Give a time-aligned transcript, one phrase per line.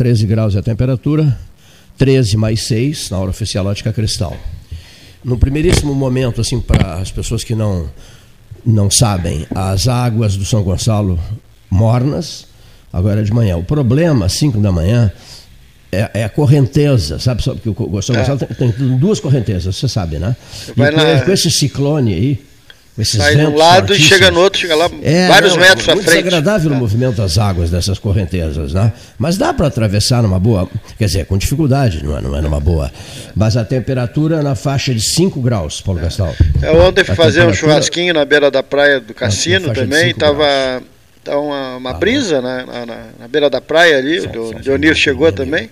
[0.00, 1.38] 13 graus é a temperatura,
[1.98, 4.34] 13 mais 6 na hora oficial ótica cristal.
[5.22, 7.86] No primeiríssimo momento, assim, para as pessoas que não,
[8.64, 11.20] não sabem, as águas do São Gonçalo
[11.68, 12.46] mornas,
[12.90, 13.58] agora é de manhã.
[13.58, 15.12] O problema, às 5 da manhã,
[15.92, 17.42] é, é, a correnteza, sabe?
[17.42, 18.20] Porque o São é.
[18.20, 20.34] Gonçalo tem, tem, duas correntezas, você sabe, né?
[20.66, 21.20] E com, na...
[21.26, 22.42] com esse ciclone aí,
[23.04, 25.92] Sai de um lado e chega no outro, chega lá é, vários não, metros à
[25.92, 26.08] frente.
[26.08, 26.74] É desagradável é.
[26.74, 28.92] o movimento das águas dessas correntezas, né?
[29.18, 30.68] Mas dá para atravessar numa boa,
[30.98, 32.90] quer dizer, com dificuldade, não é, não é numa boa.
[33.34, 36.34] Mas a temperatura na faixa de 5 graus, Paulo Gastal.
[36.62, 40.82] É, ontem fui fazer um churrasquinho na beira da praia do cassino também, estava
[41.24, 42.86] tá uma, uma ah, brisa na, na,
[43.18, 45.70] na, beira da praia ali, o Dionir chegou também.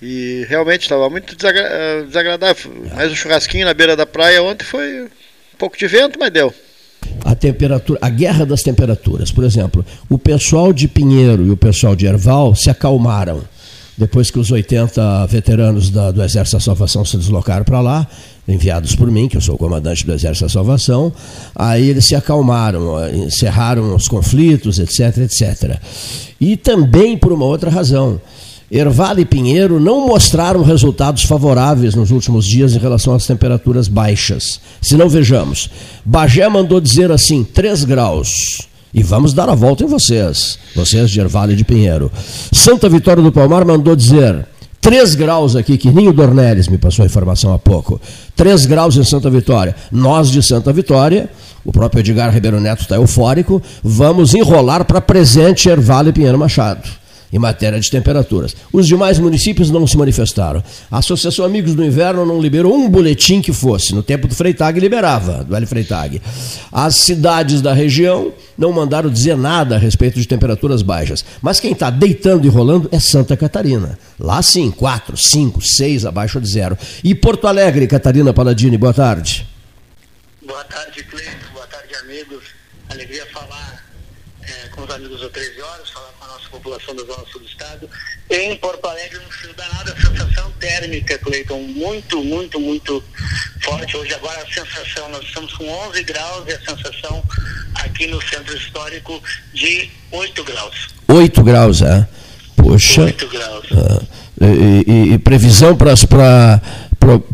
[0.00, 2.70] E realmente estava muito desagra desagradável.
[2.94, 5.08] Mas o churrasquinho na beira da praia ontem foi
[5.58, 6.52] pouco de vento, mas deu.
[7.24, 9.30] A temperatura, a guerra das temperaturas.
[9.30, 13.42] Por exemplo, o pessoal de Pinheiro e o pessoal de Erval se acalmaram
[13.96, 18.06] depois que os 80 veteranos da, do Exército da Salvação se deslocaram para lá,
[18.46, 21.12] enviados por mim, que eu sou o comandante do Exército da Salvação,
[21.54, 25.80] aí eles se acalmaram, encerraram os conflitos, etc, etc.
[26.38, 28.20] E também por uma outra razão.
[28.70, 34.60] Erval e Pinheiro não mostraram resultados favoráveis nos últimos dias em relação às temperaturas baixas.
[34.82, 35.70] Se não vejamos,
[36.04, 38.66] Bagé mandou dizer assim, 3 graus.
[38.92, 42.10] E vamos dar a volta em vocês, vocês de Erval e de Pinheiro.
[42.52, 44.44] Santa Vitória do Palmar mandou dizer
[44.80, 48.00] 3 graus aqui, que nem o Dornelles me passou a informação há pouco.
[48.34, 49.76] 3 graus em Santa Vitória.
[49.92, 51.30] Nós de Santa Vitória,
[51.64, 57.05] o próprio Edgar Ribeiro Neto está eufórico, vamos enrolar para presente Erval e Pinheiro Machado
[57.32, 58.56] em matéria de temperaturas.
[58.72, 60.62] Os demais municípios não se manifestaram.
[60.90, 63.94] A Associação Amigos do Inverno não liberou um boletim que fosse.
[63.94, 66.20] No tempo do Freitag liberava, do L Freitag.
[66.72, 71.24] As cidades da região não mandaram dizer nada a respeito de temperaturas baixas.
[71.42, 73.98] Mas quem está deitando e rolando é Santa Catarina.
[74.18, 76.76] Lá sim, 4, 5, 6 abaixo de zero.
[77.04, 79.46] E Porto Alegre, Catarina Paladini, boa tarde.
[80.46, 81.52] Boa tarde, Cleiton.
[81.52, 82.44] Boa tarde, amigos.
[82.88, 83.84] Alegria falar
[84.42, 85.75] é, com os amigos do 13 horas,
[86.66, 87.88] população da Zona Sul do Estado.
[88.28, 93.02] Em Porto Alegre, um frio danado, a sensação térmica, Cleiton, muito, muito, muito
[93.62, 93.96] forte.
[93.96, 97.22] Hoje, agora, a sensação, nós estamos com 11 graus e a sensação
[97.74, 99.22] aqui no centro histórico
[99.54, 100.88] de 8 graus.
[101.06, 102.08] 8 graus, é?
[102.56, 103.02] Poxa.
[103.02, 103.66] 8 graus.
[103.70, 104.16] É.
[104.38, 106.60] E, e, e, previsão para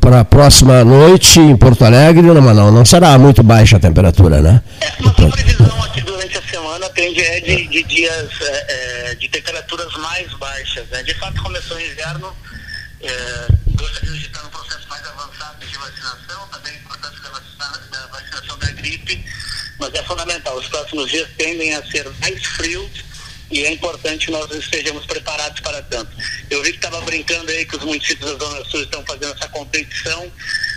[0.00, 4.42] para a próxima noite em Porto Alegre, não, não, não será muito baixa a temperatura,
[4.42, 4.62] né?
[4.80, 9.28] É, a previsão aqui durante a semana tende é de, de dias é, é, de
[9.28, 10.86] temperaturas mais baixas.
[10.88, 11.02] Né?
[11.04, 12.34] De fato, começou o inverno,
[13.00, 17.22] é, gostaria de estar no processo mais avançado de vacinação, também o processo
[17.58, 19.24] da, da vacinação da gripe,
[19.78, 20.56] mas é fundamental.
[20.58, 23.11] Os próximos dias tendem a ser mais frios
[23.52, 26.10] e é importante nós estejamos preparados para tanto.
[26.50, 29.48] Eu vi que estava brincando aí que os municípios da Zona Sul estão fazendo essa
[29.48, 30.26] competição.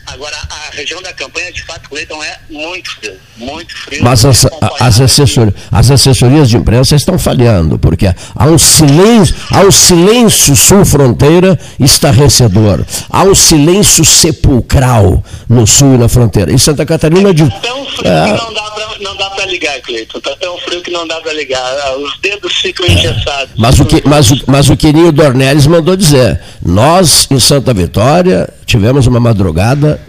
[0.08, 4.04] Agora, a região da campanha, de fato, Cleiton, é muito frio, muito frio.
[4.04, 4.46] Mas as,
[4.80, 10.56] as, assessor, as assessorias de imprensa estão falhando, porque há um silêncio, há um silêncio
[10.56, 12.86] sul-fronteira estarrecedor.
[13.10, 16.52] Há um silêncio sepulcral no sul e na fronteira.
[16.52, 17.34] Em Santa Catarina...
[17.34, 18.66] de, tão frio é, que não dá
[19.00, 20.18] não dá para ligar, Cleiton.
[20.18, 21.62] Está tão frio que não dá para ligar.
[21.62, 23.54] Ah, os dedos ficam engessados.
[23.58, 28.50] Mas o que, mas, o, mas o querido Dornelles mandou dizer: nós em Santa Vitória
[28.66, 30.02] tivemos uma madrugada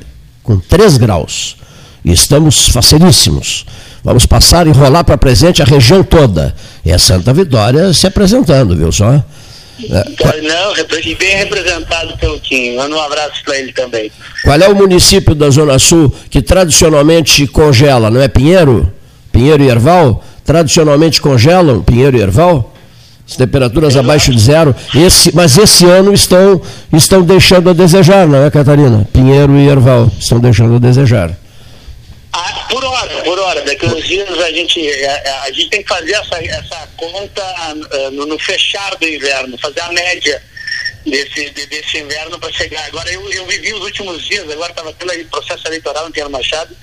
[0.43, 1.57] com 3 graus.
[2.05, 3.67] E estamos facilíssimos.
[4.03, 6.55] Vamos passar e rolar para presente a região toda.
[6.85, 9.25] E a Santa Vitória se apresentando, viu só?
[9.91, 12.77] É, não, e bem representado pelo Kim.
[12.77, 14.11] Manda um abraço para ele também.
[14.43, 18.09] Qual é o município da Zona Sul que tradicionalmente congela?
[18.09, 18.91] Não é Pinheiro?
[19.33, 20.25] Pinheiro e Erval?
[20.47, 22.73] Tradicionalmente congelam Pinheiro e Erval?
[23.29, 24.75] As temperaturas abaixo de zero.
[24.95, 26.63] Esse, mas esse ano estão,
[26.93, 29.07] estão deixando a desejar, não é, Catarina?
[29.13, 31.37] Pinheiro e Erval estão deixando a desejar.
[32.33, 33.63] Ah, por hora, por hora.
[33.63, 37.43] Daqui uns dias a gente, a, a gente tem que fazer essa, essa conta
[37.73, 40.41] uh, no, no, fechar do inverno, fazer a média
[41.05, 42.85] desse, de, desse inverno para chegar.
[42.87, 46.31] Agora, eu, eu vivi os últimos dias, agora estava tendo aí processo eleitoral no Pinheiro
[46.31, 46.77] Machado,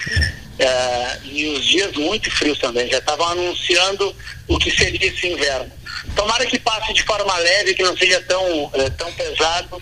[0.60, 2.90] uh, e os dias muito frios também.
[2.90, 4.16] Já estavam anunciando
[4.48, 5.72] o que seria esse inverno.
[6.16, 9.82] Tomara que passe de forma leve, que não seja tão, uh, tão pesado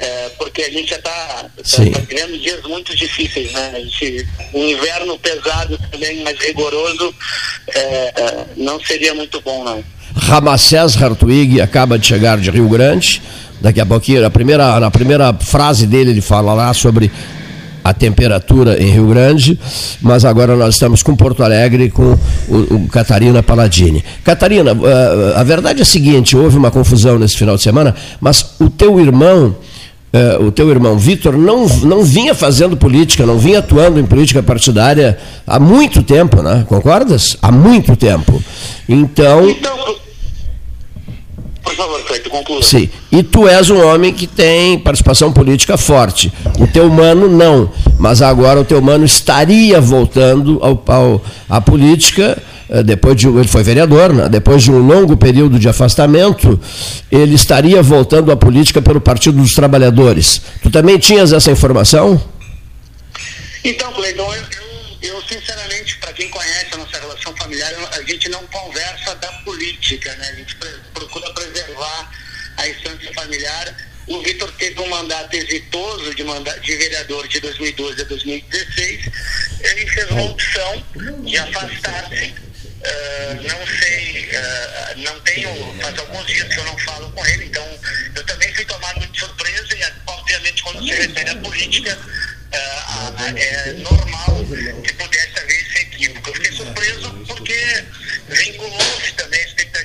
[0.00, 3.72] é, porque a gente já está tá, tá vivendo dias muito difíceis, né?
[3.84, 7.14] Gente, um inverno pesado também, mais rigoroso,
[7.68, 9.84] é, é, não seria muito bom, não.
[10.16, 13.20] Ramacés Hartwig acaba de chegar de Rio Grande.
[13.60, 17.12] Daqui a pouquinho, na primeira, na primeira frase dele, ele fala lá sobre
[17.82, 19.58] a temperatura em Rio Grande,
[20.00, 22.16] mas agora nós estamos com Porto Alegre com
[22.48, 24.04] o, o Catarina Paladini.
[24.24, 28.54] Catarina, eh, a verdade é a seguinte: houve uma confusão nesse final de semana, mas
[28.58, 29.56] o teu irmão.
[30.12, 34.42] Uh, o teu irmão Vitor não, não vinha fazendo política, não vinha atuando em política
[34.42, 35.16] partidária
[35.46, 36.64] há muito tempo, né?
[36.66, 37.36] Concordas?
[37.40, 38.42] Há muito tempo.
[38.88, 39.48] Então.
[39.48, 39.78] então
[41.62, 42.62] por favor, Cleito, conclua.
[42.62, 42.90] Sim.
[43.12, 46.32] E tu és um homem que tem participação política forte.
[46.58, 47.70] O teu mano não.
[47.98, 52.40] Mas agora o teu mano estaria voltando ao, ao à política
[52.70, 54.28] eh, depois de ele foi vereador, né?
[54.28, 56.58] depois de um longo período de afastamento,
[57.10, 60.40] ele estaria voltando à política pelo Partido dos Trabalhadores.
[60.62, 62.22] Tu também tinhas essa informação?
[63.64, 64.42] Então, Cleiton, eu,
[65.02, 69.28] eu, eu sinceramente, para quem conhece a nossa relação familiar, a gente não conversa da
[69.44, 70.28] política, né?
[70.32, 70.56] A gente
[71.00, 72.10] procura preservar
[72.56, 73.76] a instância familiar.
[74.06, 79.06] O Vitor teve um mandato exitoso de, mandato, de vereador de 2012 a 2016.
[79.60, 80.84] Ele fez uma opção
[81.24, 82.34] de afastar-se.
[82.80, 85.50] Uh, não sei, uh, não tenho,
[85.82, 87.78] faz alguns dias que eu não falo com ele, então
[88.16, 93.72] eu também fui tomado de surpresa e, obviamente, quando se refere à política, uh, é
[93.74, 94.46] normal
[94.82, 96.30] que pudesse haver esse equívoco.
[96.30, 97.84] Eu fiquei surpreso porque
[98.30, 99.39] vinculou-se também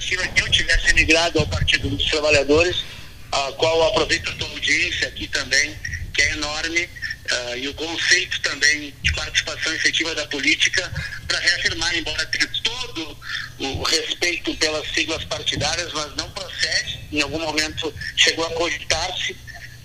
[0.05, 2.83] a expectativa que eu tivesse migrado ao Partido dos Trabalhadores,
[3.31, 5.75] a qual aproveito a tua audiência aqui também,
[6.13, 10.91] que é enorme, uh, e o conceito também de participação efetiva da política
[11.27, 13.17] para reafirmar, embora tenha todo
[13.59, 19.35] o respeito pelas siglas partidárias, mas não procede, em algum momento chegou a cogitar-se.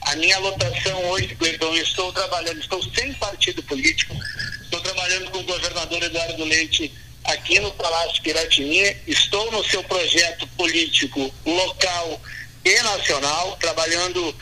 [0.02, 4.16] A minha lotação hoje, Cleiton, estou trabalhando, estou sem partido político,
[4.62, 6.92] estou trabalhando com o governador Eduardo Leite
[7.32, 8.96] aqui no Palácio Piratini.
[9.06, 12.20] Estou no seu projeto político local
[12.64, 14.34] e nacional, trabalhando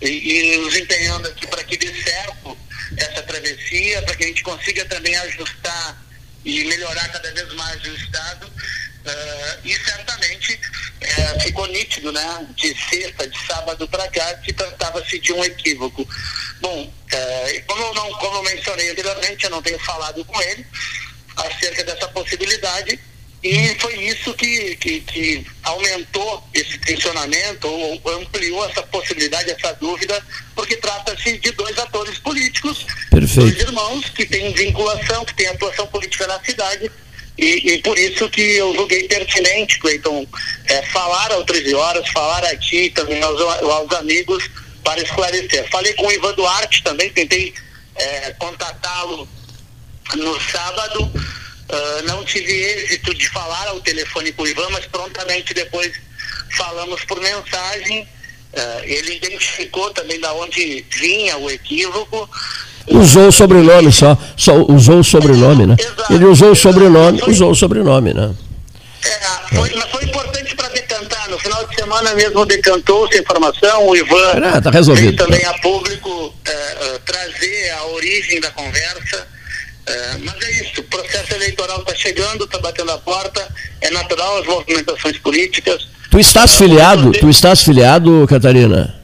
[0.00, 2.56] e, e nos empenhando aqui para que dê certo
[2.96, 6.02] essa travessia, para que a gente consiga também ajustar
[6.44, 8.46] e melhorar cada vez mais o Estado.
[8.46, 15.18] Uh, e certamente uh, ficou nítido, né, de sexta, de sábado para cá, que tratava-se
[15.18, 16.06] de um equívoco.
[16.60, 20.66] Bom, uh, como, eu não, como eu mencionei anteriormente, eu não tenho falado com ele,
[21.38, 22.98] acerca dessa possibilidade
[23.42, 30.20] e foi isso que, que, que, aumentou esse tensionamento ou ampliou essa possibilidade, essa dúvida,
[30.56, 33.40] porque trata-se de dois atores políticos, Perfeito.
[33.52, 36.90] dois irmãos que têm vinculação, que têm atuação política na cidade.
[37.38, 40.26] E, e por isso que eu julguei pertinente, Cleiton,
[40.66, 44.50] é, falar ao 13 horas, falar aqui também aos, aos amigos
[44.82, 45.68] para esclarecer.
[45.70, 47.54] Falei com o Ivan Duarte também, tentei
[47.94, 49.28] é, contatá-lo
[50.16, 55.52] no sábado, uh, não tive êxito de falar ao telefone com o Ivan, mas prontamente
[55.54, 55.92] depois
[56.56, 58.02] falamos por mensagem.
[58.02, 62.28] Uh, ele identificou também da onde vinha o equívoco.
[62.86, 65.76] Usou o sobrenome só, só usou o sobrenome, né?
[65.78, 68.34] Exato, ele usou o sobrenome, foi, usou o sobrenome, né?
[69.04, 71.28] É, foi, mas foi importante para decantar.
[71.28, 73.86] No final de semana mesmo decantou-se a informação.
[73.86, 75.16] O Ivan é, tá resolvido.
[75.16, 79.37] também a público uh, trazer a origem da conversa.
[79.88, 83.48] É, mas é isso, o processo eleitoral está chegando, está batendo a porta,
[83.80, 85.88] é natural as movimentações políticas.
[86.10, 87.12] Tu estás filiado?
[87.12, 88.94] Tu estás filiado, Catarina?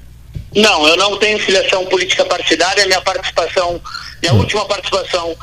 [0.55, 3.81] Não, eu não tenho filiação política partidária, minha participação,
[4.23, 4.41] minha hum.
[4.41, 5.35] última participação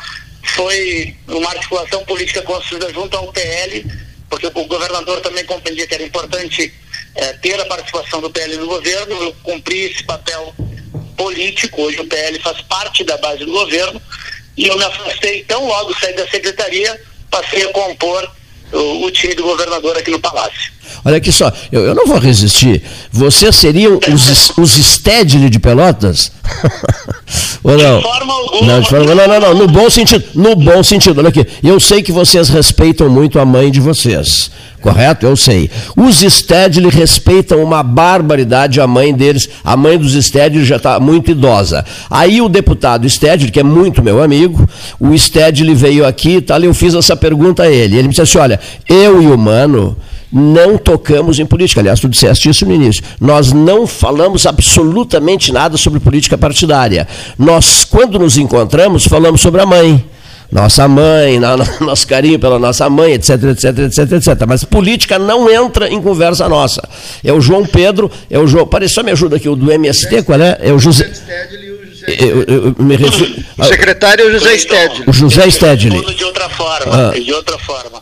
[0.55, 3.85] foi uma articulação política construída junto ao PL,
[4.29, 6.71] porque o governador também compreendia que era importante
[7.15, 10.53] é, ter a participação do PL no governo, eu cumpri esse papel
[11.17, 14.01] político, hoje o PL faz parte da base do governo,
[14.61, 17.01] e eu me afastei tão logo saí da secretaria,
[17.31, 18.31] passei a compor
[18.71, 20.71] o, o time do governador aqui no Palácio.
[21.03, 22.83] Olha aqui só, eu, eu não vou resistir.
[23.11, 26.31] Vocês seriam os, os Stedley de Pelotas?
[27.63, 27.97] Ou não?
[27.97, 28.73] De forma alguma.
[28.73, 30.23] Não, de forma, não, não, não, no bom sentido.
[30.33, 31.45] No bom sentido, olha aqui.
[31.63, 34.49] Eu sei que vocês respeitam muito a mãe de vocês.
[34.81, 35.27] Correto?
[35.27, 35.69] Eu sei.
[35.95, 39.47] Os Stedley respeitam uma barbaridade a mãe deles.
[39.63, 41.85] A mãe dos Stedley já está muito idosa.
[42.09, 44.67] Aí o deputado Stedley, que é muito meu amigo,
[44.99, 47.95] o Stedley veio aqui, tal, eu fiz essa pergunta a ele.
[47.95, 49.95] Ele me disse assim: olha, eu e o Mano
[50.31, 51.81] não tocamos em política.
[51.81, 53.03] Aliás, tu disseste isso no início.
[53.19, 57.07] Nós não falamos absolutamente nada sobre política partidária.
[57.37, 60.03] Nós, quando nos encontramos, falamos sobre a mãe.
[60.51, 61.39] Nossa mãe,
[61.79, 64.45] nosso carinho pela nossa mãe, etc, etc, etc, etc.
[64.47, 66.81] Mas política não entra em conversa nossa.
[67.23, 68.67] É o João Pedro, é o João.
[68.67, 70.57] Parece só me ajuda aqui, o do MST, qual é?
[70.61, 71.09] É o José.
[72.07, 75.03] Eu, eu, refiro, o secretário é o José Stedley.
[75.05, 76.15] O José Stedley.
[76.15, 77.11] De outra forma, ah.
[77.17, 78.01] de outra forma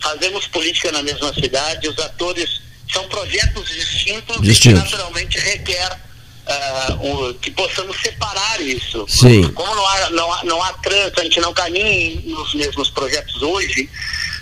[0.00, 2.60] fazemos política na mesma cidade, os atores
[2.92, 4.76] são projetos distintos Distinto.
[4.76, 5.98] e que naturalmente requer
[6.46, 9.06] uh, que possamos separar isso.
[9.08, 9.50] Sim.
[9.52, 13.40] Como não há, não há, não há trânsito, a gente não caminha nos mesmos projetos
[13.42, 13.88] hoje,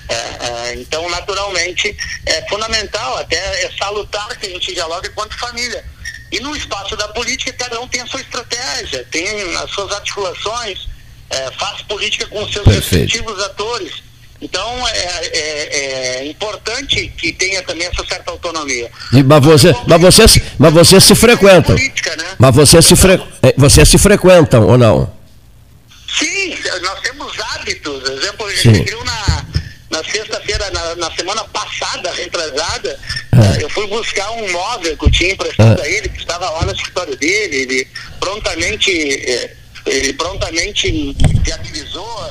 [0.08, 5.84] uh, uh, então naturalmente é fundamental, até é salutar que a gente dialogue enquanto família.
[6.32, 10.88] E no espaço da política, cada um tem a sua estratégia, tem as suas articulações,
[11.28, 12.90] é, faz política com seus Perfeito.
[12.90, 14.09] respectivos atores.
[14.40, 18.90] Então é, é, é, importante que tenha também essa certa autonomia.
[19.12, 21.76] E, mas, você, mas, vocês, mas vocês se frequentam.
[21.76, 22.24] Política, né?
[22.38, 25.12] Mas vocês se, fre, é, vocês se frequentam ou não?
[26.18, 28.08] Sim, nós temos hábitos.
[28.08, 29.46] Exemplo, a gente viu na,
[29.90, 32.98] na sexta-feira, na, na, semana passada, retrasada,
[33.32, 33.62] é.
[33.62, 35.84] eu fui buscar um móvel que eu tinha emprestado é.
[35.84, 37.56] a ele, que estava lá no escritório dele.
[37.56, 39.54] Ele prontamente, é,
[39.86, 42.22] ele prontamente viabilizou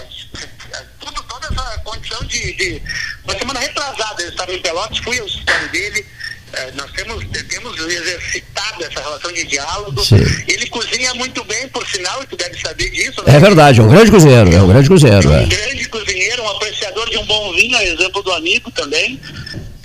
[1.59, 2.81] essa condição de, de.
[3.23, 6.05] Uma semana retrasada, ele estava em Pelotas, fui ao escritório dele.
[6.51, 10.03] É, nós temos, temos exercitado essa relação de diálogo.
[10.03, 10.15] Sim.
[10.47, 13.23] Ele cozinha muito bem, por sinal, e tu deve saber disso.
[13.23, 13.35] Né?
[13.35, 15.31] É verdade, é um grande cozinheiro, é um grande cozinheiro.
[15.31, 15.45] É um é.
[15.45, 19.19] grande cozinheiro, um apreciador de um bom vinho, a exemplo do amigo também.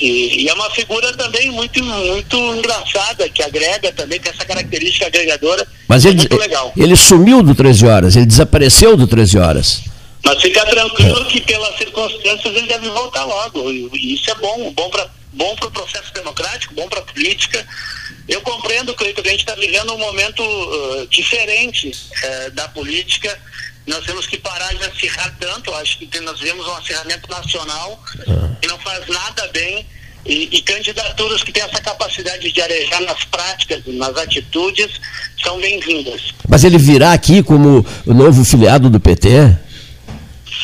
[0.00, 5.06] E, e, é uma figura também muito, muito engraçada, que agrega também, tem essa característica
[5.06, 5.66] agregadora.
[5.86, 6.72] Mas ele, muito legal.
[6.76, 9.93] ele sumiu do 13 horas, ele desapareceu do 13 horas.
[10.24, 11.24] Mas fica tranquilo é.
[11.24, 13.70] que pelas circunstâncias ele deve voltar logo.
[13.70, 17.64] E isso é bom, bom para bom o processo democrático, bom para a política.
[18.28, 23.38] Eu compreendo, Cleiton, que a gente está vivendo um momento uh, diferente uh, da política.
[23.86, 25.70] Nós temos que parar de acirrar tanto.
[25.70, 28.60] Eu acho que nós vemos um acirramento nacional é.
[28.62, 29.86] que não faz nada bem.
[30.24, 34.88] E, e, candidaturas que têm essa capacidade de arejar nas práticas, nas atitudes,
[35.42, 36.32] são bem-vindas.
[36.48, 39.54] Mas ele virá aqui como o novo filiado do PT?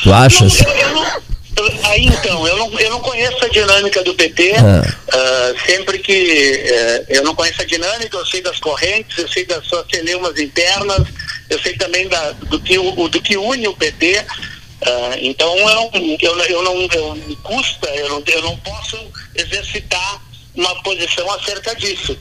[0.02, 0.59] Tu achas?
[0.61, 4.14] Não, eu, eu não, eu, aí então, eu não, eu não conheço a dinâmica do
[4.14, 4.54] PT.
[4.57, 4.83] Ah.
[5.09, 9.45] Uh, sempre que uh, eu não conheço a dinâmica, eu sei das correntes, eu sei
[9.45, 11.07] das suas celeumas internas,
[11.49, 14.19] eu sei também da, do, que, o, do que une o PT.
[14.19, 14.25] Uh,
[14.83, 18.99] ah, então eu não, eu, eu não eu, me custa, eu não, eu não posso
[19.35, 20.23] exercitar
[20.54, 22.16] uma posição acerca disso.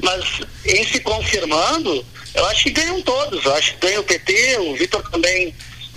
[0.00, 0.24] Mas
[0.64, 2.04] em se confirmando,
[2.34, 3.44] eu acho que ganham todos.
[3.44, 5.52] Eu acho que ganha o PT, o Vitor também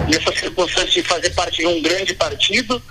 [0.08, 2.82] nessa circunstância de fazer parte de um grande partido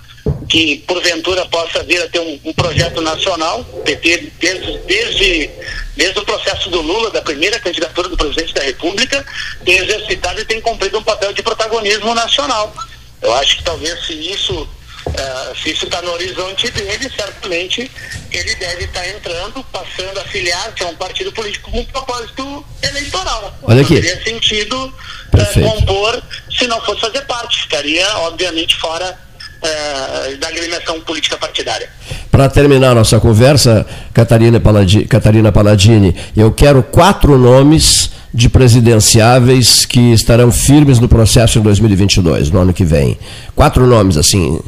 [0.47, 5.49] que porventura possa vir a ter um, um projeto nacional, PT desde, desde,
[5.95, 9.23] desde o processo do Lula, da primeira candidatura do presidente da República,
[9.63, 12.73] tem exercitado e tem cumprido um papel de protagonismo nacional.
[13.21, 14.67] Eu acho que talvez se isso
[15.07, 17.89] Uh, se isso está no horizonte dele, certamente
[18.31, 21.85] ele deve estar tá entrando, passando a filiar, que é um partido político com um
[21.85, 23.57] propósito eleitoral.
[23.63, 23.95] Olha aqui.
[23.95, 24.93] Não teria sentido
[25.33, 26.21] uh, compor
[26.57, 27.61] se não fosse fazer parte.
[27.63, 29.17] Ficaria, obviamente, fora
[29.61, 31.89] uh, da agremiação política partidária.
[32.31, 40.13] Para terminar nossa conversa, Catarina Paladini, Catarina Paladini, eu quero quatro nomes de presidenciáveis que
[40.13, 43.17] estarão firmes no processo em 2022, no ano que vem.
[43.55, 44.59] Quatro nomes, assim,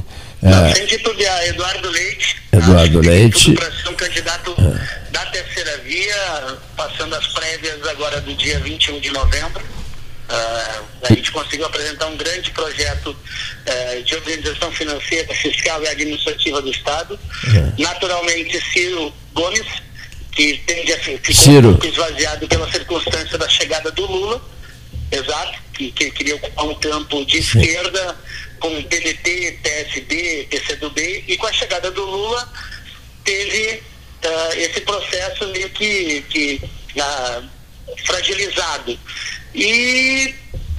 [0.44, 0.74] é.
[0.74, 2.42] Sem titubear, Eduardo Leite.
[2.52, 3.54] Eduardo Leite.
[3.54, 5.12] Para ser um candidato é.
[5.12, 9.64] da terceira via, passando as prévias agora do dia 21 de novembro.
[10.32, 16.62] Uh, a gente conseguiu apresentar um grande projeto uh, de organização financeira, fiscal e administrativa
[16.62, 17.20] do Estado.
[17.54, 17.82] É.
[17.82, 19.68] Naturalmente, Ciro Gomes,
[20.32, 21.70] que tende a ficar Ciro.
[21.70, 24.42] um pouco esvaziado pela circunstância da chegada do Lula,
[25.12, 27.60] exato, que, que queria ocupar um campo de Sim.
[27.60, 28.16] esquerda
[28.62, 32.48] com PDT, PSB, PCdoB, e com a chegada do Lula
[33.26, 33.84] teve
[34.24, 36.62] uh, esse processo meio que, que
[36.96, 37.61] uh,
[38.06, 38.98] fragilizado.
[39.54, 40.34] E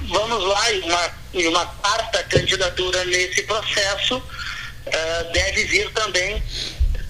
[0.09, 6.42] vamos lá, uma, uma quarta candidatura nesse processo uh, deve vir também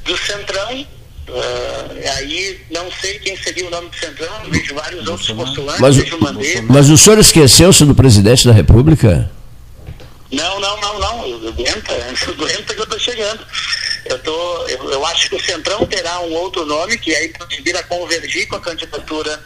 [0.05, 0.87] do Centrão.
[1.29, 5.97] Uh, aí não sei quem seria o nome do Centrão, vejo vários outros postulantes, mas,
[5.97, 6.19] vejo
[6.69, 9.31] Mas o senhor esqueceu-se do presidente da República?
[10.33, 11.49] Não, não, não, não.
[11.49, 11.93] Aguenta,
[12.29, 13.47] aguenta que eu estou chegando.
[14.07, 17.63] Eu, tô, eu, eu, acho que o Centrão terá um outro nome, que aí pode
[17.63, 19.41] vir a convergir com a candidatura.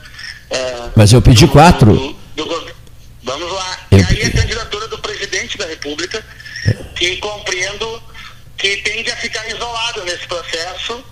[0.51, 1.93] É, Mas eu pedi do, quatro.
[1.93, 2.75] Do, do,
[3.23, 3.79] vamos lá.
[3.91, 3.99] Eu...
[3.99, 6.25] E aí a candidatura do presidente da República,
[6.95, 8.03] que compreendo
[8.57, 11.05] que tende a ficar isolado nesse processo.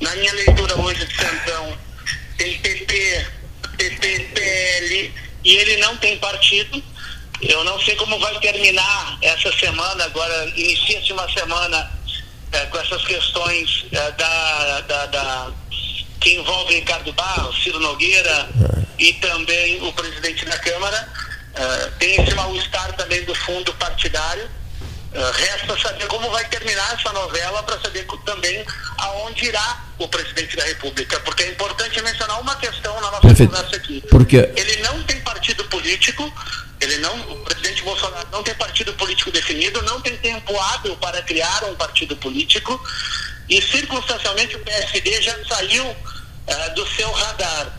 [0.00, 1.78] Na minha leitura hoje de Centrão,
[2.36, 3.26] tem PP,
[3.76, 6.82] PP, PL, e ele não tem partido
[7.42, 11.90] eu não sei como vai terminar essa semana, agora inicia-se uma semana
[12.52, 15.52] é, com essas questões é, da, da, da,
[16.22, 18.48] que envolvem Ricardo Barros, Ciro Nogueira
[18.98, 21.08] e também o presidente da Câmara.
[21.54, 24.48] É, tem esse mal-estar também do fundo partidário.
[25.12, 28.64] Uh, resta saber como vai terminar essa novela para saber também
[28.96, 31.20] aonde irá o presidente da República.
[31.20, 33.52] Porque é importante mencionar uma questão na nossa Perfeito.
[33.52, 34.02] conversa aqui.
[34.08, 34.36] Porque...
[34.56, 36.32] Ele não tem partido político,
[36.82, 41.22] ele não, o presidente Bolsonaro não tem partido político definido, não tem tempo hábil para
[41.22, 42.80] criar um partido político
[43.48, 47.78] e circunstancialmente o PSD já saiu uh, do seu radar.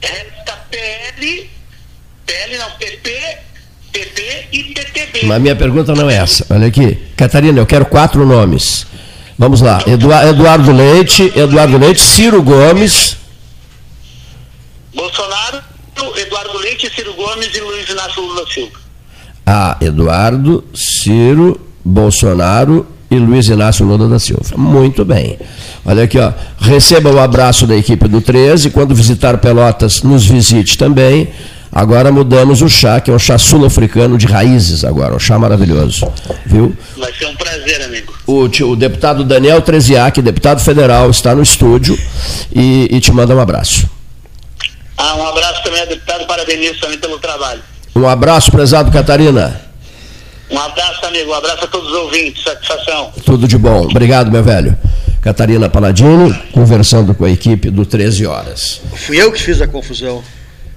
[0.00, 1.50] Resta PL,
[2.24, 3.38] PL não, PP
[3.92, 5.26] PP e PTB.
[5.26, 6.46] Mas minha pergunta não é essa.
[6.50, 6.94] Olha aqui.
[7.16, 8.86] Catarina, eu quero quatro nomes.
[9.38, 9.82] Vamos lá.
[9.86, 13.16] Eduardo Leite, Eduardo Leite, Ciro Gomes.
[14.94, 15.62] Bolsonaro,
[16.16, 18.78] Eduardo Leite, Ciro Gomes e Luiz Inácio Lula Silva.
[19.46, 24.56] Ah, Eduardo, Ciro, Bolsonaro e Luiz Inácio Lula da Silva.
[24.56, 25.38] Muito bem.
[25.84, 26.32] Olha aqui, ó.
[26.60, 28.70] Receba o abraço da equipe do 13.
[28.70, 31.28] Quando visitar Pelotas, nos visite também.
[31.72, 36.06] Agora mudamos o chá, que é um chá sul-africano de raízes agora, um chá maravilhoso.
[36.46, 36.74] Viu?
[36.96, 38.12] Vai ser um prazer, amigo.
[38.26, 41.98] O, o deputado Daniel Treziak, deputado federal, está no estúdio
[42.54, 43.88] e, e te manda um abraço.
[44.98, 47.62] Ah, um abraço também ao deputado, parabenizo também pelo trabalho.
[47.94, 49.60] Um abraço, prezado Catarina.
[50.50, 51.30] Um abraço, amigo.
[51.30, 52.42] Um abraço a todos os ouvintes.
[52.42, 53.12] Satisfação.
[53.24, 53.82] Tudo de bom.
[53.82, 54.76] Obrigado, meu velho.
[55.20, 58.80] Catarina Paladini, conversando com a equipe do 13 Horas.
[58.94, 60.22] Fui eu que fiz a confusão.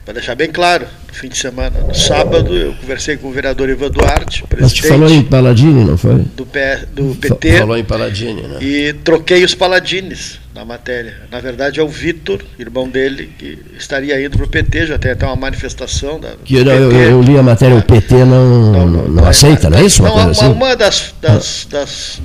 [0.04, 3.70] Para deixar bem claro, no fim de semana, no sábado, eu conversei com o vereador
[3.70, 4.62] Ivan Duarte, presidente.
[4.62, 6.16] Mas te falou em Paladini, não foi?
[6.36, 7.60] Do, P, do PT.
[7.60, 8.58] Falou em Paladini, né?
[8.60, 11.16] E troquei os Paladines na matéria.
[11.32, 15.12] Na verdade, é o Vitor, irmão dele, que estaria indo para o PT, já tem
[15.12, 16.20] até uma manifestação.
[16.20, 19.70] Da, que eu, eu, eu, li a matéria, o PT não, não, não, não aceita,
[19.70, 20.04] não é isso?
[20.04, 20.48] Uma, uma, assim?
[20.48, 22.22] uma das, das, das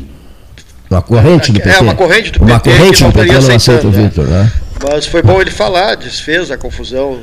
[0.91, 1.77] uma corrente do PT.
[1.77, 2.53] É, uma corrente do PT.
[2.53, 4.03] Uma corrente do PT não aceita o né?
[4.03, 4.53] Vitor, né?
[4.83, 7.21] Mas foi bom ele falar, desfez a confusão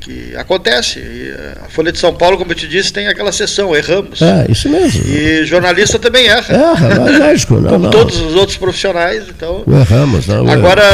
[0.00, 0.98] que acontece.
[0.98, 4.20] E a Folha de São Paulo, como eu te disse, tem aquela sessão, erramos.
[4.22, 5.04] É, isso mesmo.
[5.06, 6.54] E jornalista também erra.
[6.54, 7.54] Erra, lógico.
[7.54, 7.90] Não, como não.
[7.90, 9.28] todos os outros profissionais.
[9.28, 10.48] Então, erramos, não.
[10.48, 10.84] Agora,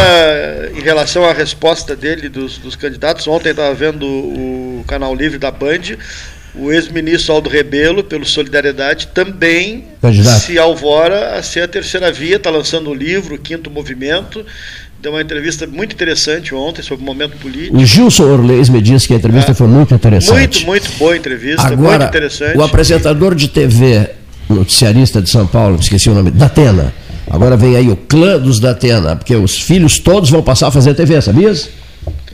[0.74, 5.50] em relação à resposta dele dos, dos candidatos, ontem estava vendo o canal livre da
[5.50, 5.96] Band,
[6.54, 10.40] o ex-ministro Aldo Rebelo, pelo Solidariedade, também Candidato.
[10.40, 14.44] se alvora a ser a terceira via, está lançando um livro, o Quinto Movimento,
[15.04, 17.76] deu uma entrevista muito interessante ontem sobre o momento político.
[17.76, 19.54] O Gilson Orleis me disse que a entrevista é.
[19.54, 20.64] foi muito interessante.
[20.64, 22.56] Muito, muito boa entrevista, Agora, muito interessante.
[22.56, 24.08] O apresentador de TV,
[24.48, 26.94] noticiarista de São Paulo, esqueci o nome, Datena.
[27.30, 30.94] Agora vem aí o clã dos Datena, porque os filhos todos vão passar a fazer
[30.94, 31.68] TV, sabias?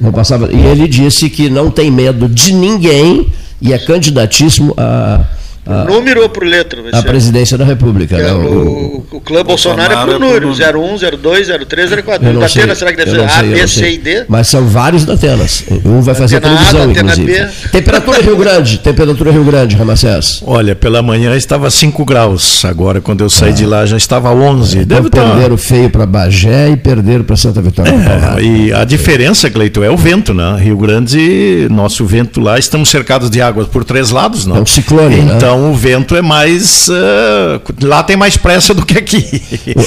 [0.01, 5.25] Vão passar, e ele disse que não tem medo de ninguém e é candidatíssimo a
[5.65, 6.81] por número ou por letra?
[6.93, 8.17] a presidência da República.
[8.17, 8.33] É, né?
[8.33, 12.39] o, o, o, clã Bolsonaro, Bolsonaro é por número: 01, 02, 03, 04.
[12.39, 14.25] Da Atena, será que deve ser A, B, C e D?
[14.29, 15.65] Mas são vários da Atenas.
[15.85, 17.33] Um vai fazer Atena televisão, a, inclusive.
[17.33, 17.49] B.
[17.71, 20.43] Temperatura Rio Grande, temperatura Rio Grande, Ramacés.
[20.47, 22.65] Olha, pela manhã estava 5 graus.
[22.65, 23.55] Agora, quando eu saí ah.
[23.55, 24.79] de lá, já estava 11.
[24.79, 27.91] É, Deve então, perderam feio para Bagé e perderam para Santa Vitória.
[27.91, 30.57] É, e a diferença, Cleito, é o vento, né?
[30.61, 34.57] Rio Grande, nosso vento lá, estamos cercados de águas por três lados, não?
[34.57, 35.37] É um ciclone, né?
[35.51, 35.69] Então, né?
[35.71, 36.89] o vento é mais.
[36.89, 39.21] Uh, lá tem mais pressa do que aqui.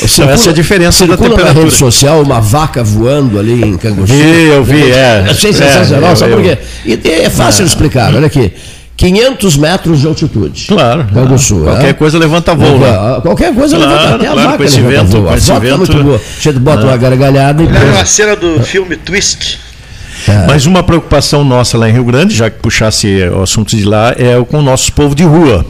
[0.08, 1.54] Circula, essa é a diferença da temperatura.
[1.54, 4.14] na rede social uma vaca voando ali em Canguçu.
[4.14, 5.26] Vi, eu vi, é.
[5.30, 6.58] Achei é, sensacional, é, sabe por quê?
[6.86, 7.66] E é fácil é.
[7.68, 8.52] explicar, olha aqui.
[8.96, 10.66] 500 metros de altitude.
[10.68, 11.08] Claro.
[11.12, 11.94] Canguçu, qualquer é?
[11.94, 13.20] coisa levanta voo lá.
[13.22, 15.24] Qualquer coisa claro, levanta até claro, a vaca com esse vento, voo.
[15.24, 16.22] Com esse vento, muito boa.
[16.40, 17.66] Você bota uma gargalhada e...
[17.66, 19.60] É uma cena do filme Twist.
[20.28, 20.48] É.
[20.48, 24.14] Mas uma preocupação nossa lá em Rio Grande, já que puxasse o assunto de lá,
[24.18, 25.66] é com o nosso povo de rua.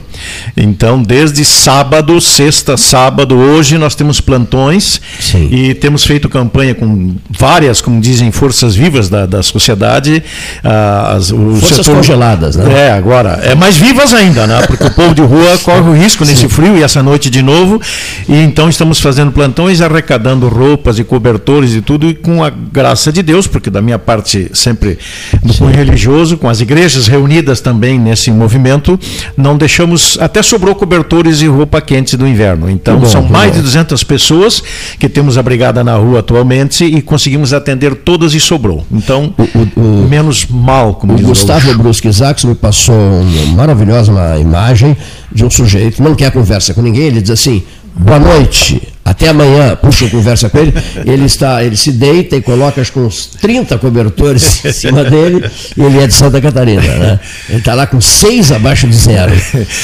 [0.56, 5.50] Então, desde sábado, sexta, sábado, hoje nós temos plantões Sim.
[5.52, 10.24] e temos feito campanha com várias, como dizem, forças vivas da, da sociedade.
[10.64, 12.88] Ah, as, forças setor, congeladas, né?
[12.88, 13.40] É, agora.
[13.44, 14.62] É mais vivas ainda, né?
[14.68, 17.82] Porque o povo de rua corre o risco nesse frio e essa noite de novo.
[18.28, 23.12] E então estamos fazendo plantões, arrecadando roupas e cobertores e tudo, e com a graça
[23.12, 24.98] de Deus, porque da minha parte sempre
[25.42, 29.00] do cunho religioso, com as igrejas reunidas também nesse movimento,
[29.38, 32.70] não deixamos até sobrou cobertores e roupa quente do inverno.
[32.70, 33.58] Então, bom, são mais bom.
[33.58, 34.64] de 200 pessoas
[35.00, 38.86] que temos abrigada na rua atualmente e conseguimos atender todas e sobrou.
[38.92, 43.56] Então, o, o, o menos mal, como o diz Gustavo Brusque Isaacs me passou uma
[43.56, 44.96] maravilhosa imagem
[45.32, 47.64] de um sujeito, não quer conversa com ninguém, ele diz assim:
[47.96, 50.74] boa noite, até amanhã, puxa, conversa com ele,
[51.06, 55.44] ele está, ele se deita e coloca acho, uns 30 cobertores em cima dele,
[55.76, 57.20] e ele é de Santa Catarina, né?
[57.50, 59.34] Ele está lá com seis abaixo de zero.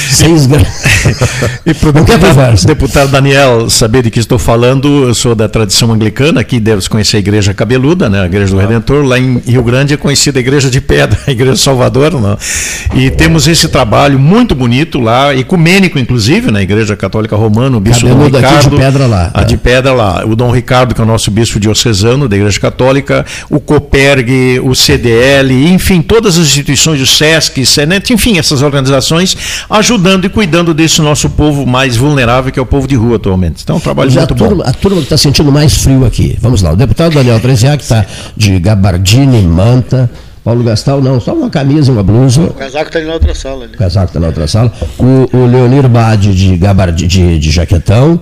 [0.09, 0.67] Seis graus.
[1.65, 5.91] E para o deputado, deputado Daniel saber de que estou falando, eu sou da tradição
[5.91, 8.21] anglicana, aqui deve se conhecer a Igreja Cabeluda, né?
[8.21, 11.31] a Igreja do Redentor, lá em Rio Grande é conhecida a Igreja de Pedra, a
[11.31, 12.37] Igreja Salvador, né?
[12.95, 18.07] e temos esse trabalho muito bonito lá, ecumênico inclusive, na Igreja Católica Romana, o Bispo
[18.07, 18.69] Cabeluda Ricardo.
[18.69, 19.31] de Pedra lá.
[19.33, 20.23] A de Pedra lá.
[20.25, 24.73] O Dom Ricardo, que é o nosso bispo diocesano da Igreja Católica, o Coperg, o
[24.73, 29.35] CDL, enfim, todas as instituições, o SESC, Senet, enfim, essas organizações
[29.69, 33.63] ajudando e cuidando desse nosso povo mais vulnerável, que é o povo de rua atualmente.
[33.63, 34.69] Então, é um trabalho muito a turma, bom.
[34.69, 36.37] A turma que está sentindo mais frio aqui.
[36.39, 38.05] Vamos lá, o deputado Daniel Treziac está
[38.37, 40.09] de gabardine, manta.
[40.43, 42.41] Paulo Gastal, não, só uma camisa e uma blusa.
[42.41, 43.65] O casaco está na outra sala.
[43.65, 43.73] Ali.
[43.75, 44.73] O casaco está na outra sala.
[44.97, 46.57] O, o Leonir Bade de,
[47.07, 48.19] de, de jaquetão.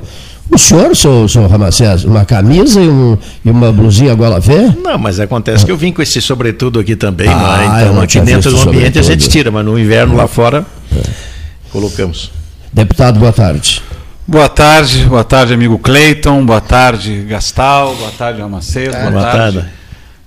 [0.49, 4.73] O senhor, seu, seu Ramacés, uma camisa e, um, e uma blusinha gola V?
[4.81, 7.83] Não, mas acontece que eu vim com esse sobretudo aqui também, ah, é?
[7.83, 8.99] então aqui dentro do ambiente sobretudo.
[8.99, 11.01] a gente tira, mas no inverno lá fora é.
[11.71, 12.31] colocamos.
[12.71, 13.81] Deputado, boa tarde.
[14.25, 19.57] Boa tarde, boa tarde, amigo Cleiton, boa tarde, Gastal, boa tarde, Ramacés, boa, boa tarde,
[19.57, 19.69] tarde,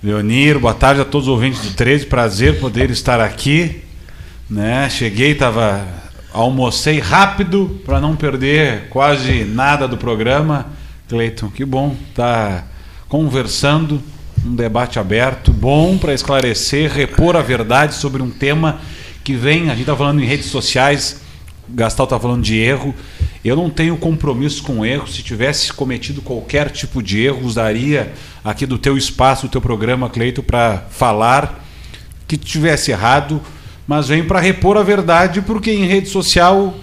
[0.03, 3.83] Leonir, boa tarde a todos os ouvintes do 13, prazer poder estar aqui.
[4.49, 4.89] Né?
[4.89, 6.00] Cheguei, estava
[6.33, 10.67] almocei rápido para não perder quase nada do programa.
[11.07, 12.63] Cleiton, que bom tá
[13.09, 14.01] conversando,
[14.45, 18.79] um debate aberto, bom para esclarecer, repor a verdade sobre um tema
[19.23, 21.21] que vem, a gente está falando em redes sociais,
[21.69, 22.95] Gastal está falando de erro.
[23.43, 25.07] Eu não tenho compromisso com erro.
[25.07, 28.13] Se tivesse cometido qualquer tipo de erro, usaria
[28.43, 31.63] aqui do teu espaço, do teu programa, Cleito, para falar
[32.27, 33.41] que tivesse errado
[33.91, 36.73] mas vem para repor a verdade, porque em rede social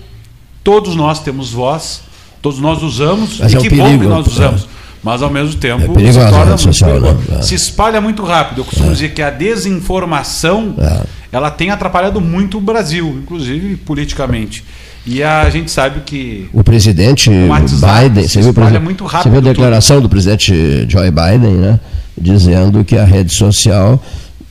[0.62, 2.02] todos nós temos voz,
[2.42, 4.68] todos nós usamos, mas e é que perigo, bom que nós usamos.
[5.02, 7.40] Mas ao mesmo tempo é se, torna social, muito né?
[7.40, 8.60] se espalha muito rápido.
[8.60, 8.92] Eu costumo é.
[8.92, 11.00] dizer que a desinformação é.
[11.32, 14.62] ela tem atrapalhado muito o Brasil, inclusive politicamente.
[15.06, 16.46] E a gente sabe que.
[16.52, 18.28] O presidente WhatsApp, Biden.
[18.28, 20.08] Você viu, muito rápido você viu a declaração tudo.
[20.08, 20.52] do presidente
[20.86, 21.80] Joe Biden, né?
[22.20, 23.98] Dizendo que a rede social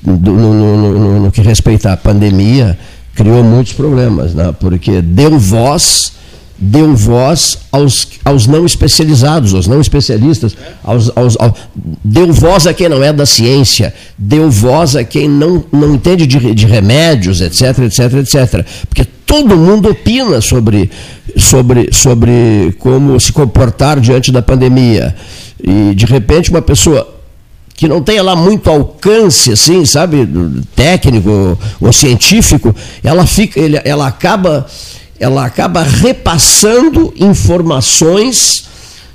[0.04, 2.78] no, no, no, no que respeita à pandemia,
[3.16, 4.54] criou muitos problemas, né?
[4.60, 6.18] porque deu voz
[6.60, 11.56] deu voz aos, aos não especializados, aos não especialistas, aos, aos, ao,
[12.04, 16.26] deu voz a quem não é da ciência, deu voz a quem não, não entende
[16.26, 18.66] de, de remédios, etc, etc, etc.
[18.90, 20.90] Porque todo mundo opina sobre,
[21.36, 25.16] sobre, sobre como se comportar diante da pandemia.
[25.64, 27.17] E, de repente, uma pessoa
[27.78, 30.28] que não tenha lá muito alcance, assim, sabe,
[30.76, 34.66] técnico ou científico, ela fica, ela acaba,
[35.20, 38.66] ela acaba repassando informações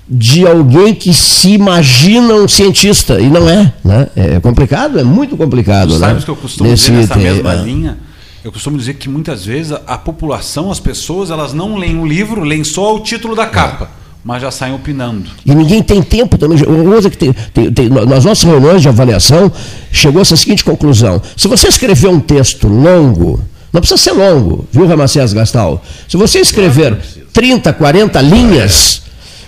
[0.09, 4.09] de alguém que se imagina um cientista e não é, né?
[4.15, 6.21] É complicado, é muito complicado, tu né?
[6.25, 7.57] Que eu costumo Nesse dizer nessa mesma é.
[7.57, 7.99] linha.
[8.45, 12.07] Eu costumo dizer que muitas vezes a, a população, as pessoas, elas não leem o
[12.07, 13.91] livro, leem só o título da capa.
[13.99, 15.29] É mas já saem opinando.
[15.45, 16.59] E ninguém tem tempo também.
[16.93, 19.51] Outra que tem, tem, tem, nas nossas reuniões de avaliação,
[19.91, 24.87] chegou essa seguinte conclusão: se você escrever um texto longo, não precisa ser longo, viu,
[24.87, 25.83] Ramacés Gastal?
[26.09, 26.99] Se você escrever
[27.33, 29.03] 30, 40 linhas,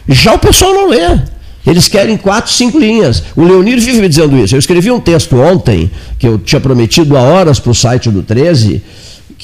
[0.08, 1.20] já o pessoal não lê.
[1.66, 3.22] Eles querem quatro, cinco linhas.
[3.34, 4.54] O Leonir vive me dizendo isso.
[4.54, 8.22] Eu escrevi um texto ontem, que eu tinha prometido há horas para o site do
[8.22, 8.82] 13,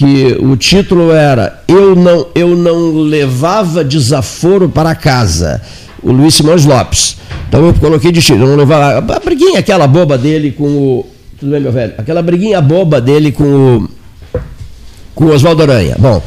[0.01, 5.61] que o título era Eu não, eu não levava desaforo para casa.
[6.03, 7.19] O Luiz Simões Lopes.
[7.47, 9.15] Então eu coloquei de título, não levava.
[9.15, 11.07] A briguinha aquela boba dele com o.
[11.39, 11.93] Tudo bem, meu velho?
[11.99, 13.89] Aquela briguinha boba dele com o.
[15.15, 15.97] Com o Oswaldo Aranha.
[15.99, 16.23] Bom.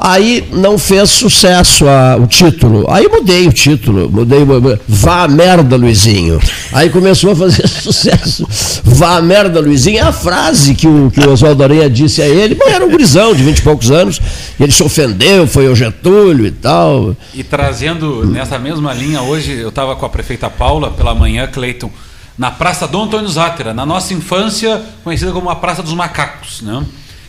[0.00, 2.86] Aí não fez sucesso a, o título.
[2.88, 4.40] Aí mudei o título, mudei,
[4.86, 6.40] vá a merda, Luizinho.
[6.72, 8.46] Aí começou a fazer sucesso.
[8.84, 9.98] Vá a merda, Luizinho.
[9.98, 12.54] É a frase que o, que o Oswaldo Aranha disse a ele.
[12.54, 14.20] Bom, era um grisão de vinte e poucos anos.
[14.60, 17.16] Ele se ofendeu, foi o Getúlio e tal.
[17.34, 21.90] E trazendo nessa mesma linha, hoje eu estava com a prefeita Paula pela manhã, Cleiton,
[22.38, 26.84] na Praça Dom Antônio Zátera, na nossa infância conhecida como a Praça dos Macacos, né?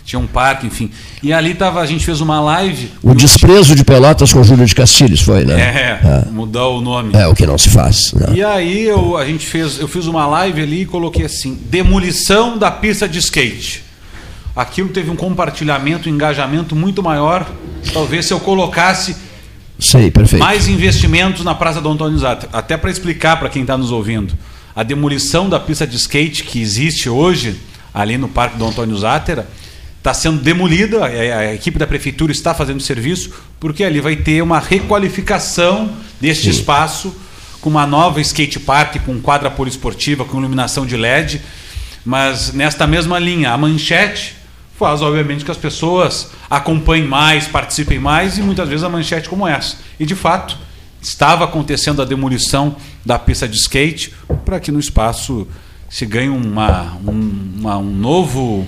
[0.09, 0.89] Tinha um parque, enfim.
[1.21, 2.91] E ali tava, a gente fez uma live.
[3.03, 5.53] O desprezo de Pelotas com Júlio de Castilhos foi, né?
[5.53, 6.31] É, é.
[6.31, 7.15] mudar o nome.
[7.15, 8.11] É o que não se faz.
[8.13, 8.33] Não.
[8.33, 12.57] E aí eu, a gente fez, eu fiz uma live ali e coloquei assim: demolição
[12.57, 13.83] da pista de skate.
[14.55, 17.47] Aquilo teve um compartilhamento, um engajamento muito maior.
[17.93, 19.15] Talvez se eu colocasse
[19.79, 20.43] Sei, perfeito.
[20.43, 22.49] mais investimentos na Praça do Antônio Zato.
[22.51, 24.33] Até para explicar para quem está nos ouvindo.
[24.75, 27.59] A demolição da pista de skate que existe hoje,
[27.93, 29.47] ali no Parque do Antônio Zátera,
[29.99, 34.59] está sendo demolida, a, equipe da prefeitura está fazendo serviço, porque ali vai ter uma
[34.59, 36.49] requalificação deste Sim.
[36.51, 37.15] espaço
[37.61, 41.41] com uma nova skate park, com quadra poliesportiva, com iluminação de LED.
[42.05, 44.35] Mas nesta mesma linha, a manchete
[44.77, 49.45] faz, obviamente, que as pessoas acompanhem mais, participem mais e muitas vezes a manchete como
[49.45, 49.75] essa.
[49.99, 50.57] E de fato,
[51.01, 54.13] estava acontecendo a demolição da pista de skate
[54.45, 55.45] para que no espaço
[55.89, 58.65] se ganhe uma, um, uma, um novo,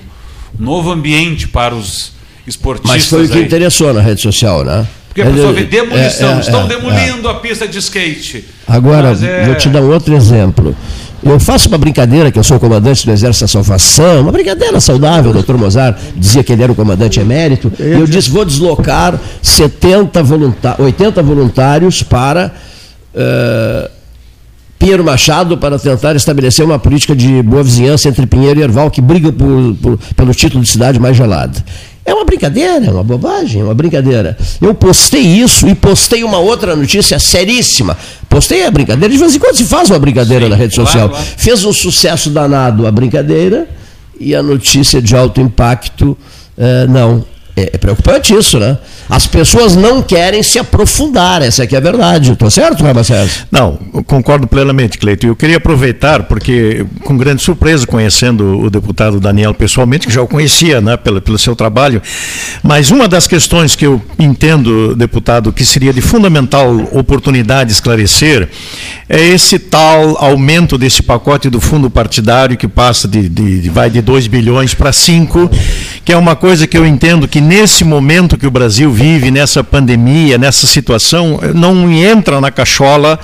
[0.60, 2.14] novo ambiente para os
[2.46, 2.92] esportistas.
[2.92, 3.44] Mas foi o que aí.
[3.44, 4.88] interessou na rede social, né?
[5.08, 7.32] Porque a pessoa vê demolição, é, é, estão é, demolindo é.
[7.32, 8.46] a pista de skate.
[8.66, 10.74] Agora, é vou te dar um outro exemplo.
[11.24, 15.30] Eu faço uma brincadeira, que eu sou comandante do Exército da Salvação, uma brincadeira saudável,
[15.30, 19.20] o doutor Mozart dizia que ele era o comandante emérito, e eu disse, vou deslocar
[19.42, 22.52] 70 voluntários, 80 voluntários para
[23.14, 23.90] uh,
[24.82, 29.00] Pinheiro Machado para tentar estabelecer uma política de boa vizinhança entre Pinheiro e Erval, que
[29.00, 31.63] briga por, por, pelo título de cidade mais gelada.
[32.04, 34.36] É uma brincadeira, é uma bobagem, é uma brincadeira.
[34.60, 37.96] Eu postei isso e postei uma outra notícia seríssima.
[38.28, 41.10] Postei a brincadeira, de vez em quando se faz uma brincadeira Sim, na rede social.
[41.10, 41.38] Claro, claro.
[41.38, 43.67] Fez um sucesso danado a brincadeira
[44.20, 46.17] e a notícia de alto impacto,
[46.58, 47.24] eh, não.
[47.56, 48.78] É, é preocupante isso, né?
[49.10, 52.32] As pessoas não querem se aprofundar, essa aqui é a verdade.
[52.32, 53.46] Estou certo, Ramacés?
[53.52, 55.28] Não, concordo plenamente, Cleito.
[55.28, 60.28] Eu queria aproveitar, porque com grande surpresa, conhecendo o deputado Daniel pessoalmente, que já o
[60.28, 62.02] conhecia né, pelo, pelo seu trabalho,
[62.64, 68.48] mas uma das questões que eu entendo, deputado, que seria de fundamental oportunidade esclarecer,
[69.10, 73.90] é esse tal aumento desse pacote do fundo partidário que passa de, de, de vai
[73.90, 75.52] de 2 bilhões para 5,
[76.06, 79.62] que é uma coisa que eu entendo que nesse momento que o Brasil vive, nessa
[79.62, 83.20] pandemia, nessa situação, não entra na cachola.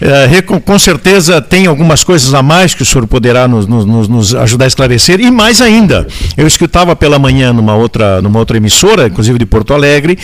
[0.00, 4.32] É, com certeza tem algumas coisas a mais que o senhor poderá nos, nos, nos
[4.32, 5.18] ajudar a esclarecer.
[5.20, 6.06] E mais ainda,
[6.36, 10.16] eu escutava pela manhã numa outra, numa outra emissora, inclusive de Porto Alegre,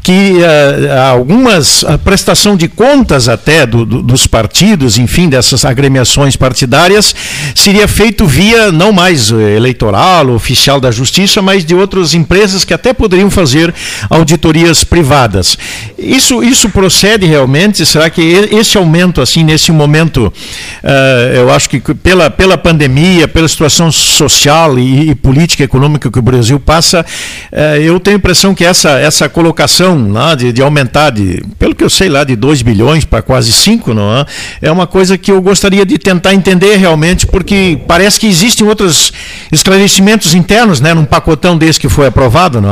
[0.00, 6.36] que uh, algumas a prestação de contas até do, do, dos partidos, enfim, dessas agremiações
[6.36, 7.16] partidárias,
[7.56, 12.81] seria feito via não mais eleitoral, oficial da justiça, mas de outras empresas que até
[12.94, 13.74] poderiam fazer
[14.08, 15.58] auditorias privadas.
[15.98, 17.84] Isso, isso procede realmente?
[17.84, 23.46] Será que esse aumento, assim, nesse momento, uh, eu acho que pela, pela pandemia, pela
[23.46, 27.04] situação social e, e política econômica que o Brasil passa,
[27.52, 31.84] uh, eu tenho a impressão que essa, essa colocação de, de aumentar, de, pelo que
[31.84, 34.26] eu sei lá, de 2 bilhões para quase 5, não é?
[34.62, 39.12] é uma coisa que eu gostaria de tentar entender realmente, porque parece que existem outros
[39.50, 42.71] esclarecimentos internos, né, num pacotão desse que foi aprovado, não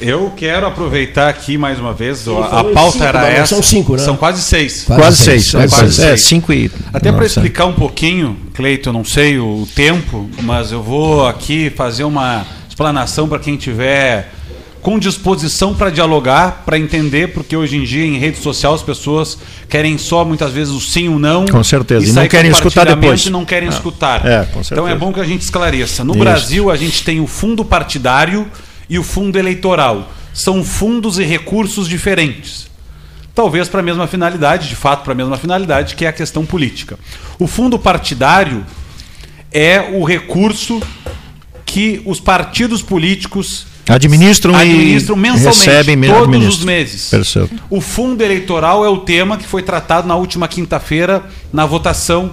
[0.00, 3.46] Eu quero aproveitar aqui mais uma vez, a, pauta cinco, era essa.
[3.46, 3.98] São cinco, né?
[3.98, 4.84] São quase seis.
[4.84, 5.50] Quase, quase seis.
[5.50, 5.54] seis.
[5.54, 6.08] É, quase seis.
[6.08, 6.70] É, cinco e.
[6.92, 12.04] Até para explicar um pouquinho, Cleito, não sei o tempo, mas eu vou aqui fazer
[12.04, 14.30] uma explanação para quem tiver
[14.80, 19.36] com disposição para dialogar, para entender, porque hoje em dia em rede social as pessoas
[19.68, 21.44] querem só muitas vezes o sim ou não.
[21.46, 22.06] Com certeza.
[22.06, 23.26] E, e não querem escutar depois.
[23.26, 23.72] E não querem é.
[23.72, 24.24] escutar.
[24.24, 24.74] É, com certeza.
[24.74, 26.04] Então é bom que a gente esclareça.
[26.04, 26.20] No Isso.
[26.20, 28.46] Brasil a gente tem o fundo partidário
[28.88, 30.12] e o fundo eleitoral.
[30.32, 32.68] São fundos e recursos diferentes.
[33.34, 36.44] Talvez para a mesma finalidade, de fato, para a mesma finalidade, que é a questão
[36.44, 36.98] política.
[37.38, 38.64] O fundo partidário
[39.52, 40.80] é o recurso
[41.64, 46.58] que os partidos políticos administram, administram e mensalmente, recebem todos administram.
[46.58, 47.10] os meses.
[47.10, 47.62] Perfeito.
[47.70, 52.32] O fundo eleitoral é o tema que foi tratado na última quinta-feira na votação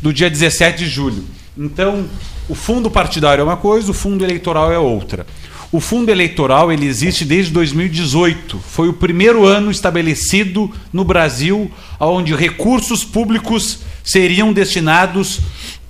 [0.00, 1.24] do dia 17 de julho.
[1.56, 2.04] Então,
[2.48, 5.26] o fundo partidário é uma coisa, o fundo eleitoral é outra.
[5.72, 8.58] O fundo eleitoral ele existe desde 2018.
[8.58, 15.40] Foi o primeiro ano estabelecido no Brasil onde recursos públicos seriam destinados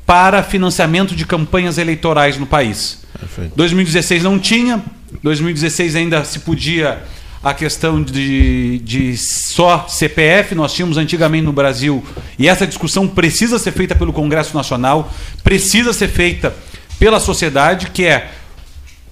[0.07, 3.01] para financiamento de campanhas eleitorais no país.
[3.19, 3.57] Perfeito.
[3.57, 4.81] 2016 não tinha.
[5.21, 7.03] 2016 ainda se podia
[7.43, 10.55] a questão de, de só CPF.
[10.55, 12.05] Nós tínhamos antigamente no Brasil,
[12.39, 16.55] e essa discussão precisa ser feita pelo Congresso Nacional, precisa ser feita
[16.99, 18.31] pela sociedade, que é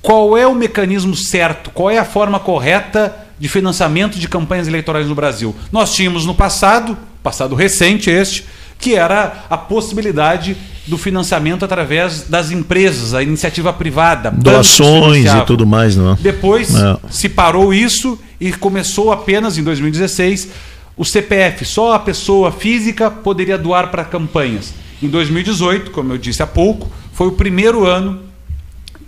[0.03, 5.07] qual é o mecanismo certo, qual é a forma correta de financiamento de campanhas eleitorais
[5.09, 5.55] no Brasil.
[5.73, 8.45] Nós tínhamos no passado, passado recente este,
[8.79, 15.67] que era a possibilidade do financiamento através das empresas, a iniciativa privada, doações e tudo
[15.67, 16.13] mais, não?
[16.13, 16.17] É?
[16.21, 16.99] Depois não.
[17.11, 20.49] se parou isso e começou apenas em 2016
[20.97, 24.75] o CPF, só a pessoa física poderia doar para campanhas.
[25.03, 28.30] Em 2018, como eu disse há pouco, foi o primeiro ano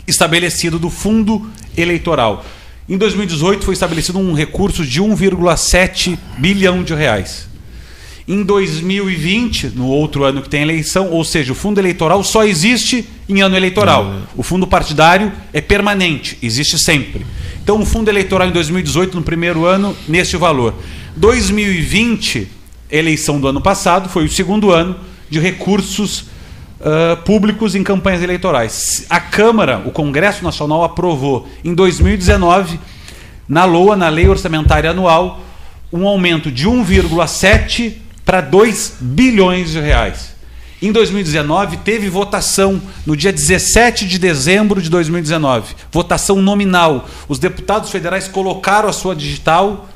[0.07, 2.45] estabelecido do fundo eleitoral.
[2.89, 7.49] Em 2018 foi estabelecido um recurso de 1,7 bilhão de reais.
[8.27, 13.05] Em 2020, no outro ano que tem eleição, ou seja, o fundo eleitoral só existe
[13.29, 14.23] em ano eleitoral.
[14.37, 17.27] O fundo partidário é permanente, existe sempre.
[17.63, 20.75] Então, o fundo eleitoral em 2018, no primeiro ano, neste valor.
[21.17, 22.49] 2020,
[22.91, 24.97] eleição do ano passado, foi o segundo ano
[25.29, 26.27] de recursos
[26.83, 29.07] uh, públicos em campanhas eleitorais.
[29.09, 32.79] A Câmara, o Congresso Nacional, aprovou em 2019,
[33.49, 35.41] na LOA, na Lei Orçamentária Anual,
[35.93, 40.33] um aumento de 1,7 para 2 bilhões de reais.
[40.81, 45.77] Em 2019, teve votação no dia 17 de dezembro de 2019.
[45.93, 47.09] Votação nominal.
[47.29, 49.89] Os deputados federais colocaram a sua digital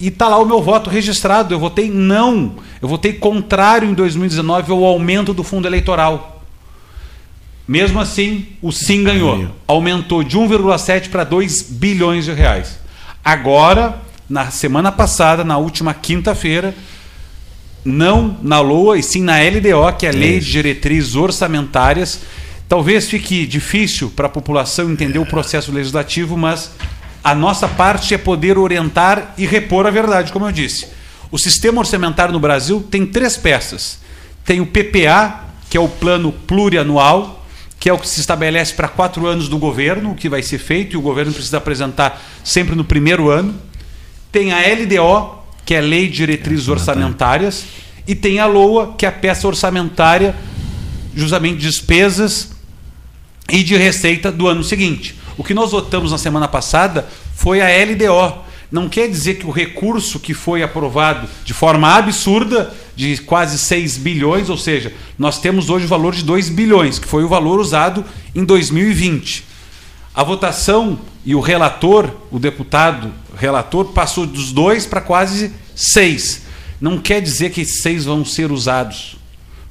[0.00, 1.54] e está lá o meu voto registrado.
[1.54, 2.54] Eu votei não.
[2.80, 6.42] Eu votei contrário em 2019 ao aumento do fundo eleitoral.
[7.68, 9.48] Mesmo assim, o sim ganhou.
[9.66, 12.80] Aumentou de 1,7 para 2 bilhões de reais.
[13.24, 16.74] Agora, na semana passada, na última quinta-feira,
[17.84, 22.20] não na LOA e sim na LDO, que é a Lei de Diretrizes Orçamentárias.
[22.68, 26.72] Talvez fique difícil para a população entender o processo legislativo, mas
[27.22, 30.88] a nossa parte é poder orientar e repor a verdade, como eu disse.
[31.30, 34.00] O sistema orçamentário no Brasil tem três peças.
[34.44, 37.46] Tem o PPA, que é o plano plurianual,
[37.78, 40.58] que é o que se estabelece para quatro anos do governo, o que vai ser
[40.58, 43.54] feito, e o governo precisa apresentar sempre no primeiro ano.
[44.32, 47.64] Tem a LDO, que é a Lei de Diretrizes Orçamentárias,
[48.06, 50.34] e tem a LOA, que é a peça orçamentária,
[51.14, 52.50] justamente de despesas
[53.48, 55.19] e de receita do ano seguinte.
[55.40, 58.44] O que nós votamos na semana passada foi a LDO.
[58.70, 63.96] Não quer dizer que o recurso que foi aprovado de forma absurda, de quase 6
[63.96, 67.58] bilhões, ou seja, nós temos hoje o valor de 2 bilhões, que foi o valor
[67.58, 69.46] usado em 2020.
[70.14, 76.42] A votação e o relator, o deputado relator, passou dos dois para quase seis.
[76.78, 79.16] Não quer dizer que esses seis vão ser usados,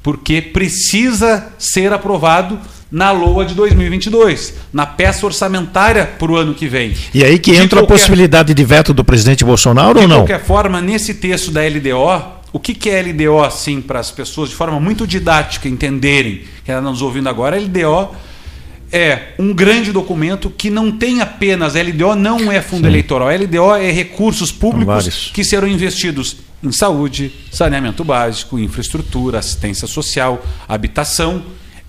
[0.01, 2.59] porque precisa ser aprovado
[2.91, 6.95] na LOA de 2022, na peça orçamentária para o ano que vem.
[7.13, 10.23] E aí que de entra qualquer, a possibilidade de veto do presidente Bolsonaro ou não?
[10.23, 14.09] De qualquer forma, nesse texto da LDO, o que, que é LDO, assim, para as
[14.09, 18.15] pessoas de forma muito didática entenderem, que estão nos ouvindo agora, LDO
[18.91, 22.87] é um grande documento que não tem apenas LDO não é fundo Sim.
[22.87, 30.43] eleitoral, LDO é recursos públicos que serão investidos em saúde, saneamento básico, infraestrutura, assistência social,
[30.67, 31.43] habitação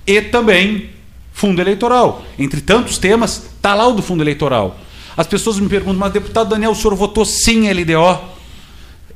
[0.06, 0.90] e também
[1.32, 2.24] fundo eleitoral.
[2.38, 4.78] Entre tantos temas, está lá o do fundo eleitoral.
[5.16, 8.20] As pessoas me perguntam, mas deputado Daniel, o senhor votou sim LDO?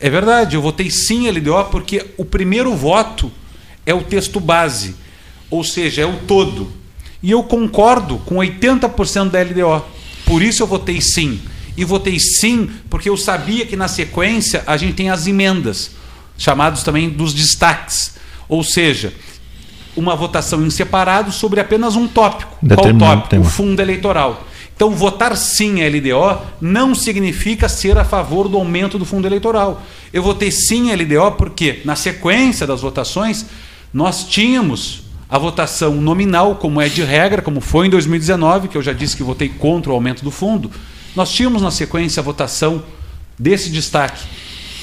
[0.00, 3.30] É verdade, eu votei sim LDO porque o primeiro voto
[3.86, 4.96] é o texto base,
[5.50, 6.84] ou seja, é o todo
[7.24, 9.82] e eu concordo com 80% da LDO.
[10.26, 11.40] Por isso eu votei sim.
[11.74, 15.92] E votei sim porque eu sabia que na sequência a gente tem as emendas,
[16.36, 18.16] chamados também dos destaques.
[18.46, 19.10] Ou seja,
[19.96, 22.56] uma votação em separado sobre apenas um tópico.
[22.74, 23.28] Qual tópico?
[23.28, 23.44] Tema.
[23.44, 24.44] O fundo eleitoral.
[24.74, 29.80] Então, votar sim à LDO não significa ser a favor do aumento do fundo eleitoral.
[30.12, 33.46] Eu votei sim à LDO porque, na sequência das votações,
[33.92, 38.82] nós tínhamos a votação nominal, como é de regra, como foi em 2019, que eu
[38.82, 40.70] já disse que votei contra o aumento do fundo,
[41.14, 42.82] nós tínhamos na sequência a votação
[43.38, 44.24] desse destaque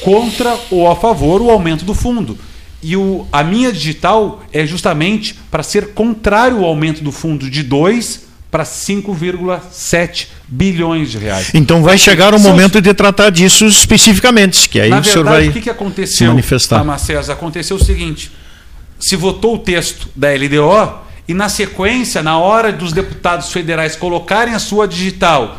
[0.02, 2.38] contra ou a favor o aumento do fundo.
[2.84, 7.62] E o, a minha digital é justamente para ser contrário ao aumento do fundo de
[7.64, 11.52] 2 para 5,7 bilhões de reais.
[11.54, 15.26] Então vai chegar o momento de tratar disso especificamente, que aí Na o verdade, senhor
[15.26, 17.00] vai o que, que aconteceu, manifestar.
[17.00, 17.34] César?
[17.34, 18.32] Aconteceu o seguinte,
[19.00, 24.54] se votou o texto da LDO e, na sequência, na hora dos deputados federais colocarem
[24.54, 25.58] a sua digital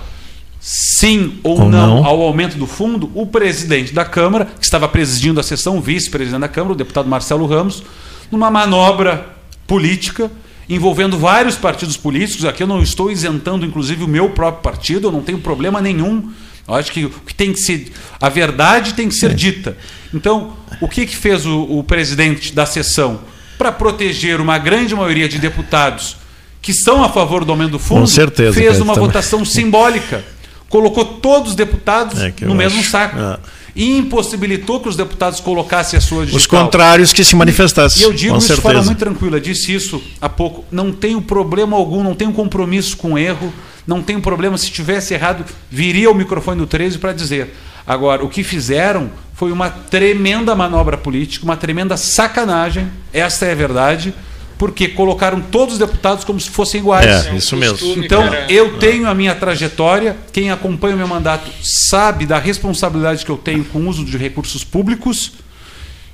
[0.63, 4.89] sim ou, ou não, não, ao aumento do fundo, o presidente da Câmara, que estava
[4.89, 7.83] presidindo a sessão, vice-presidente da Câmara, o deputado Marcelo Ramos,
[8.31, 9.27] numa manobra
[9.67, 10.31] política
[10.69, 15.13] envolvendo vários partidos políticos, aqui eu não estou isentando inclusive o meu próprio partido, eu
[15.13, 16.31] não tenho problema nenhum.
[16.67, 19.35] Eu acho que que tem que ser a verdade tem que ser é.
[19.35, 19.77] dita.
[20.15, 23.21] Então, o que que fez o, o presidente da sessão?
[23.63, 26.17] para proteger uma grande maioria de deputados
[26.61, 30.25] que são a favor do aumento do fundo, certeza, fez uma votação simbólica.
[30.73, 32.91] Colocou todos os deputados é no mesmo acho.
[32.91, 33.19] saco.
[33.19, 33.39] É.
[33.77, 36.39] E impossibilitou que os deputados colocassem a sua digital.
[36.39, 38.01] Os contrários que se manifestassem.
[38.01, 38.69] E eu digo com isso certeza.
[38.69, 39.39] de forma muito tranquila.
[39.39, 40.65] Disse isso há pouco.
[40.73, 43.53] Não tenho problema algum, não tenho compromisso com erro.
[43.87, 44.57] Não tenho problema.
[44.57, 47.55] Se tivesse errado, viria o microfone do 13 para dizer.
[47.87, 53.55] Agora, o que fizeram foi uma tremenda manobra política, uma tremenda sacanagem, essa é a
[53.55, 54.15] verdade,
[54.63, 57.27] porque colocaram todos os deputados como se fossem iguais.
[57.27, 57.95] É, isso mesmo.
[57.97, 63.31] Então, eu tenho a minha trajetória, quem acompanha o meu mandato sabe da responsabilidade que
[63.33, 65.33] eu tenho com o uso de recursos públicos,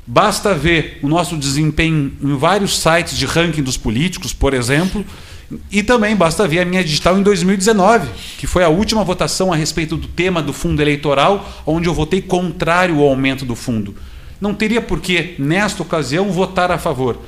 [0.07, 5.05] Basta ver o nosso desempenho em vários sites de ranking dos políticos, por exemplo,
[5.71, 9.57] e também basta ver a minha digital em 2019, que foi a última votação a
[9.57, 13.95] respeito do tema do fundo eleitoral, onde eu votei contrário ao aumento do fundo.
[14.41, 17.19] Não teria por que, nesta ocasião, votar a favor.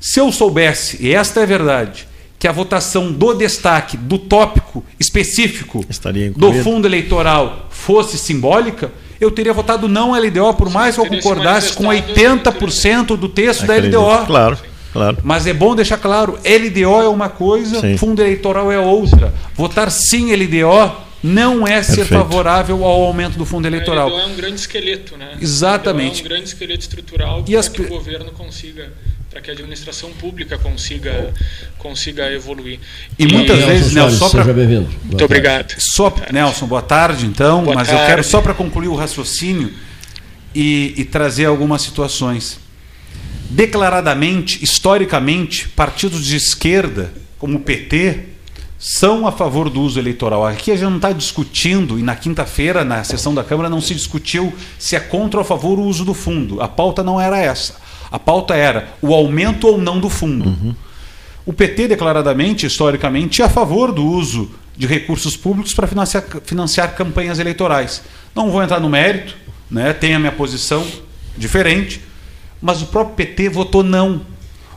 [0.00, 4.82] Se eu soubesse, e esta é a verdade, que a votação do destaque, do tópico
[4.98, 5.84] específico
[6.34, 8.90] do fundo eleitoral fosse simbólica,
[9.20, 13.92] eu teria votado não LDO, por mais que eu concordasse com 80% do texto Acredito.
[13.92, 14.26] da LDO.
[14.26, 14.58] Claro.
[14.92, 15.18] Claro.
[15.22, 17.96] Mas é bom deixar claro, LDO é uma coisa, sim.
[17.96, 19.32] fundo eleitoral é outra.
[19.54, 24.08] Votar sim LDO não é ser favorável ao aumento do fundo eleitoral.
[24.08, 25.36] A LDO é um grande esqueleto, né?
[25.40, 26.22] Exatamente.
[26.22, 27.68] é um grande esqueleto estrutural para as...
[27.68, 28.92] que o governo consiga
[29.30, 31.32] para que a administração pública consiga
[31.78, 32.80] consiga evoluir.
[33.16, 35.74] E, e muitas vezes, Nelson, só para Muito obrigado.
[35.78, 37.62] Só, Nelson, boa tarde, então.
[37.62, 38.02] Boa mas tarde.
[38.02, 39.72] eu quero só para concluir o raciocínio
[40.52, 42.58] e, e trazer algumas situações
[43.48, 48.30] declaradamente, historicamente, partidos de esquerda, como o PT,
[48.78, 50.46] são a favor do uso eleitoral.
[50.46, 53.94] Aqui a gente não está discutindo, e na quinta-feira, na sessão da Câmara, não se
[53.94, 56.60] discutiu se é contra ou a favor o uso do fundo.
[56.60, 57.89] A pauta não era essa.
[58.10, 60.48] A pauta era o aumento ou não do fundo.
[60.48, 60.74] Uhum.
[61.46, 66.94] O PT, declaradamente, historicamente, é a favor do uso de recursos públicos para financiar, financiar
[66.94, 68.02] campanhas eleitorais.
[68.34, 69.36] Não vou entrar no mérito,
[69.70, 69.92] né?
[69.92, 70.86] tenho a minha posição
[71.36, 72.00] diferente,
[72.60, 74.22] mas o próprio PT votou não.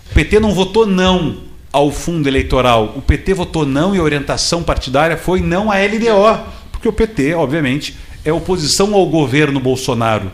[0.10, 1.38] O PT não votou não
[1.72, 2.94] ao fundo eleitoral.
[2.96, 7.34] O PT votou não e a orientação partidária foi não à LDO, porque o PT,
[7.34, 10.32] obviamente, é oposição ao governo Bolsonaro.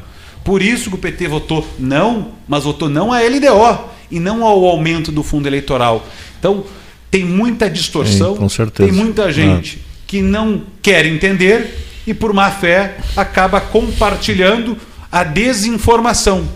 [0.50, 4.66] Por isso que o PT votou não, mas votou não à LDO e não ao
[4.66, 6.04] aumento do fundo eleitoral.
[6.40, 6.66] Então,
[7.12, 10.02] tem muita distorção, Sim, tem muita gente ah.
[10.08, 14.76] que não quer entender e, por má fé, acaba compartilhando
[15.12, 16.50] a desinformação.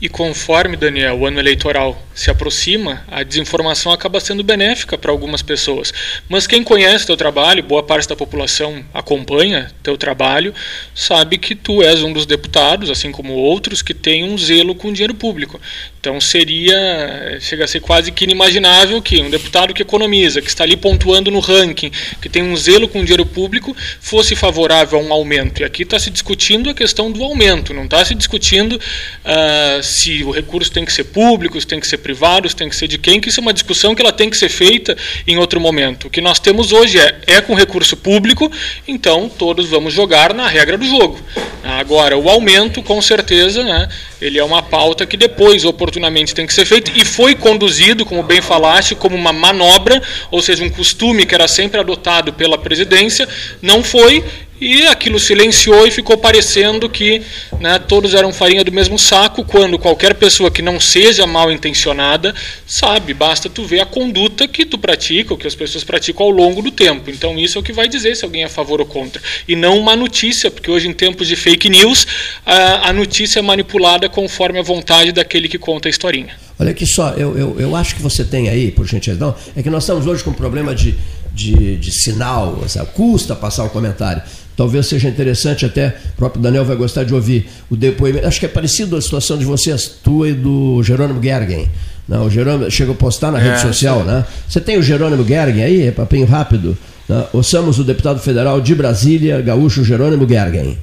[0.00, 5.42] E conforme, Daniel, o ano eleitoral se aproxima, a desinformação acaba sendo benéfica para algumas
[5.42, 5.92] pessoas.
[6.28, 10.54] Mas quem conhece teu trabalho, boa parte da população acompanha teu trabalho,
[10.94, 14.88] sabe que tu és um dos deputados, assim como outros, que tem um zelo com
[14.88, 15.60] o dinheiro público.
[16.00, 20.64] Então seria, chega a ser quase que inimaginável que um deputado que economiza, que está
[20.64, 25.02] ali pontuando no ranking, que tem um zelo com o dinheiro público, fosse favorável a
[25.02, 25.62] um aumento.
[25.62, 30.24] E aqui está se discutindo a questão do aumento, não está se discutindo uh, se
[30.24, 32.88] o recurso tem que ser público, se tem que ser privado, se tem que ser
[32.88, 34.96] de quem, que isso é uma discussão que ela tem que ser feita
[35.26, 36.08] em outro momento.
[36.08, 38.50] O que nós temos hoje é, é com recurso público,
[38.86, 41.18] então todos vamos jogar na regra do jogo.
[41.64, 43.88] Agora, o aumento, com certeza, né,
[44.20, 48.22] ele é uma pauta que depois, oportunamente, tem que ser feita e foi conduzido, como
[48.22, 53.28] bem falaste, como uma manobra, ou seja, um costume que era sempre adotado pela presidência,
[53.60, 54.24] não foi
[54.62, 57.20] e aquilo silenciou e ficou parecendo que
[57.58, 62.32] né, todos eram farinha do mesmo saco, quando qualquer pessoa que não seja mal intencionada
[62.64, 66.30] sabe, basta tu ver a conduta que tu pratica, ou que as pessoas praticam ao
[66.30, 67.10] longo do tempo.
[67.10, 69.20] Então isso é o que vai dizer se alguém é a favor ou contra.
[69.48, 72.06] E não uma notícia, porque hoje em tempos de fake news,
[72.46, 76.36] a, a notícia é manipulada conforme a vontade daquele que conta a historinha.
[76.56, 79.70] Olha aqui só, eu, eu, eu acho que você tem aí, por gentileza, é que
[79.70, 80.94] nós estamos hoje com um problema de,
[81.32, 82.90] de, de sinal, sabe?
[82.92, 84.22] custa passar o comentário.
[84.56, 88.26] Talvez seja interessante, até o próprio Daniel vai gostar de ouvir o depoimento.
[88.26, 91.68] Acho que é parecido a situação de vocês, tua e do Jerônimo Gergen.
[92.08, 94.06] Não, o Jerônimo chegou a postar na é, rede social, sim.
[94.06, 94.24] né?
[94.48, 96.76] Você tem o Jerônimo Gergen aí, é papinho rápido?
[97.08, 97.24] Né?
[97.32, 100.78] Ouçamos o deputado federal de Brasília, gaúcho Jerônimo Gergen.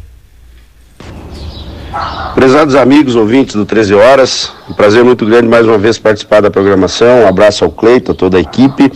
[2.36, 6.50] Prezados amigos, ouvintes do 13 Horas, um prazer muito grande mais uma vez participar da
[6.50, 7.24] programação.
[7.24, 8.92] Um abraço ao Cleito, a toda a equipe.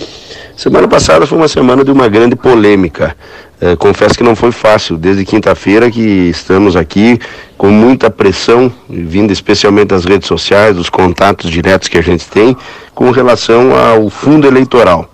[0.55, 3.15] Semana passada foi uma semana de uma grande polêmica.
[3.59, 7.19] É, confesso que não foi fácil, desde quinta-feira que estamos aqui
[7.57, 12.55] com muita pressão, vindo especialmente das redes sociais, dos contatos diretos que a gente tem,
[12.93, 15.09] com relação ao fundo eleitoral.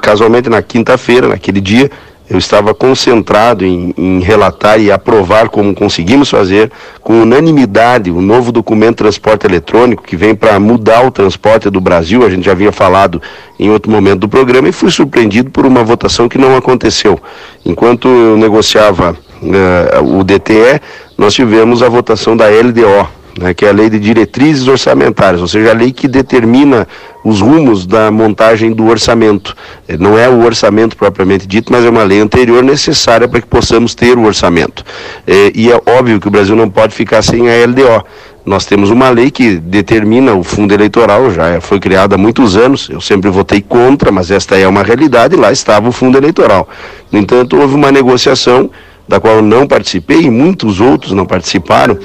[0.00, 1.90] Casualmente na quinta-feira, naquele dia,
[2.28, 6.70] eu estava concentrado em, em, relatar e aprovar como conseguimos fazer
[7.02, 11.80] com unanimidade o novo documento de transporte eletrônico que vem para mudar o transporte do
[11.80, 12.24] Brasil.
[12.24, 13.20] A gente já havia falado
[13.58, 17.20] em outro momento do programa e fui surpreendido por uma votação que não aconteceu.
[17.64, 20.80] Enquanto eu negociava uh, o DTE,
[21.18, 23.06] nós tivemos a votação da LDO,
[23.38, 26.86] né, que é a Lei de Diretrizes Orçamentárias, ou seja, a lei que determina
[27.24, 29.56] os rumos da montagem do orçamento.
[29.88, 33.46] Eh, não é o orçamento propriamente dito, mas é uma lei anterior necessária para que
[33.46, 34.84] possamos ter o orçamento.
[35.26, 38.04] É, e é óbvio que o Brasil não pode ficar sem a LDO.
[38.44, 42.90] Nós temos uma lei que determina o fundo eleitoral, já foi criada há muitos anos,
[42.90, 46.68] eu sempre votei contra, mas esta é uma realidade, lá estava o fundo eleitoral.
[47.10, 48.70] No entanto, houve uma negociação
[49.08, 51.98] da qual eu não participei e muitos outros não participaram,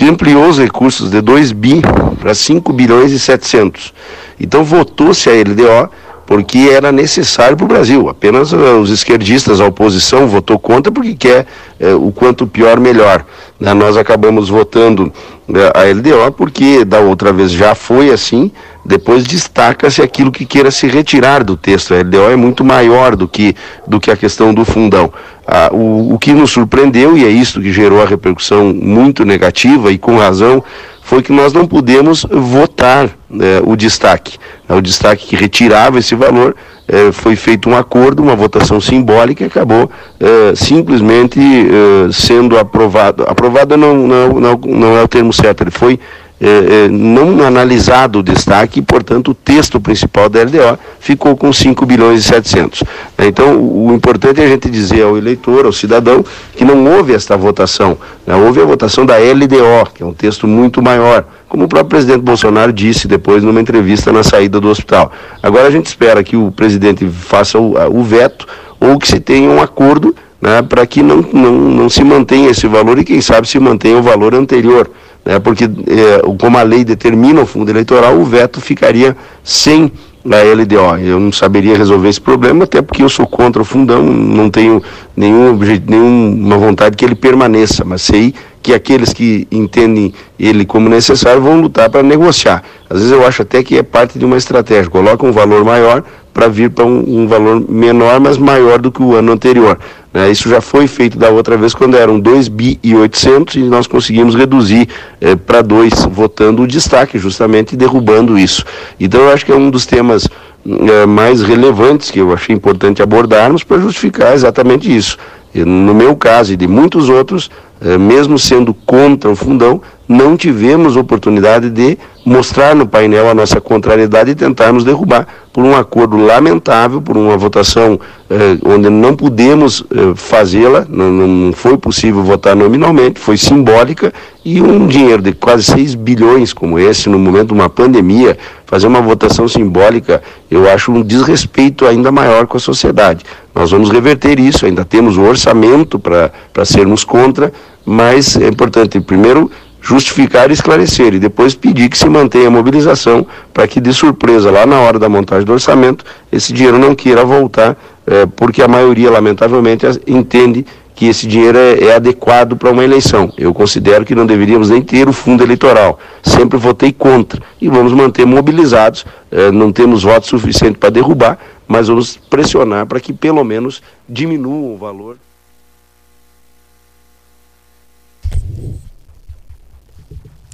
[0.00, 1.82] ampliou os recursos de 2 bi
[2.20, 3.92] para 5 bilhões e 700.
[4.38, 5.90] Então votou-se a LDO
[6.26, 8.08] porque era necessário para o Brasil.
[8.08, 11.46] Apenas uh, os esquerdistas, a oposição, votou contra porque quer
[11.80, 13.24] uh, o quanto pior, melhor.
[13.60, 15.12] Uh, nós acabamos votando
[15.46, 18.50] né, a LDO porque da outra vez já foi assim,
[18.84, 21.94] depois destaca-se aquilo que queira se retirar do texto.
[21.94, 23.54] A LDO é muito maior do que,
[23.86, 25.12] do que a questão do fundão.
[25.46, 29.92] Ah, o, o que nos surpreendeu, e é isso que gerou a repercussão muito negativa
[29.92, 30.62] e com razão,
[31.02, 34.38] foi que nós não pudemos votar né, o destaque.
[34.68, 36.56] O destaque que retirava esse valor
[36.88, 43.24] eh, foi feito um acordo, uma votação simbólica e acabou eh, simplesmente eh, sendo aprovado.
[43.28, 46.00] Aprovado não, não, não, não é o termo certo, ele foi
[46.40, 51.86] é, não analisado o destaque e, portanto, o texto principal da LDO ficou com 5
[51.86, 52.82] bilhões e 700.
[53.18, 56.24] Então, o, o importante é a gente dizer ao eleitor, ao cidadão,
[56.56, 57.96] que não houve esta votação.
[58.26, 58.34] Né?
[58.34, 62.22] Houve a votação da LDO, que é um texto muito maior, como o próprio presidente
[62.22, 65.12] Bolsonaro disse depois numa entrevista na saída do hospital.
[65.42, 68.46] Agora a gente espera que o presidente faça o, o veto
[68.80, 72.66] ou que se tenha um acordo né, para que não, não, não se mantenha esse
[72.66, 74.90] valor e, quem sabe, se mantenha o valor anterior
[75.24, 79.90] né, porque é, como a lei determina o fundo eleitoral, o veto ficaria sem
[80.32, 80.98] a LDO.
[81.04, 84.82] Eu não saberia resolver esse problema, até porque eu sou contra o fundão, não tenho
[85.16, 91.42] nenhum, nenhuma vontade que ele permaneça, mas sei que aqueles que entendem ele como necessário
[91.42, 92.62] vão lutar para negociar.
[92.88, 96.02] Às vezes eu acho até que é parte de uma estratégia, coloca um valor maior
[96.34, 99.78] para vir para um, um, valor menor, mas maior do que o ano anterior.
[100.12, 100.32] Né?
[100.32, 103.86] Isso já foi feito da outra vez quando eram 2 bi e 800 e nós
[103.86, 104.88] conseguimos reduzir
[105.20, 108.64] eh, para 2, votando o destaque justamente derrubando isso.
[108.98, 110.28] Então eu acho que é um dos temas
[110.66, 115.16] eh, mais relevantes que eu achei importante abordarmos para justificar exatamente isso.
[115.54, 117.48] E, no meu caso e de muitos outros,
[117.80, 123.60] eh, mesmo sendo contra o fundão, não tivemos oportunidade de mostrar no painel a nossa
[123.60, 128.00] contrariedade e tentarmos derrubar por um acordo lamentável, por uma votação
[128.30, 134.12] eh, onde não pudemos eh, fazê-la, não, não, foi possível votar nominalmente, foi simbólica
[134.44, 138.86] e um dinheiro de quase 6 bilhões como esse, no momento de uma pandemia, fazer
[138.86, 143.24] uma votação simbólica, eu acho um desrespeito ainda maior com a sociedade.
[143.54, 147.52] Nós vamos reverter isso, ainda temos o orçamento para sermos contra,
[147.84, 149.50] mas é importante, primeiro,
[149.84, 154.50] justificar e esclarecer e depois pedir que se mantenha a mobilização para que de surpresa
[154.50, 157.76] lá na hora da montagem do orçamento esse dinheiro não queira voltar
[158.06, 160.64] é, porque a maioria lamentavelmente entende
[160.94, 163.32] que esse dinheiro é, é adequado para uma eleição.
[163.36, 165.98] Eu considero que não deveríamos nem ter o fundo eleitoral.
[166.22, 169.04] Sempre votei contra e vamos manter mobilizados.
[169.30, 174.74] É, não temos votos suficientes para derrubar, mas vamos pressionar para que pelo menos diminua
[174.74, 175.16] o valor.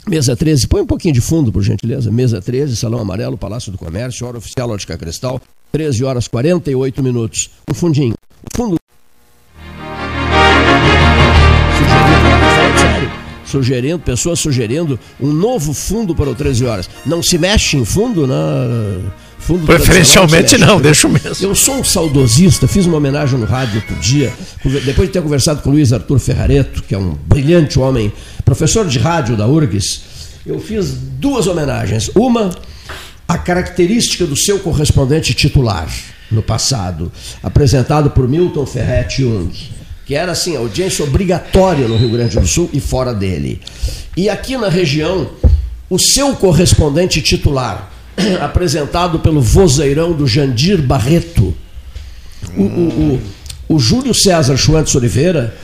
[0.07, 2.11] Mesa 13, põe um pouquinho de fundo, por gentileza.
[2.11, 5.40] Mesa 13, Salão Amarelo, Palácio do Comércio, hora oficial Ótica Cristal,
[5.72, 7.51] 13 horas 48 minutos.
[7.70, 8.14] Um fundinho.
[8.53, 8.76] O fundo.
[13.44, 16.88] Sugerindo, pessoas sugerindo um novo fundo para o 13 horas.
[17.05, 18.34] Não se mexe em fundo, né?
[19.41, 21.34] Fundo Preferencialmente não, deixa mesmo.
[21.41, 24.32] Eu sou um saudosista, fiz uma homenagem no rádio outro dia,
[24.84, 28.12] depois de ter conversado com o Luiz Arthur Ferrareto, que é um brilhante homem
[28.45, 30.03] professor de rádio da URGS,
[30.45, 32.11] eu fiz duas homenagens.
[32.14, 32.51] Uma,
[33.26, 35.88] a característica do seu correspondente titular
[36.30, 37.11] no passado,
[37.43, 39.53] apresentado por Milton Ferretti Jung,
[40.07, 43.61] que era assim, audiência obrigatória no Rio Grande do Sul e fora dele.
[44.16, 45.30] E aqui na região,
[45.88, 47.91] o seu correspondente titular,
[48.40, 51.54] apresentado pelo vozeirão do Jandir Barreto,
[52.56, 53.20] o, o,
[53.68, 55.54] o, o Júlio César Schwantz Oliveira,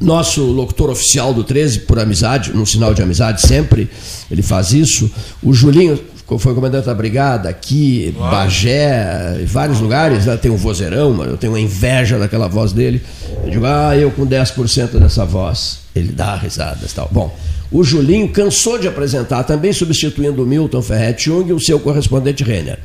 [0.00, 3.88] nosso locutor oficial do 13, por amizade, num sinal de amizade sempre,
[4.30, 5.10] ele faz isso.
[5.42, 5.98] O Julinho
[6.38, 8.30] foi comandante da brigada aqui, Uau.
[8.30, 10.36] Bagé, em vários lugares, né?
[10.36, 13.02] tem um vozeirão, mano, eu tenho uma inveja daquela voz dele.
[13.44, 15.80] Eu digo, ah, eu com 10% dessa voz.
[15.94, 17.08] Ele dá risadas tal.
[17.12, 17.34] Bom,
[17.74, 22.44] o Julinho cansou de apresentar, também substituindo o Milton Ferretti Jung e o seu correspondente
[22.44, 22.78] Renner.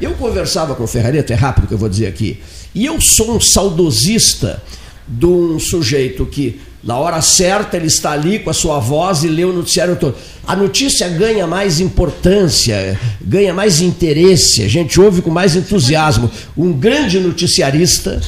[0.00, 2.40] Eu conversava com o Ferrareto, é rápido que eu vou dizer aqui,
[2.74, 4.62] e eu sou um saudosista
[5.06, 9.28] de um sujeito que, na hora certa, ele está ali com a sua voz e
[9.28, 10.14] lê o noticiário todo.
[10.46, 16.30] A notícia ganha mais importância, ganha mais interesse, a gente ouve com mais entusiasmo.
[16.56, 18.18] Um grande noticiarista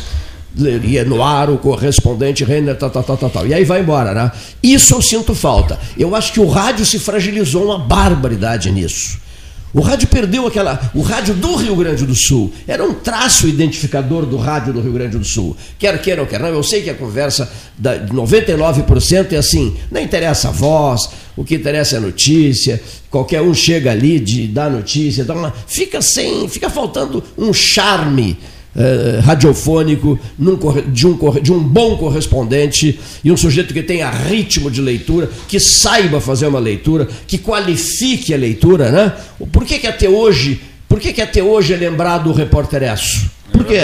[0.57, 3.47] leria no ar o correspondente Renner, tal, tal, tal, tal, tal.
[3.47, 4.33] E aí vai embora, né?
[4.63, 5.79] Isso eu sinto falta.
[5.99, 9.25] Eu acho que o rádio se fragilizou uma barbaridade nisso.
[9.75, 10.81] O rádio perdeu aquela.
[10.95, 14.93] O rádio do Rio Grande do Sul era um traço identificador do rádio do Rio
[14.93, 15.57] Grande do Sul.
[15.77, 20.01] Quer queira ou quer não, eu sei que a conversa da 99% é assim: não
[20.01, 22.81] interessa a voz, o que interessa é a notícia,
[23.11, 28.39] qualquer um chega ali de dar notícia, dá uma, fica sem, fica faltando um charme
[28.77, 30.59] eh, radiofônico num,
[30.89, 35.61] de, um, de um bom correspondente e um sujeito que tenha ritmo de leitura, que
[35.61, 39.13] saiba fazer uma leitura, que qualifique a leitura, né?
[39.53, 43.31] Por que, que até hoje, por que, que até hoje é lembrado o repórter Esso?
[43.53, 43.79] Por quê?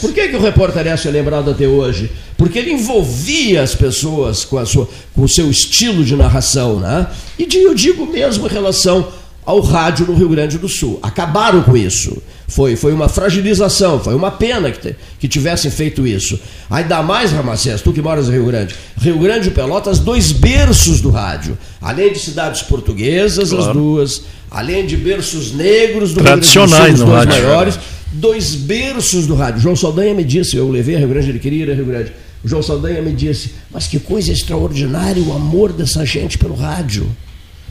[0.00, 2.10] Por que, que o repórter Esso é lembrado até hoje?
[2.36, 7.08] Porque ele envolvia as pessoas com, a sua, com o seu estilo de narração, né?
[7.36, 9.08] E eu digo mesmo em relação
[9.44, 10.98] ao rádio no Rio Grande do Sul.
[11.02, 12.22] Acabaram com isso.
[12.46, 16.38] Foi, foi uma fragilização, foi uma pena que, que tivessem feito isso.
[16.68, 18.74] Ainda mais, Ramacés, tu que moras no Rio Grande.
[18.98, 21.56] Rio Grande e Pelotas, dois berços do rádio.
[21.80, 23.66] Além de cidades portuguesas, claro.
[23.66, 24.22] as duas.
[24.50, 27.78] Além de berços negros do Tradicionais Rio Grande do Sul, os dois maiores.
[28.12, 29.60] Dois berços do rádio.
[29.60, 32.12] João Saldanha me disse, eu levei a Rio Grande, ele queria ir a Rio Grande.
[32.44, 37.08] O João Saldanha me disse, mas que coisa extraordinária o amor dessa gente pelo rádio.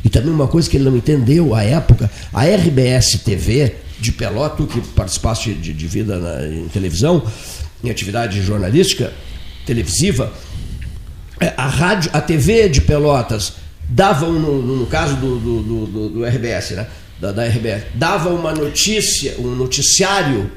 [0.04, 4.68] E também uma coisa que ele não entendeu à época, a RBS TV de Peloto,
[4.68, 7.24] que participaste de, de vida na, em televisão,
[7.82, 9.14] em atividade jornalística,
[9.66, 10.32] televisiva,
[11.39, 13.54] é, a rádio, a TV de Pelotas
[13.88, 16.88] dava, no, no caso do, do, do, do, RBS, né?
[17.20, 20.51] Da, da RBS, dava uma notícia, um noticiário,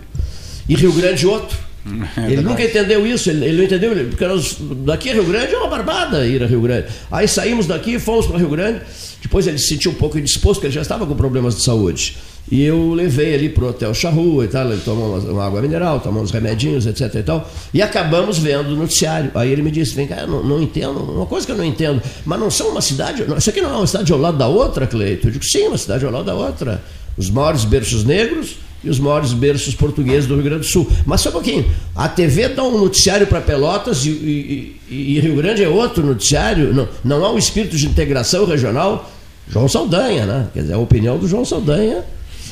[0.68, 1.56] e Rio Grande outro.
[2.16, 5.54] É ele nunca entendeu isso, ele, ele não entendeu, porque nós, daqui a Rio Grande
[5.54, 6.88] é uma barbada ir a Rio Grande.
[7.12, 8.80] Aí saímos daqui fomos para Rio Grande,
[9.22, 12.16] depois ele se sentiu um pouco indisposto, porque ele já estava com problemas de saúde.
[12.50, 15.98] E eu levei ele para o Hotel Charrua e tal, ele tomou uma, água mineral,
[15.98, 19.32] tomou uns remedinhos, etc e tal, e acabamos vendo o noticiário.
[19.34, 21.64] Aí ele me disse, vem cá, eu não, não entendo, uma coisa que eu não
[21.64, 24.46] entendo, mas não são uma cidade, isso aqui não é uma cidade ao lado da
[24.46, 25.26] outra, Cleito?
[25.26, 26.82] Eu digo, sim, uma cidade ao lado da outra.
[27.16, 30.86] Os maiores berços negros, e os maiores berços portugueses do Rio Grande do Sul.
[31.04, 35.34] Mas só um pouquinho, a TV dá um noticiário para Pelotas e, e, e, Rio
[35.34, 39.10] Grande é outro noticiário, não, não há um espírito de integração regional.
[39.48, 40.48] João Saldanha, né?
[40.52, 42.04] Quer dizer, a opinião do João Saldanha,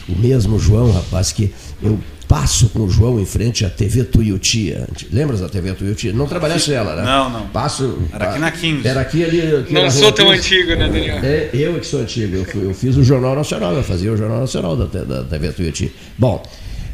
[0.08, 1.52] o mesmo João, rapaz, que
[1.82, 1.98] eu
[2.28, 4.74] passo com o João em frente à TV Tuiuti.
[5.12, 6.12] Lembras da TV Tuiuti?
[6.12, 7.02] Não trabalhaste nela, né?
[7.02, 7.46] Não, não.
[7.48, 8.88] Passo, era aqui na 15.
[8.88, 9.56] Era aqui ali.
[9.56, 11.18] Aqui não sou tão antigo, né, Daniel?
[11.22, 12.36] É, eu que sou antigo.
[12.36, 15.52] Eu, fui, eu, fiz o Jornal Nacional, eu fazia o Jornal Nacional da, da TV
[15.52, 15.92] Tuiuti.
[16.18, 16.42] Bom,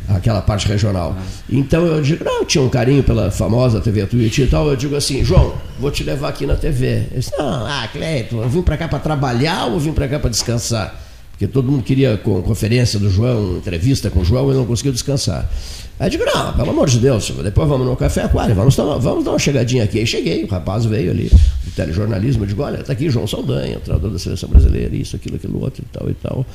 [0.08, 1.16] aquela parte regional.
[1.48, 4.68] Então eu digo, não, eu tinha um carinho pela famosa TV Tuiuti e tal.
[4.68, 6.86] Eu digo assim, João, vou te levar aqui na TV.
[6.86, 10.18] Ele disse, não, ah, Cleiton, eu vim para cá para trabalhar ou vim para cá
[10.18, 11.09] para descansar?
[11.40, 14.92] Porque todo mundo queria com conferência do João, entrevista com o João, e não conseguiu
[14.92, 15.50] descansar.
[15.98, 19.30] Aí digo, não, pelo amor de Deus, depois vamos no café aquário, vamos, vamos dar
[19.30, 20.00] uma chegadinha aqui.
[20.00, 21.30] Aí cheguei, o rapaz veio ali,
[21.64, 25.36] do telejornalismo, eu digo, olha, está aqui João Saldanha, treinador da seleção brasileira, isso, aquilo,
[25.36, 26.46] aquilo outro e tal e tal.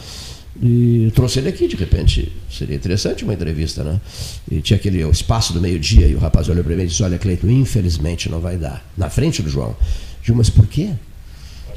[0.61, 3.99] E trouxe ele aqui, de repente, seria interessante uma entrevista, né?
[4.51, 7.17] E tinha aquele espaço do meio-dia, e o rapaz olhou para mim e disse, olha,
[7.17, 8.86] Cleito, infelizmente não vai dar.
[8.95, 9.75] Na frente do João.
[10.23, 10.91] Digo, mas por quê?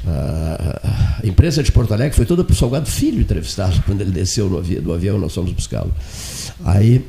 [0.05, 4.57] A empresa de Porto Alegre foi toda para o Salgado Filho entrevistado quando ele desceu
[4.57, 5.93] avião, do avião, nós fomos buscá-lo.
[6.63, 7.05] Aí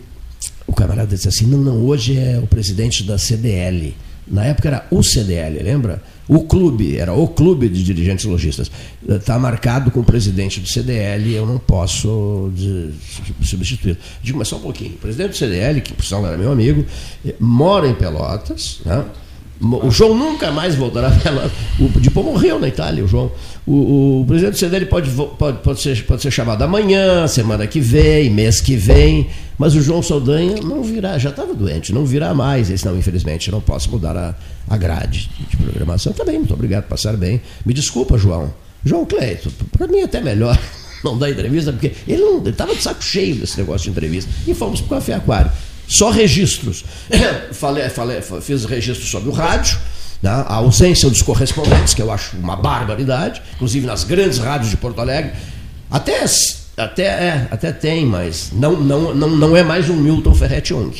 [0.66, 3.94] o camarada disse assim: não, não, hoje é o presidente da CDL.
[4.26, 6.00] Na época era o CDL, lembra?
[6.28, 8.70] O clube, era o clube de dirigentes lojistas.
[9.08, 12.52] Está marcado com o presidente do CDL, eu não posso
[13.42, 13.98] substituir.
[14.22, 14.92] Digo, mas só um pouquinho.
[14.94, 16.86] O presidente do CDL, que por sinal era meu amigo,
[17.40, 19.04] mora em Pelotas, né?
[19.62, 21.50] O João nunca mais voltará para lá.
[21.78, 23.30] O Dipô morreu na Itália, o João.
[23.66, 27.78] O, o presidente do CDL pode, pode, pode, ser, pode ser chamado amanhã, semana que
[27.78, 32.32] vem, mês que vem, mas o João Saldanha não virá, já estava doente, não virá
[32.32, 32.68] mais.
[32.68, 34.34] Ele disse, não, infelizmente, não posso mudar a,
[34.66, 36.14] a grade de programação.
[36.14, 37.42] Tá bem, muito obrigado, passar bem.
[37.64, 38.50] Me desculpa, João.
[38.82, 40.58] João Cleito, para mim é até melhor
[41.04, 44.30] não dar entrevista, porque ele estava de saco cheio desse negócio de entrevista.
[44.46, 45.52] E fomos para o Café Aquário
[45.90, 46.84] só registros.
[47.52, 49.76] falei, falei, fiz registro sobre o rádio,
[50.22, 50.30] né?
[50.30, 55.00] a ausência dos correspondentes, que eu acho uma barbaridade, inclusive nas grandes rádios de Porto
[55.00, 55.32] Alegre.
[55.90, 56.24] Até,
[56.76, 60.92] até, é, até tem, mas não, não, não, não é mais um Milton Ferretti Young.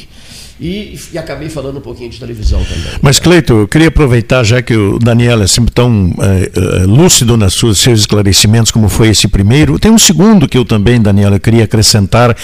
[0.61, 2.93] E, e, acabei falando um pouquinho de televisão também.
[3.01, 7.55] Mas, Cleito, eu queria aproveitar, já que o Daniel é sempre tão é, lúcido nos
[7.55, 11.65] seus esclarecimentos, como foi esse primeiro, tem um segundo que eu também, Daniel, eu queria
[11.65, 12.37] acrescentar,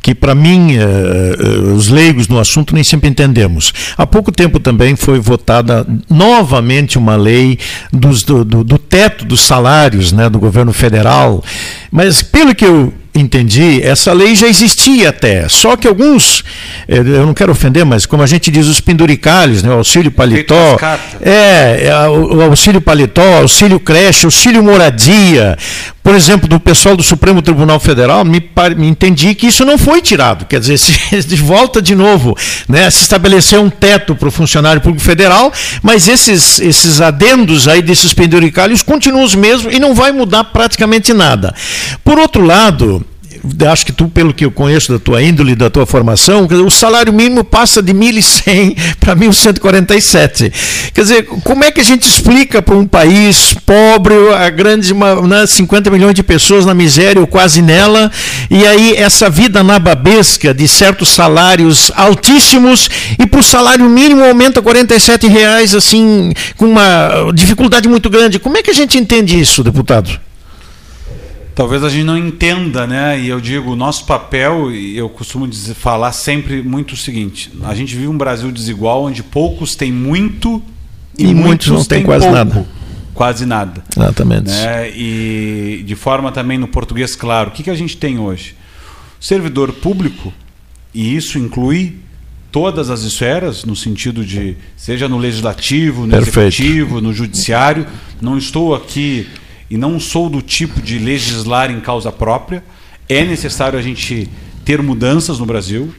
[0.00, 3.72] que para mim, é, os leigos no assunto nem sempre entendemos.
[3.98, 7.58] Há pouco tempo também foi votada novamente uma lei
[7.92, 11.42] dos, do, do, do teto dos salários né, do governo federal,
[11.90, 16.44] mas pelo que eu entendi, essa lei já existia até, só que alguns
[16.88, 20.10] eh, eu não quero ofender, mas como a gente diz, os penduricalhos, né, o auxílio
[20.10, 20.78] paletó,
[21.20, 25.56] é, é, o auxílio paletó, auxílio creche, auxílio moradia,
[26.02, 28.40] por exemplo, do pessoal do Supremo Tribunal Federal, me,
[28.76, 30.92] me entendi que isso não foi tirado, quer dizer, se,
[31.26, 32.36] de volta de novo,
[32.68, 35.52] né, se estabeleceu um teto para o funcionário público federal,
[35.82, 41.12] mas esses, esses adendos aí desses penduricalhos continuam os mesmos e não vai mudar praticamente
[41.12, 41.54] nada.
[42.04, 43.04] Por outro lado,
[43.70, 47.12] acho que tu, pelo que eu conheço da tua índole, da tua formação, o salário
[47.12, 50.52] mínimo passa de 1.100 para 1.147.
[50.92, 55.46] Quer dizer, como é que a gente explica para um país pobre, a grande, né,
[55.46, 58.10] 50 milhões de pessoas na miséria ou quase nela,
[58.50, 64.62] e aí essa vida nababesca de certos salários altíssimos e para o salário mínimo aumenta
[64.62, 68.38] 47 reais, assim, com uma dificuldade muito grande.
[68.38, 70.26] Como é que a gente entende isso, deputado?
[71.56, 73.18] Talvez a gente não entenda, né?
[73.18, 77.50] E eu digo, o nosso papel, e eu costumo dizer, falar sempre muito o seguinte:
[77.64, 80.62] a gente vive um Brasil desigual onde poucos têm muito
[81.18, 82.66] e, e muitos, muitos, não têm quase pouco, nada.
[83.14, 83.82] Quase nada.
[83.96, 84.50] Exatamente.
[84.50, 84.90] Né?
[84.90, 88.54] E de forma também no português claro, o que, que a gente tem hoje?
[89.18, 90.32] Servidor público,
[90.94, 91.96] e isso inclui
[92.52, 96.38] todas as esferas, no sentido de, seja no legislativo, no Perfeito.
[96.38, 97.86] executivo, no judiciário.
[98.20, 99.26] Não estou aqui
[99.70, 102.62] e não sou do tipo de legislar em causa própria.
[103.08, 104.28] É necessário a gente
[104.64, 105.94] ter mudanças no Brasil.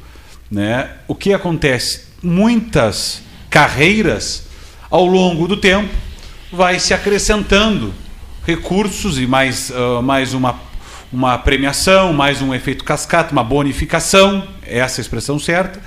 [0.50, 0.90] Né?
[1.08, 2.06] O que acontece?
[2.22, 4.48] Muitas carreiras,
[4.90, 5.94] ao longo do tempo,
[6.52, 7.94] vai se acrescentando
[8.46, 10.60] recursos e mais, uh, mais uma,
[11.12, 15.82] uma premiação, mais um efeito cascata, uma bonificação, essa é a expressão certa,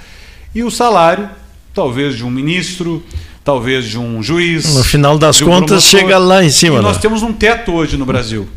[0.55, 1.31] e o salário,
[1.72, 3.03] talvez de um ministro,
[3.45, 4.74] talvez de um juiz.
[4.74, 6.78] No final das um contas, chega lá em cima.
[6.78, 7.03] E nós né?
[7.03, 8.49] temos um teto hoje no Brasil.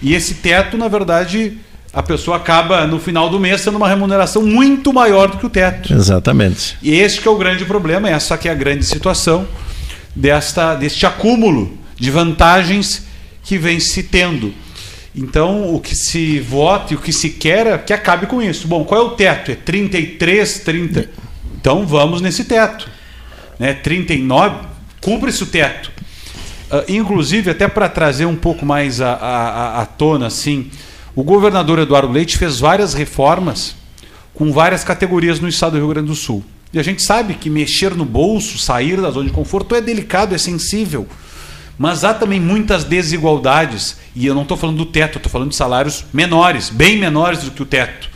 [0.00, 1.58] E esse teto, na verdade,
[1.92, 5.50] a pessoa acaba no final do mês tendo uma remuneração muito maior do que o
[5.50, 5.92] teto.
[5.92, 6.76] Exatamente.
[6.82, 9.46] E esse que é o grande problema, essa que é a grande situação
[10.14, 13.06] desta, deste acúmulo de vantagens
[13.42, 14.54] que vem se tendo.
[15.14, 18.68] Então, o que se vota e o que se quer é que acabe com isso.
[18.68, 19.50] Bom, qual é o teto?
[19.50, 21.10] É 33, 30.
[21.56, 22.97] Então, vamos nesse teto
[23.58, 24.66] né, 39,
[25.00, 25.90] cumpre-se o teto.
[26.70, 30.70] Uh, inclusive, até para trazer um pouco mais à, à, à tona, assim,
[31.16, 33.74] o governador Eduardo Leite fez várias reformas
[34.34, 36.44] com várias categorias no estado do Rio Grande do Sul.
[36.72, 40.34] E a gente sabe que mexer no bolso, sair da zona de conforto é delicado,
[40.34, 41.08] é sensível.
[41.78, 43.96] Mas há também muitas desigualdades.
[44.14, 47.50] E eu não estou falando do teto, estou falando de salários menores, bem menores do
[47.50, 48.10] que o teto.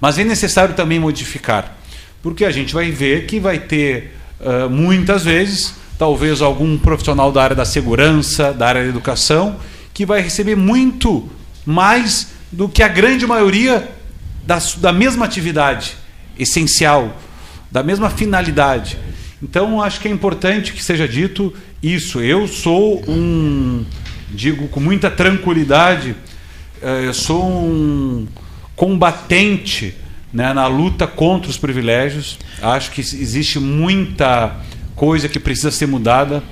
[0.00, 1.76] Mas é necessário também modificar.
[2.22, 7.42] Porque a gente vai ver que vai ter uh, muitas vezes, talvez algum profissional da
[7.42, 9.56] área da segurança, da área da educação,
[9.92, 11.28] que vai receber muito
[11.64, 13.90] mais do que a grande maioria
[14.46, 15.96] da, da mesma atividade
[16.38, 17.16] essencial,
[17.70, 18.98] da mesma finalidade.
[19.42, 22.20] Então, acho que é importante que seja dito isso.
[22.20, 23.84] Eu sou um,
[24.30, 26.14] digo com muita tranquilidade,
[26.82, 28.26] eh, eu sou um
[28.76, 29.94] combatente
[30.32, 32.38] né, na luta contra os privilégios.
[32.62, 34.56] Acho que existe muita
[34.94, 36.42] coisa que precisa ser mudada.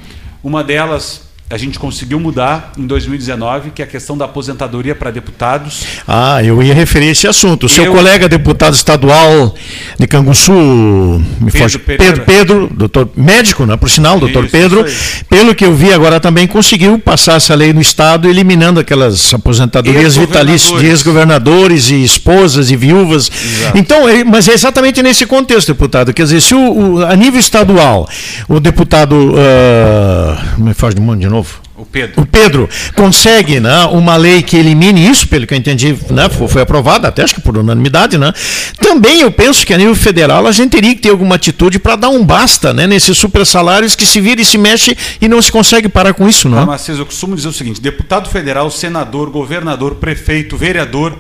[0.43, 5.11] Uma delas a gente conseguiu mudar em 2019, que é a questão da aposentadoria para
[5.11, 5.85] deputados.
[6.07, 7.65] Ah, eu ia referir esse assunto.
[7.65, 7.93] O seu eu...
[7.93, 9.55] colega deputado estadual
[9.99, 14.87] de Canguçu, me Pedro, foge, Pedro, Pedro, doutor médico, né, por sinal, doutor isso, Pedro,
[14.87, 19.33] isso pelo que eu vi agora também conseguiu passar essa lei no estado, eliminando aquelas
[19.33, 23.31] aposentadorias vitalícias de ex-governadores e esposas e viúvas.
[23.31, 23.79] Exato.
[23.79, 26.13] Então, é, mas é exatamente nesse contexto, deputado.
[26.13, 28.09] Quer dizer, se o, o a nível estadual,
[28.49, 31.61] o deputado, uh, me foge de de novo novo.
[31.77, 32.23] O Pedro.
[32.23, 36.61] O Pedro consegue né, uma lei que elimine isso, pelo que eu entendi, né, foi,
[36.61, 38.19] aprovada, até acho que por unanimidade.
[38.19, 38.33] Né?
[38.81, 41.95] Também eu penso que a nível federal a gente teria que ter alguma atitude para
[41.95, 45.41] dar um basta né, nesses super salários que se vira e se mexe e não
[45.41, 46.49] se consegue parar com isso.
[46.49, 46.59] Não?
[46.59, 51.17] Ah, mas eu costumo dizer o seguinte: deputado federal, senador, governador, prefeito, vereador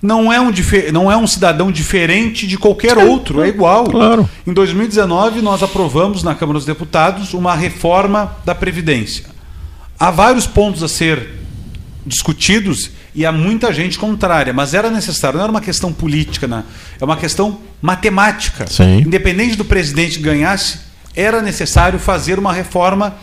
[0.00, 0.50] não é um,
[0.92, 3.84] não é um cidadão diferente de qualquer outro, é igual.
[3.84, 4.28] Claro.
[4.44, 9.31] Em 2019, nós aprovamos na Câmara dos Deputados uma reforma da Previdência.
[10.02, 11.28] Há vários pontos a ser
[12.04, 16.64] discutidos e há muita gente contrária, mas era necessário, não era uma questão política, né?
[17.00, 18.66] é uma questão matemática.
[18.66, 19.02] Sim.
[19.06, 20.80] Independente do presidente ganhasse,
[21.14, 23.14] era necessário fazer uma reforma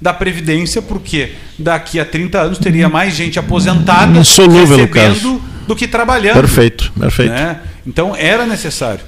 [0.00, 5.88] da Previdência, porque daqui a 30 anos teria mais gente aposentada Insolúvel recebendo do que
[5.88, 6.36] trabalhando.
[6.36, 7.32] Perfeito, perfeito.
[7.32, 7.62] Né?
[7.84, 9.00] Então era necessário.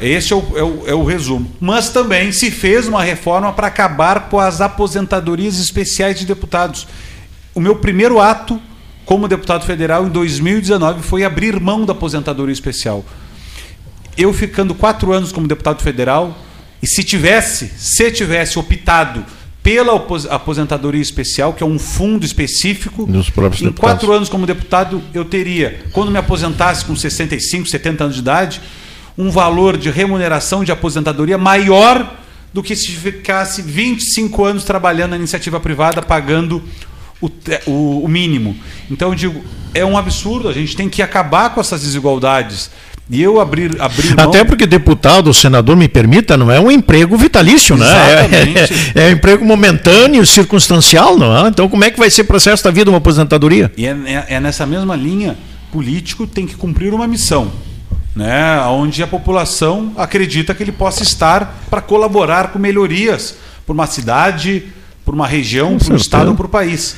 [0.00, 1.50] Esse é o, é, o, é o, resumo.
[1.60, 6.86] Mas também se fez uma reforma para acabar com as aposentadorias especiais de deputados.
[7.54, 8.60] O meu primeiro ato
[9.04, 13.04] como deputado federal em 2019 foi abrir mão da aposentadoria especial.
[14.16, 16.36] eu ficando quatro anos como deputado federal,
[16.82, 19.24] e se tivesse, se tivesse optado
[19.62, 19.94] pela
[20.30, 23.06] aposentadoria especial, que é um fundo específico.
[23.06, 23.98] Dos próprios em deputados.
[23.98, 28.60] quatro anos como deputado, eu teria, quando me aposentasse com 65, 70 anos de idade,
[29.18, 32.14] um valor de remuneração de aposentadoria maior
[32.54, 36.62] do que se ficasse 25 anos trabalhando na iniciativa privada, pagando
[37.20, 37.28] o,
[37.66, 38.56] o, o mínimo.
[38.88, 39.44] Então eu digo,
[39.74, 42.70] é um absurdo, a gente tem que acabar com essas desigualdades.
[43.10, 44.28] E eu abrir, abrir mão...
[44.28, 47.86] Até porque deputado, senador, me permita, não é um emprego vitalício, né?
[48.94, 51.48] É, é, é, um emprego momentâneo, circunstancial, não é?
[51.48, 53.72] Então como é que vai ser o processo da vida uma aposentadoria?
[53.76, 55.36] E é, é, é nessa mesma linha,
[55.72, 57.50] político tem que cumprir uma missão.
[58.18, 63.86] Né, onde a população acredita que ele possa estar para colaborar com melhorias por uma
[63.86, 64.64] cidade,
[65.04, 66.96] por uma região, por um estado por um país.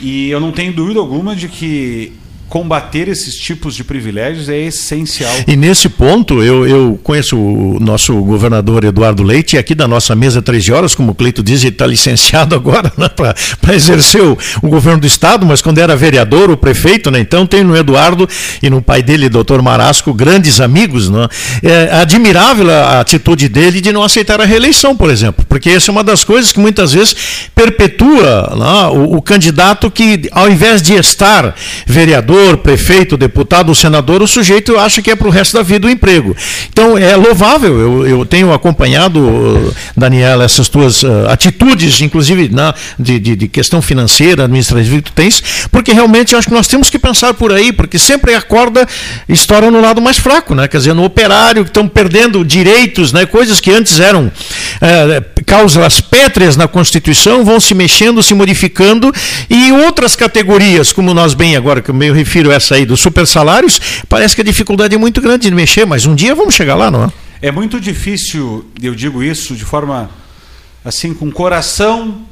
[0.00, 2.14] E eu não tenho dúvida alguma de que
[2.48, 5.32] combater esses tipos de privilégios é essencial.
[5.46, 10.40] E nesse ponto, eu, eu conheço o nosso governador Eduardo Leite, aqui da nossa mesa
[10.40, 14.68] 13 horas, como o Cleito diz, ele está licenciado agora né, para exercer o, o,
[14.68, 18.28] governo do Estado, mas quando era vereador, o prefeito, né, então tem no Eduardo
[18.62, 21.10] e no pai dele, doutor Marasco, grandes amigos.
[21.10, 21.28] Né,
[21.62, 25.92] é admirável a atitude dele de não aceitar a reeleição, por exemplo, porque essa é
[25.92, 27.16] uma das coisas que muitas vezes
[27.54, 31.54] perpetua né, o, o candidato que, ao invés de estar
[31.86, 35.86] vereador, vereador, prefeito, deputado, senador, o sujeito acha que é para o resto da vida
[35.86, 36.36] o emprego.
[36.68, 43.18] Então é louvável, eu, eu tenho acompanhado, Daniela, essas tuas uh, atitudes, inclusive na, de,
[43.18, 46.90] de, de, questão financeira, administrativa que tu tens, porque realmente eu acho que nós temos
[46.90, 48.86] que pensar por aí, porque sempre a corda
[49.28, 50.68] estoura no lado mais fraco, né?
[50.68, 53.24] quer dizer, no operário, que estão perdendo direitos, né?
[53.24, 59.12] coisas que antes eram uh, causas pétreas na Constituição, vão se mexendo, se modificando,
[59.48, 63.26] e outras categorias, como nós bem agora, que eu meio refiro essa aí dos super
[63.26, 66.74] salários, parece que a dificuldade é muito grande de mexer, mas um dia vamos chegar
[66.74, 67.12] lá, não é?
[67.40, 70.10] É muito difícil, eu digo isso de forma
[70.84, 72.22] assim, com coração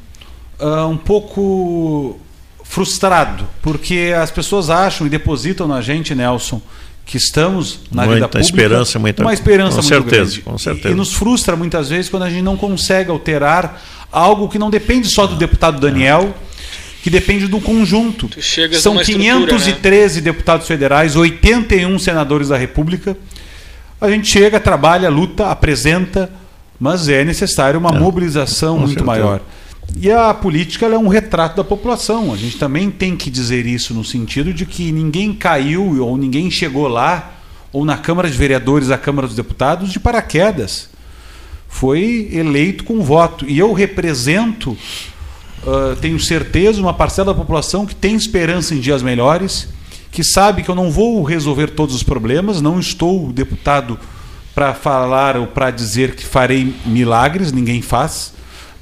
[0.59, 2.19] uh, um pouco
[2.63, 6.61] frustrado, porque as pessoas acham e depositam na gente, Nelson,
[7.05, 10.41] que estamos na muita vida pública, esperança, muita uma esperança com muito certeza, grande.
[10.41, 10.89] Com certeza.
[10.89, 13.81] E, e nos frustra muitas vezes quando a gente não consegue alterar
[14.11, 16.33] algo que não depende só do deputado Daniel,
[17.05, 18.27] que depende do conjunto.
[18.81, 20.21] São 513 né?
[20.23, 23.15] deputados federais, 81 senadores da República.
[24.01, 26.31] A gente chega, trabalha, luta, apresenta,
[26.79, 29.05] mas é necessário uma é, mobilização muito certeza.
[29.05, 29.41] maior.
[29.95, 32.33] E a política é um retrato da população.
[32.33, 36.49] A gente também tem que dizer isso no sentido de que ninguém caiu ou ninguém
[36.49, 37.33] chegou lá,
[37.71, 40.89] ou na Câmara de Vereadores, a Câmara dos Deputados, de paraquedas.
[41.67, 43.45] Foi eleito com voto.
[43.47, 44.75] E eu represento
[45.65, 49.67] uh, tenho certeza, uma parcela da população que tem esperança em dias melhores,
[50.11, 53.99] que sabe que eu não vou resolver todos os problemas, não estou deputado
[54.53, 58.33] para falar ou para dizer que farei milagres, ninguém faz,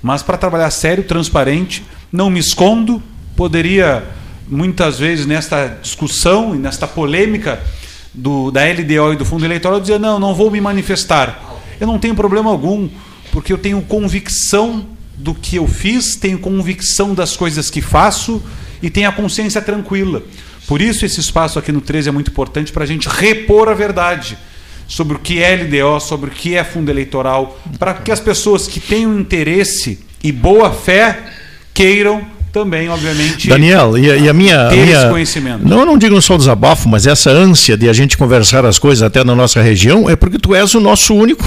[0.01, 3.01] mas para trabalhar sério, transparente, não me escondo,
[3.35, 4.03] poderia
[4.47, 7.59] muitas vezes nesta discussão e nesta polêmica
[8.13, 11.41] do, da LDO e do fundo eleitoral dizer não, não vou me manifestar.
[11.79, 12.87] Eu não tenho problema algum,
[13.31, 14.85] porque eu tenho convicção
[15.15, 18.41] do que eu fiz, tenho convicção das coisas que faço
[18.81, 20.23] e tenho a consciência tranquila.
[20.67, 23.73] Por isso, esse espaço aqui no 13 é muito importante para a gente repor a
[23.73, 24.37] verdade
[24.87, 28.67] sobre o que é LDO, sobre o que é fundo eleitoral, para que as pessoas
[28.67, 31.23] que tenham interesse e boa fé
[31.73, 33.49] queiram também, obviamente.
[33.49, 34.69] Daniel, e a, e a minha.
[34.69, 35.67] Ter minha, esse conhecimento.
[35.67, 39.01] Não, eu não digo só desabafo, mas essa ânsia de a gente conversar as coisas
[39.01, 41.43] até na nossa região é porque tu és o nosso único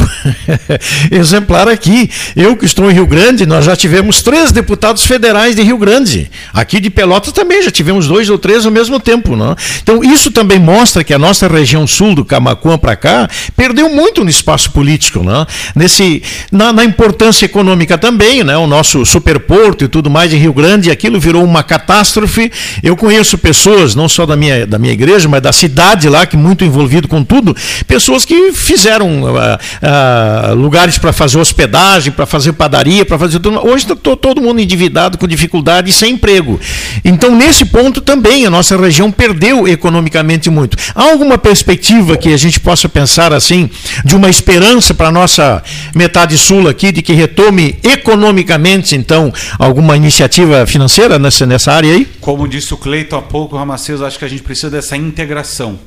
[1.12, 2.10] exemplar aqui.
[2.34, 6.28] Eu que estou em Rio Grande, nós já tivemos três deputados federais de Rio Grande.
[6.52, 9.36] Aqui de Pelotas também já tivemos dois ou três ao mesmo tempo.
[9.36, 9.54] Não?
[9.80, 14.24] Então, isso também mostra que a nossa região sul, do Camacuã para cá, perdeu muito
[14.24, 15.22] no espaço político.
[15.22, 15.46] Não?
[15.72, 18.56] Nesse, na, na importância econômica também, né?
[18.56, 22.50] o nosso superporto e tudo mais de Rio Grande aquilo virou uma catástrofe.
[22.82, 26.36] Eu conheço pessoas, não só da minha, da minha igreja, mas da cidade lá, que
[26.36, 27.54] muito envolvido com tudo,
[27.86, 33.64] pessoas que fizeram uh, uh, lugares para fazer hospedagem, para fazer padaria, para fazer tudo.
[33.66, 36.58] Hoje está todo mundo endividado, com dificuldade e sem emprego.
[37.04, 40.76] Então, nesse ponto também, a nossa região perdeu economicamente muito.
[40.94, 43.68] Há alguma perspectiva que a gente possa pensar assim,
[44.04, 45.62] de uma esperança para a nossa
[45.94, 50.85] metade sul aqui, de que retome economicamente, então, alguma iniciativa financeira?
[50.86, 52.04] Financeira nessa, nessa área aí?
[52.20, 55.78] Como disse o Cleiton há pouco, Ramacês, acho que a gente precisa dessa integração.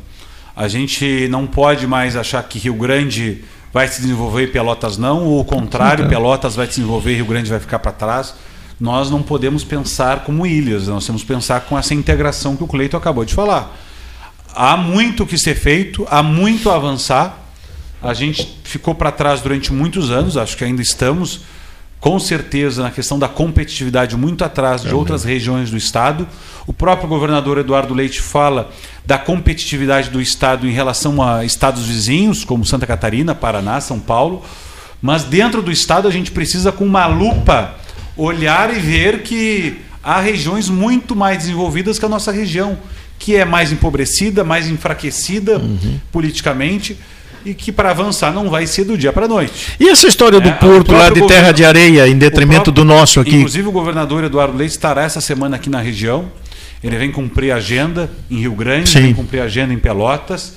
[0.55, 3.43] A gente não pode mais achar que Rio Grande
[3.73, 7.25] vai se desenvolver e Pelotas não, ou o contrário, Pelotas vai se desenvolver e Rio
[7.25, 8.33] Grande vai ficar para trás.
[8.79, 12.67] Nós não podemos pensar como ilhas, nós temos que pensar com essa integração que o
[12.67, 13.77] Cleiton acabou de falar.
[14.53, 17.45] Há muito que ser feito, há muito a avançar,
[18.01, 21.41] A gente ficou para trás durante muitos anos, acho que ainda estamos,
[21.99, 26.25] com certeza, na questão da competitividade, muito atrás de outras regiões do Estado.
[26.65, 28.71] O próprio governador Eduardo Leite fala
[29.05, 34.43] da competitividade do Estado em relação a estados vizinhos, como Santa Catarina, Paraná, São Paulo.
[35.01, 37.75] Mas dentro do Estado, a gente precisa, com uma lupa,
[38.15, 42.77] olhar e ver que há regiões muito mais desenvolvidas que a nossa região,
[43.17, 45.99] que é mais empobrecida, mais enfraquecida uhum.
[46.11, 46.97] politicamente
[47.45, 49.75] e que para avançar não vai ser do dia para a noite.
[49.79, 52.85] E essa história do é, porto lá de terra de areia, em detrimento próprio, do
[52.85, 53.35] nosso aqui?
[53.35, 56.31] Inclusive o governador Eduardo Leite estará essa semana aqui na região.
[56.83, 59.01] Ele vem cumprir agenda em Rio Grande, Sim.
[59.01, 60.55] vem cumprir agenda em Pelotas.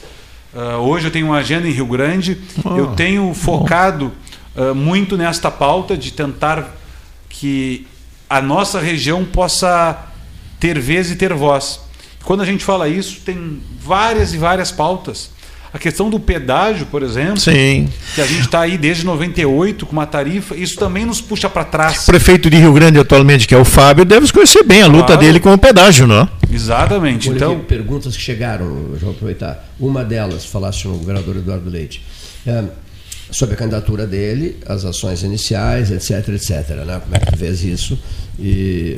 [0.55, 2.39] Uh, hoje eu tenho uma agenda em Rio Grande.
[2.65, 4.13] Oh, eu tenho focado
[4.55, 6.77] uh, muito nesta pauta de tentar
[7.29, 7.87] que
[8.29, 10.07] a nossa região possa
[10.61, 11.81] ter vez e ter voz.
[12.25, 15.31] Quando a gente fala isso, tem várias e várias pautas.
[15.75, 17.89] A questão do pedágio, por exemplo, Sim.
[18.15, 21.65] que a gente está aí desde 98 com uma tarifa, isso também nos puxa para
[21.65, 22.03] trás.
[22.03, 25.07] O prefeito de Rio Grande atualmente, que é o Fábio, deve conhecer bem a luta
[25.07, 25.21] claro.
[25.23, 26.29] dele com o pedágio, não?
[26.53, 27.31] Exatamente.
[27.31, 28.67] Olha então, perguntas que chegaram,
[29.01, 29.67] vou aproveitar.
[29.81, 32.05] Uma delas, falasse no governador Eduardo Leite.
[32.47, 32.65] É,
[33.31, 36.69] sobre a candidatura dele, as ações iniciais, etc, etc.
[36.85, 37.01] Né?
[37.03, 37.99] Como é que tu vês isso?
[38.39, 38.97] E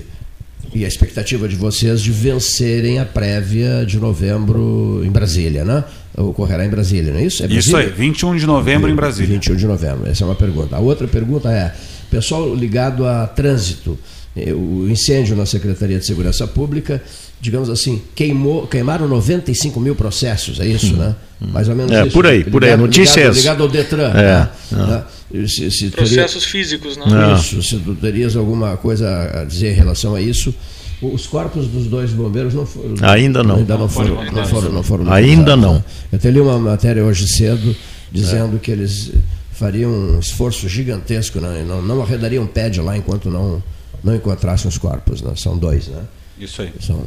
[0.75, 5.85] e a expectativa de vocês de vencerem a prévia de novembro em Brasília, né?
[6.17, 7.43] Ocorrerá em Brasília, não é isso?
[7.43, 9.35] É isso aí, 21 de novembro em Brasília.
[9.35, 10.77] 21 de novembro, essa é uma pergunta.
[10.77, 11.75] A outra pergunta é:
[12.09, 13.99] pessoal ligado a trânsito,
[14.37, 17.03] eh, o incêndio na Secretaria de Segurança Pública,
[17.41, 20.99] digamos assim, queimou, queimaram 95 mil processos, é isso, hum.
[20.99, 21.17] né?
[21.41, 22.13] Mais ou menos é, isso.
[22.13, 24.11] Por aí, por aí, a notícia ligado, é ligado ao Detran.
[24.11, 25.05] É, né?
[25.33, 25.47] né?
[25.49, 27.07] Se, se Processos teria, físicos, não?
[27.07, 27.35] não?
[27.35, 30.55] Isso, se tu terias alguma coisa a dizer em relação a isso.
[31.03, 32.95] Os corpos dos dois bombeiros não foram.
[33.03, 33.57] Ainda não.
[33.57, 34.25] Ainda não foram.
[34.33, 35.85] Não foram, não foram ainda não.
[36.11, 37.75] Eu até li uma matéria hoje cedo
[38.11, 38.59] dizendo é.
[38.59, 39.13] que eles
[39.53, 41.65] fariam um esforço gigantesco, né?
[41.67, 43.63] não, não arredariam pé de lá enquanto não,
[44.03, 45.21] não encontrassem os corpos.
[45.21, 45.33] Né?
[45.37, 46.03] São dois, né?
[46.39, 46.73] Isso aí.
[46.81, 47.03] São...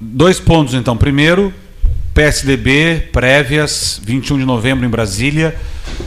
[0.00, 0.96] Dois pontos, então.
[0.96, 1.52] Primeiro,
[2.14, 5.54] PSDB, prévias, 21 de novembro em Brasília.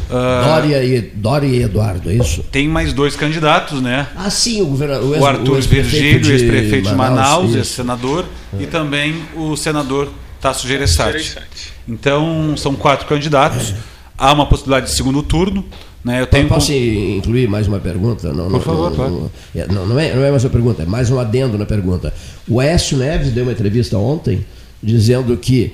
[0.10, 2.44] Uh, Dória, e, Dória e Eduardo, é isso?
[2.44, 4.08] Tem mais dois candidatos, né?
[4.16, 5.18] Ah, sim, o governador.
[5.18, 8.26] O, Arthur Virgílio, ex-prefeito de Manaus, ex-senador,
[8.58, 8.64] é.
[8.64, 11.36] e também o senador Tasso Gereissati.
[11.88, 13.72] Então, são quatro candidatos.
[13.72, 13.76] É.
[14.18, 15.66] Há uma possibilidade de segundo turno.
[16.04, 16.22] Né?
[16.22, 16.48] Eu tenho...
[16.48, 18.32] Posso incluir mais uma pergunta?
[18.32, 19.32] Não, Por não, favor, não, claro.
[19.56, 22.14] É, não, não, é, não é mais uma pergunta, é mais um adendo na pergunta.
[22.48, 24.46] O Aécio Neves deu uma entrevista ontem
[24.84, 25.74] dizendo que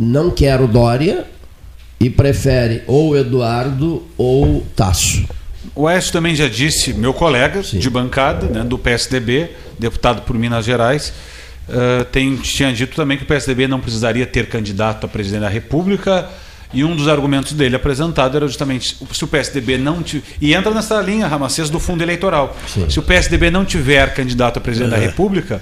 [0.00, 1.26] não quer o Dória
[2.00, 5.26] e prefere ou Eduardo ou Tasso.
[5.74, 7.78] O Aécio também já disse, meu colega Sim.
[7.78, 11.12] de bancada, né, do PSDB, deputado por Minas Gerais,
[11.68, 15.50] uh, tem, tinha dito também que o PSDB não precisaria ter candidato a presidente da
[15.50, 16.28] República.
[16.72, 20.24] E um dos argumentos dele apresentado era justamente se o PSDB não tiver.
[20.40, 22.56] E entra nessa linha, Ramacês, do fundo eleitoral.
[22.66, 22.88] Sim.
[22.88, 24.96] Se o PSDB não tiver candidato a presidente é.
[24.96, 25.60] da República,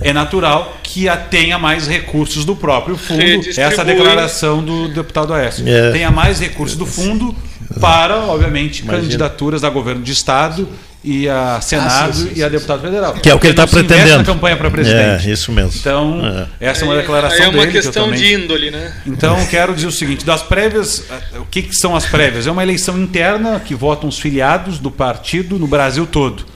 [0.00, 3.48] é natural que tenha mais recursos do próprio fundo.
[3.56, 5.66] Essa declaração do deputado Aécio.
[5.66, 5.92] É.
[5.92, 7.34] Tenha mais recursos do fundo
[7.80, 9.02] para, obviamente, Imagina.
[9.02, 10.68] candidaturas a governo de Estado
[11.06, 13.14] e a Senado ah, sim, sim, e a deputado federal.
[13.14, 14.18] Que é o que ele está pretendendo.
[14.18, 15.28] na campanha para presidente.
[15.28, 15.72] É, isso mesmo.
[15.78, 16.20] Então,
[16.60, 16.68] é.
[16.68, 17.58] essa é uma declaração dele.
[17.58, 18.92] É uma questão que de índole, né?
[19.06, 21.04] Então, quero dizer o seguinte: das prévias,
[21.38, 22.46] o que, que são as prévias?
[22.48, 26.55] É uma eleição interna que votam os filiados do partido no Brasil todo.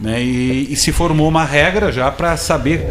[0.00, 0.22] Né?
[0.22, 2.86] E, e, se formou uma regra já para saber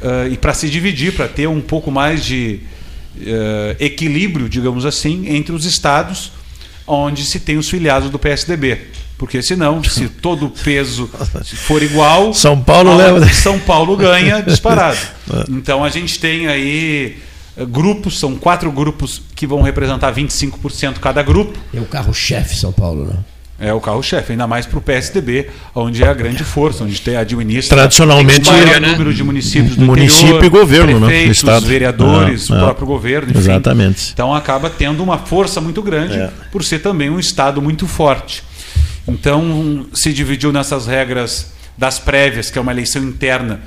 [0.00, 2.60] uh, e para se dividir, para ter um pouco mais de
[3.16, 6.30] uh, equilíbrio, digamos assim, entre os estados
[6.86, 8.78] onde se tem os filiados do PSDB.
[9.18, 11.08] Porque senão, se todo o peso
[11.44, 13.28] for igual, São Paulo leva.
[13.32, 14.98] São Paulo ganha disparado.
[15.48, 17.18] Então a gente tem aí
[17.56, 21.58] eh, grupos, são quatro grupos que vão representar 25% cada grupo.
[21.72, 23.18] É o carro-chefe São Paulo, né?
[23.62, 27.14] É o carro-chefe, ainda mais para o PSDB, onde é a grande força, onde tem
[27.16, 28.88] administra tradicionalmente o maior né?
[28.88, 31.06] número de municípios do município interior, e governo, né?
[31.06, 31.66] prefeitos, Estado.
[31.66, 33.38] vereadores, ah, o próprio governo, enfim.
[33.38, 34.10] Exatamente.
[34.12, 36.30] Então acaba tendo uma força muito grande é.
[36.50, 38.42] por ser também um estado muito forte.
[39.06, 43.60] Então se dividiu nessas regras das prévias, que é uma eleição interna,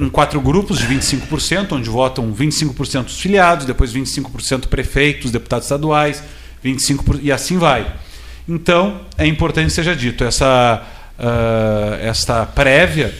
[0.00, 6.22] em quatro grupos de 25%, onde votam 25% os filiados, depois 25% prefeitos, deputados estaduais,
[6.64, 8.05] 25% e assim vai.
[8.48, 10.82] Então, é importante que seja dito, essa,
[11.18, 13.12] uh, esta prévia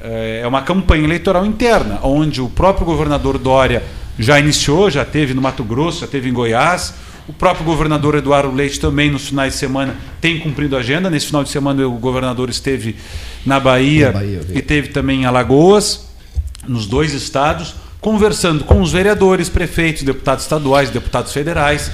[0.00, 3.82] uh, é uma campanha eleitoral interna, onde o próprio governador Dória
[4.18, 6.94] já iniciou, já teve no Mato Grosso, já teve em Goiás,
[7.28, 11.08] o próprio governador Eduardo Leite também, nos finais de semana, tem cumprido a agenda.
[11.08, 12.96] Nesse final de semana, o governador esteve
[13.46, 16.06] na Bahia, na Bahia e teve também em Alagoas,
[16.68, 21.90] nos dois estados, conversando com os vereadores, prefeitos, deputados estaduais, deputados federais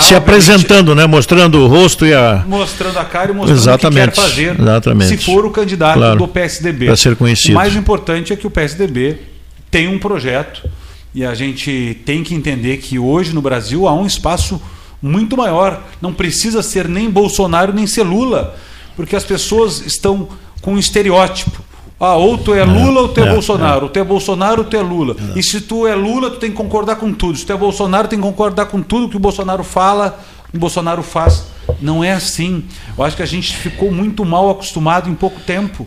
[0.00, 1.06] se apresentando, né?
[1.06, 2.44] Mostrando o rosto e a.
[2.46, 4.08] Mostrando a cara e mostrando Exatamente.
[4.08, 4.60] o que quer fazer.
[4.60, 5.08] Exatamente.
[5.08, 6.18] Se for o candidato Claro.
[6.18, 6.86] do PSDB.
[6.86, 7.52] Para ser conhecido.
[7.52, 9.18] O mais importante é que o PSDB
[9.70, 10.68] tem um projeto
[11.14, 14.60] e a gente tem que entender que hoje no Brasil há um espaço
[15.00, 15.82] muito maior.
[16.00, 18.56] Não precisa ser nem Bolsonaro nem ser Lula,
[18.96, 20.28] porque as pessoas estão
[20.60, 21.62] com um estereótipo.
[21.98, 23.84] Ah, ou tu é Lula ou tu é, é, Bolsonaro.
[23.84, 25.16] Ou tu é Bolsonaro ou tu é Lula.
[25.34, 27.38] E se tu é Lula, tu tem que concordar com tudo.
[27.38, 30.22] Se tu é Bolsonaro, tem que concordar com tudo que o Bolsonaro fala,
[30.52, 31.46] o Bolsonaro faz.
[31.80, 32.64] Não é assim.
[32.96, 35.86] Eu acho que a gente ficou muito mal acostumado em pouco tempo.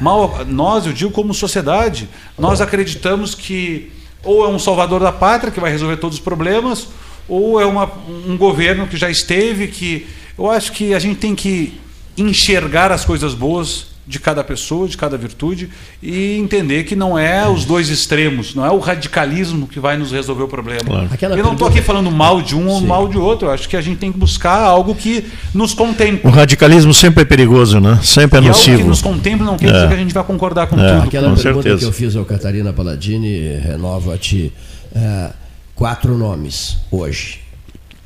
[0.00, 2.08] Mal, nós, eu digo como sociedade,
[2.38, 3.92] nós acreditamos que
[4.22, 6.88] ou é um salvador da pátria que vai resolver todos os problemas,
[7.28, 7.90] ou é uma,
[8.26, 10.06] um governo que já esteve, que
[10.36, 11.78] eu acho que a gente tem que
[12.18, 15.70] enxergar as coisas boas de cada pessoa, de cada virtude
[16.02, 20.10] e entender que não é os dois extremos, não é o radicalismo que vai nos
[20.10, 20.80] resolver o problema.
[20.84, 21.08] Claro.
[21.12, 22.86] Aquela eu não estou aqui falando mal de um ou Sim.
[22.88, 26.28] mal de outro, eu acho que a gente tem que buscar algo que nos contemple.
[26.28, 28.00] O radicalismo sempre é perigoso, né?
[28.02, 28.88] Sempre é E algo que nocivo.
[28.88, 29.72] nos contemple não quer É.
[29.72, 30.92] dizer que a gente vai concordar com É.
[30.94, 31.04] tudo.
[31.06, 31.78] Aquela Com pergunta certeza.
[31.78, 34.52] que eu fiz ao Catarina Palladini, renovo a ti.
[34.92, 35.30] É,
[35.76, 37.38] quatro nomes hoje.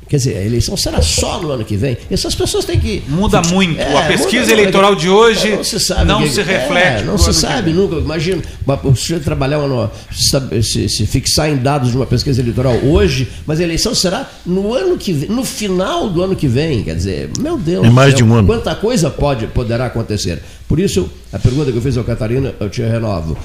[0.07, 1.97] Quer dizer, a eleição será só no ano que vem.
[2.11, 3.01] Essas pessoas têm que.
[3.07, 3.79] Muda muito.
[3.79, 7.03] É, a pesquisa muda- eleitoral de hoje não se, sabe não que- se é, reflete.
[7.05, 7.95] não no se sabe nunca.
[7.95, 8.41] Imagina,
[8.83, 13.27] o sujeito trabalhar uma, se, se- se fixar em dados de uma pesquisa eleitoral hoje,
[13.47, 16.83] mas a eleição será no ano que vem, no final do ano que vem.
[16.83, 17.83] Quer dizer, meu Deus.
[17.85, 18.47] É mais céu, de um ano.
[18.47, 20.39] Quanta coisa pode, poderá acontecer.
[20.67, 23.35] Por isso, a pergunta que eu fiz ao Catarina, eu te renovo.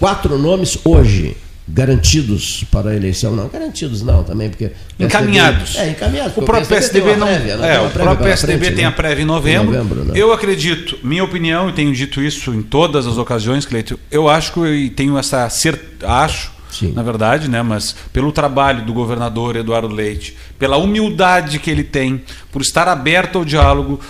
[0.00, 1.36] Quatro nomes hoje
[1.68, 3.36] garantidos para a eleição.
[3.36, 4.72] Não, garantidos não também, porque...
[4.98, 5.76] Encaminhados.
[5.76, 6.36] É, encaminhados.
[6.36, 7.26] O próprio PSDB não.
[7.26, 7.76] prévia, né?
[7.76, 8.90] é, o próprio PSDB frente, tem né?
[8.90, 9.76] a prévia em Em novembro.
[9.76, 10.12] novembro, né?
[10.16, 14.52] Eu acredito, minha opinião, e tenho dito isso em todas as ocasiões, Cleito, eu acho
[14.52, 16.92] que e tenho essa certeza, acho, Sim.
[16.92, 22.22] na verdade, né, mas pelo trabalho do governador Eduardo Leite, pela humildade que ele tem,
[22.50, 24.00] por estar aberto ao diálogo,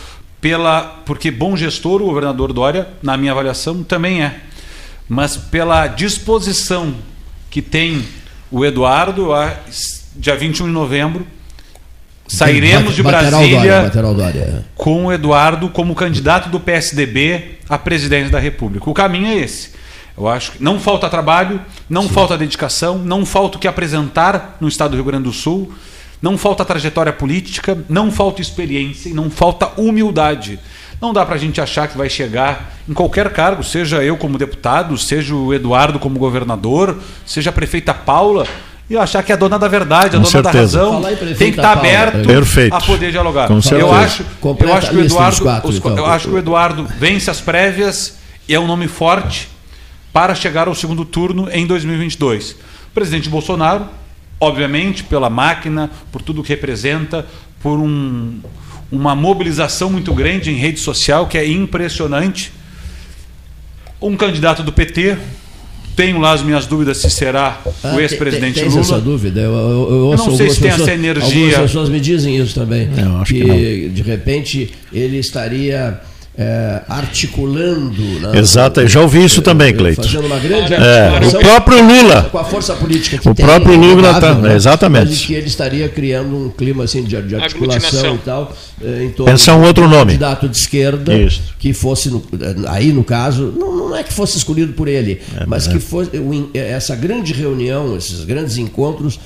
[0.40, 4.40] pela porque bom gestor o governador Dória, na minha avaliação, também é.
[5.08, 6.94] Mas pela disposição
[7.50, 8.04] que tem
[8.50, 9.54] o Eduardo, a-
[10.16, 11.26] dia 21 de novembro,
[12.26, 13.82] sairemos de Brasília
[14.74, 18.88] com o Eduardo como candidato do PSDB à presidência da República.
[18.90, 19.70] O caminho é esse.
[20.16, 24.66] Eu acho que não falta trabalho, não falta dedicação, não falta o que apresentar no
[24.68, 25.72] estado do Rio Grande do Sul,
[26.20, 30.58] não falta trajetória política, não falta experiência e não falta humildade.
[31.00, 34.36] Não dá para a gente achar que vai chegar em qualquer cargo, seja eu como
[34.36, 38.46] deputado, seja o Eduardo como governador, seja a prefeita Paula,
[38.90, 40.78] e achar que é a dona da verdade, a Com dona da certeza.
[40.80, 42.74] razão, em prefeita tem que estar Paula, aberto Perfeito.
[42.74, 43.46] a poder dialogar.
[43.46, 43.90] Com eu certeza.
[43.92, 45.96] acho, eu acho que o Eduardo, quatro, os- então.
[45.98, 48.16] eu acho que o Eduardo vence as prévias
[48.48, 49.48] e é um nome forte
[50.12, 52.52] para chegar ao segundo turno em 2022.
[52.52, 52.56] O
[52.94, 53.86] presidente Bolsonaro,
[54.40, 57.24] obviamente, pela máquina, por tudo que representa,
[57.62, 58.40] por um-
[58.90, 62.52] uma mobilização muito grande em rede social que é impressionante.
[64.00, 65.16] Um candidato do PT,
[65.96, 69.00] tenho lá as minhas dúvidas se será Ah, o ex-presidente tem- tens essa Lula.
[69.04, 69.40] dúvida?
[69.40, 71.44] Eu, eu, eu ouço não sei se tem essa pessoas- energia.
[71.46, 72.88] Algumas pessoas me dizem isso também.
[72.96, 76.00] Eu acho que, que de repente ele estaria
[76.40, 78.00] é, articulando.
[78.20, 80.00] né, Exato, eu já ouvi isso também, Cleito.
[80.02, 80.76] Fazendo uma grande É,
[81.08, 82.22] articulação o próprio Lula.
[82.30, 84.54] com a força política que O tem, próprio é Lula inegável, tá- né?
[84.54, 85.08] exatamente.
[85.08, 88.56] Mas que ele estaria criando um clima assim de, de articulação e tal.
[88.80, 90.12] eh, Em torno Pensar um outro nome.
[90.12, 91.42] candidato de esquerda Isso.
[91.58, 92.22] que fosse, no-
[92.68, 96.10] aí no caso, não, não é que fosse escolhido por ele, É, mas que fosse
[96.54, 99.18] essa grande reunião, esses grandes encontros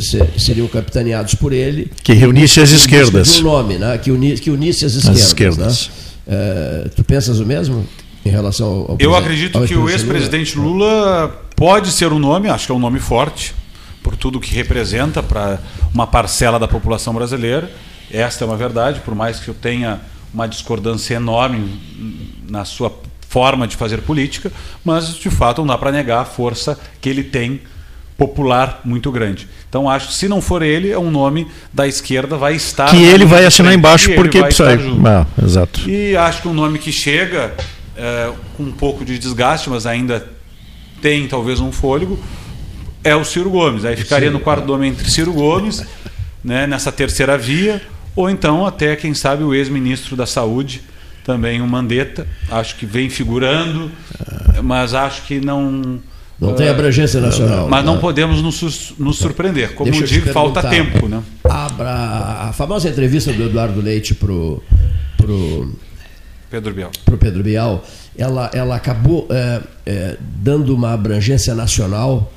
[0.00, 1.90] se- seriam capitaneados por ele.
[2.02, 3.38] Que reunisse as esquerdas.
[3.38, 3.98] Um nome, né?
[3.98, 5.20] que, uni, que unisse as esquerdas.
[5.26, 5.88] esquerdas.
[5.88, 6.02] né?
[6.26, 7.86] Eh, tu pensas o mesmo
[8.24, 12.18] em relação ao, ao Eu acredito ao que o ex-presidente ex-presidente Lula pode ser um
[12.18, 13.54] nome, acho que é um nome forte,
[14.02, 15.60] por tudo que representa para
[15.92, 17.70] uma parcela da população brasileira.
[18.10, 20.00] Esta é uma verdade, por mais que eu tenha
[20.32, 21.80] uma discordância enorme
[22.48, 22.92] na sua
[23.28, 24.52] forma de fazer política,
[24.84, 27.60] mas de fato não dá para negar a força que ele tem
[28.26, 29.48] popular muito grande.
[29.68, 33.02] Então acho que se não for ele, é um nome da esquerda vai estar Que
[33.02, 34.72] ele vai assinar embaixo ele porque vai precisa.
[34.74, 35.06] estar junto.
[35.06, 35.88] Ah, exato.
[35.88, 37.52] E acho que um nome que chega
[37.96, 40.26] é, com um pouco de desgaste, mas ainda
[41.00, 42.18] tem talvez um fôlego,
[43.02, 43.84] é o Ciro Gomes.
[43.84, 45.84] Aí ficaria no quarto nome entre Ciro Gomes,
[46.44, 47.82] né, nessa terceira via,
[48.14, 50.82] ou então até, quem sabe, o ex-ministro da Saúde,
[51.24, 52.26] também o Mandetta.
[52.50, 53.90] Acho que vem figurando,
[54.62, 56.00] mas acho que não.
[56.42, 57.68] Não tem abrangência nacional.
[57.68, 59.74] Mas não podemos nos, nos surpreender.
[59.74, 61.08] Como Deixa digo, falta tempo.
[61.08, 61.22] Né?
[61.44, 64.60] A, a famosa entrevista do Eduardo Leite pro,
[65.16, 65.72] pro,
[66.50, 66.90] Pedro Bial.
[67.04, 67.84] pro Pedro Bial,
[68.18, 72.32] ela, ela acabou é, é, dando uma abrangência nacional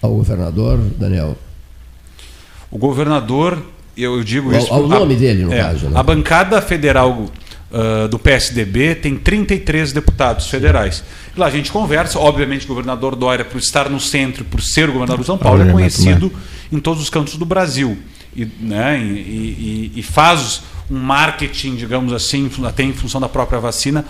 [0.00, 1.36] ao governador, Daniel.
[2.70, 3.60] O governador,
[3.96, 4.72] eu digo isso.
[4.72, 5.88] O, o nome a, dele, no é, caso.
[5.88, 5.98] Né?
[5.98, 7.26] A bancada federal
[7.70, 11.02] uh, do PSDB tem 33 deputados federais.
[11.36, 14.92] Lá a gente conversa, obviamente o governador Dória, por estar no centro, por ser o
[14.92, 16.32] governador de São Paulo, é conhecido
[16.72, 17.96] em todos os cantos do Brasil.
[18.34, 23.60] E, né, e, e, e faz um marketing, digamos assim, até em função da própria
[23.60, 24.04] vacina,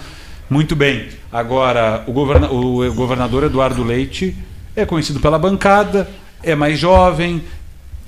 [0.49, 1.09] muito bem.
[1.31, 4.35] Agora, o, governa o governador Eduardo Leite
[4.75, 6.11] é conhecido pela bancada,
[6.43, 7.43] é mais jovem,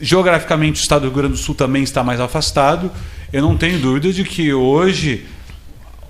[0.00, 2.90] geograficamente o estado do Rio Grande do Sul também está mais afastado.
[3.32, 5.24] Eu não tenho dúvida de que hoje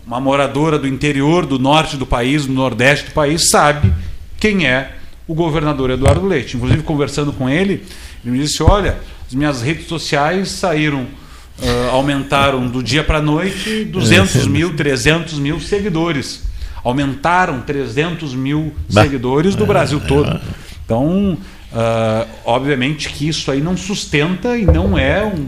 [0.07, 3.93] uma moradora do interior, do norte do país, do nordeste do país, sabe
[4.39, 4.97] quem é
[5.27, 6.57] o governador Eduardo Leite.
[6.57, 7.85] Inclusive, conversando com ele,
[8.25, 13.23] ele me disse: Olha, as minhas redes sociais saíram, uh, aumentaram do dia para a
[13.23, 16.45] noite 200 mil, 300 mil seguidores.
[16.85, 19.03] Aumentaram 300 mil bah.
[19.03, 20.41] seguidores do Brasil todo.
[20.85, 21.39] Então,
[21.73, 25.47] uh, obviamente que isso aí não sustenta e não é um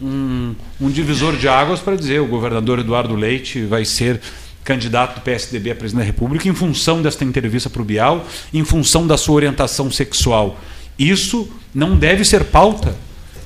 [0.00, 4.20] um, um divisor de águas para dizer o governador Eduardo Leite vai ser
[4.64, 8.64] candidato do PSDB a presidente da República em função desta entrevista para o Bial, em
[8.64, 10.58] função da sua orientação sexual.
[10.98, 12.94] Isso não deve ser pauta.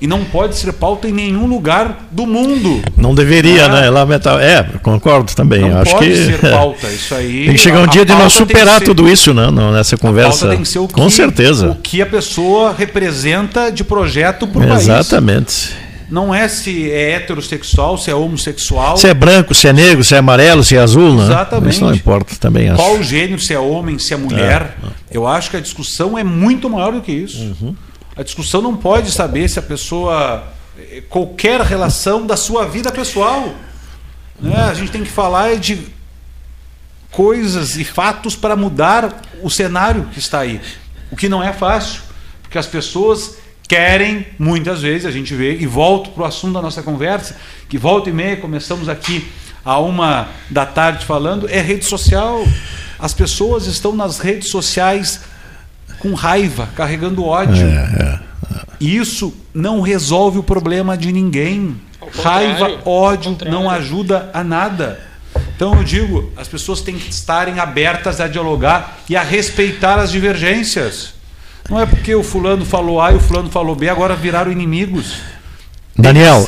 [0.03, 2.81] E não pode ser pauta em nenhum lugar do mundo.
[2.97, 3.87] Não deveria, ah, né?
[3.87, 4.41] É lamentável.
[4.41, 5.61] É, concordo também.
[5.61, 6.87] Não Acho pode que ser pauta.
[6.87, 7.45] Isso aí.
[7.45, 9.51] Tem que chegar um dia de nós superar tudo isso, né?
[9.51, 10.47] Nessa conversa.
[10.47, 11.73] A pauta tem que ser o que, Com certeza.
[11.73, 14.85] O que a pessoa representa de projeto para o país.
[14.85, 18.97] Exatamente não é se é heterossexual, se é homossexual.
[18.97, 21.25] Se é branco, se é negro, se é amarelo, se é azul, né?
[21.25, 21.73] Exatamente.
[21.73, 22.69] Isso não importa também.
[22.69, 22.83] Acho.
[22.83, 24.77] Qual o gênero, se é homem, se é mulher.
[24.83, 24.91] É, é.
[25.13, 27.39] Eu acho que a discussão é muito maior do que isso.
[27.39, 27.77] Uhum.
[28.17, 30.45] A discussão não pode saber se a pessoa.
[30.77, 33.55] Eh, qualquer relação da sua vida pessoal.
[34.41, 34.57] Né?
[34.57, 35.79] A gente tem que falar de
[37.13, 40.61] coisas e fatos para mudar o cenário que está aí.
[41.11, 42.03] O que não é fácil,
[42.43, 43.37] porque as pessoas
[43.71, 47.37] querem, muitas vezes, a gente vê, e volto para o assunto da nossa conversa,
[47.69, 49.31] que volta e meia começamos aqui
[49.65, 52.45] a uma da tarde falando, é rede social.
[52.99, 55.21] As pessoas estão nas redes sociais
[56.01, 57.65] com raiva, carregando ódio.
[57.65, 58.65] É, é, é.
[58.81, 61.81] Isso não resolve o problema de ninguém.
[62.25, 65.01] Raiva, ódio não ajuda a nada.
[65.55, 70.11] Então eu digo, as pessoas têm que estarem abertas a dialogar e a respeitar as
[70.11, 71.20] divergências.
[71.71, 75.23] Não é porque o fulano falou A e o fulano falou B, agora viraram inimigos.
[76.01, 76.45] Daniel,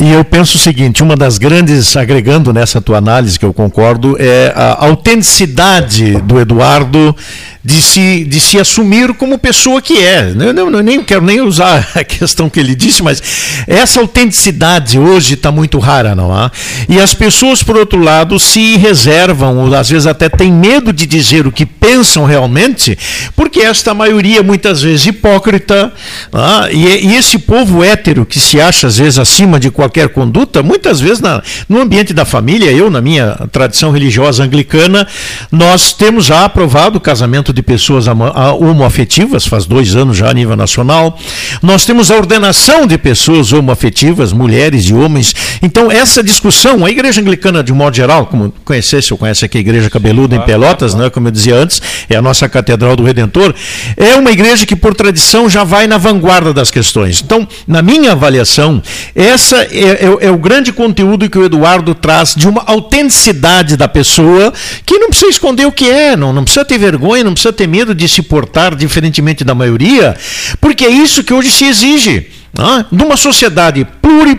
[0.00, 4.16] e eu penso o seguinte: uma das grandes, agregando nessa tua análise, que eu concordo,
[4.18, 7.14] é a autenticidade do Eduardo
[7.62, 10.32] de se, de se assumir como pessoa que é.
[10.38, 13.22] Eu, não, eu nem quero nem usar a questão que ele disse, mas
[13.66, 16.50] essa autenticidade hoje está muito rara, não há?
[16.88, 21.04] E as pessoas, por outro lado, se reservam, ou às vezes até têm medo de
[21.06, 22.98] dizer o que pensam realmente,
[23.36, 25.92] porque esta maioria, muitas vezes, hipócrita,
[26.32, 26.74] é?
[26.74, 31.00] e, e, esse povo hétero que se acha, às vezes, acima de qualquer conduta, muitas
[31.00, 35.06] vezes na, no ambiente da família, eu, na minha tradição religiosa anglicana,
[35.50, 40.56] nós temos já aprovado o casamento de pessoas homoafetivas, faz dois anos já a nível
[40.56, 41.16] nacional.
[41.62, 45.34] Nós temos a ordenação de pessoas homoafetivas, mulheres e homens.
[45.62, 49.58] Então, essa discussão, a igreja anglicana, de um modo geral, como conhecesse, eu conheço aqui
[49.58, 53.04] a igreja cabeluda em Pelotas, né, como eu dizia antes, é a nossa Catedral do
[53.04, 53.54] Redentor,
[53.96, 57.22] é uma igreja que, por tradição, já vai na vanguarda das questões.
[57.24, 58.69] Então, na minha avaliação,
[59.14, 63.88] essa é, é, é o grande conteúdo que o Eduardo traz de uma autenticidade da
[63.88, 64.52] pessoa
[64.84, 67.66] que não precisa esconder o que é, não, não precisa ter vergonha, não precisa ter
[67.66, 70.16] medo de se portar diferentemente da maioria,
[70.60, 72.39] porque é isso que hoje se exige.
[72.52, 72.84] Né?
[72.90, 74.34] Numa sociedade pluri,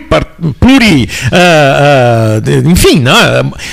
[0.60, 3.12] pluri uh, uh, enfim, né?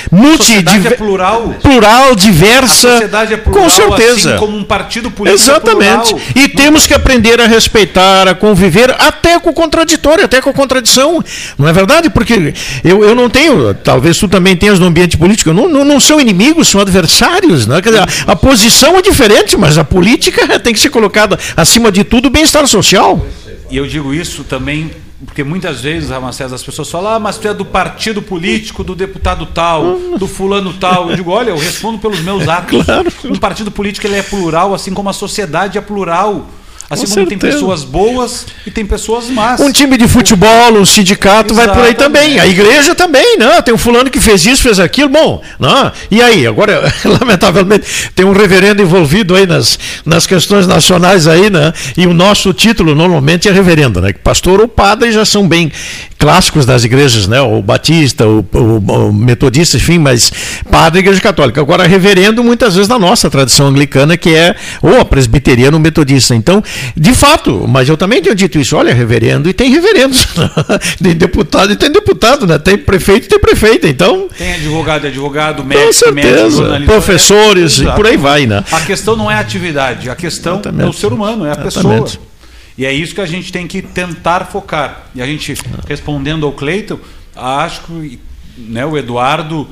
[0.10, 5.12] multi, é plural, plural, diversa, a sociedade é plural, com certeza, assim como um partido
[5.12, 6.16] político é Exatamente.
[6.16, 10.50] É e temos que aprender a respeitar, a conviver até com o contraditório, até com
[10.50, 11.22] a contradição,
[11.58, 12.10] não é verdade?
[12.10, 12.54] Porque
[12.84, 16.20] eu, eu não tenho, talvez tu também tenhas no ambiente político, não, não, não são
[16.20, 17.82] inimigos, são adversários, né?
[17.82, 22.06] Dizer, a, a posição é diferente, mas a política tem que ser colocada acima de
[22.06, 23.26] tudo o bem-estar social.
[23.70, 24.92] E eu digo isso também
[25.26, 28.96] porque muitas vezes, Ramacés, as pessoas falam, ah, mas tu é do partido político, do
[28.96, 31.10] deputado tal, do fulano tal.
[31.10, 32.80] Eu digo, olha, eu respondo pelos meus atos.
[32.90, 33.12] Claro.
[33.26, 36.48] Um partido político ele é plural, assim como a sociedade é plural.
[36.90, 37.40] Assim Com como certeza.
[37.40, 39.60] tem pessoas boas e tem pessoas más.
[39.60, 41.76] Um time de futebol, um sindicato Exatamente.
[41.76, 42.40] vai por aí também.
[42.40, 43.62] A igreja também, né?
[43.62, 45.10] Tem um fulano que fez isso, fez aquilo.
[45.10, 45.92] Bom, né?
[46.10, 46.48] e aí?
[46.48, 47.86] Agora, lamentavelmente,
[48.16, 51.72] tem um reverendo envolvido aí nas, nas questões nacionais aí, né?
[51.96, 54.12] E o nosso título normalmente é reverendo, né?
[54.24, 55.72] Pastor ou padre já são bem
[56.18, 57.40] clássicos das igrejas, né?
[57.40, 60.32] O batista, o, o, o metodista, enfim, mas
[60.70, 61.62] padre igreja católica.
[61.62, 66.36] Agora, reverendo, muitas vezes na nossa tradição anglicana, que é ou a presbiteriana ou metodista.
[66.36, 66.62] Então,
[66.96, 68.76] De fato, mas eu também tenho dito isso.
[68.76, 70.28] Olha, reverendo e tem reverendos.
[71.02, 72.58] tem deputado e tem deputado, né?
[72.58, 73.88] Tem prefeito e tem prefeita.
[73.88, 74.28] Então.
[74.38, 76.70] Tem advogado e advogado, médico, Com certeza.
[76.70, 78.64] Médico, Professores é, e por aí vai, né?
[78.72, 80.86] A questão não é a atividade, a questão Exatamente.
[80.86, 82.04] é o ser humano, é a Exatamente.
[82.04, 82.30] pessoa.
[82.78, 85.08] E é isso que a gente tem que tentar focar.
[85.14, 85.54] E a gente,
[85.88, 87.00] respondendo ao Cleiton,
[87.36, 88.20] acho que
[88.58, 89.68] né, o Eduardo,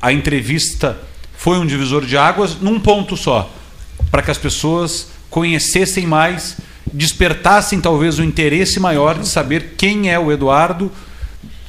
[0.00, 0.96] a entrevista
[1.36, 3.50] foi um divisor de águas num ponto só,
[4.10, 6.58] para que as pessoas conhecessem mais,
[6.92, 10.92] despertassem talvez o interesse maior de saber quem é o Eduardo,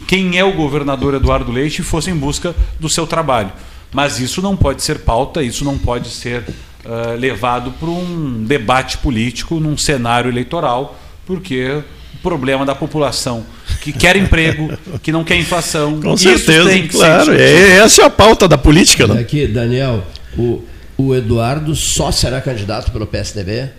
[0.05, 3.53] quem é o governador Eduardo Leite e fossem em busca do seu trabalho.
[3.93, 8.97] Mas isso não pode ser pauta, isso não pode ser uh, levado para um debate
[8.97, 11.81] político num cenário eleitoral, porque
[12.15, 13.45] o problema da população
[13.79, 16.01] que quer emprego, que não quer inflação.
[16.01, 17.33] Com certeza, claro.
[17.33, 19.07] É, essa é a pauta da política.
[19.07, 19.17] Não?
[19.17, 20.05] Aqui, Daniel,
[20.37, 20.61] o,
[20.97, 23.69] o Eduardo só será candidato pelo PSDB?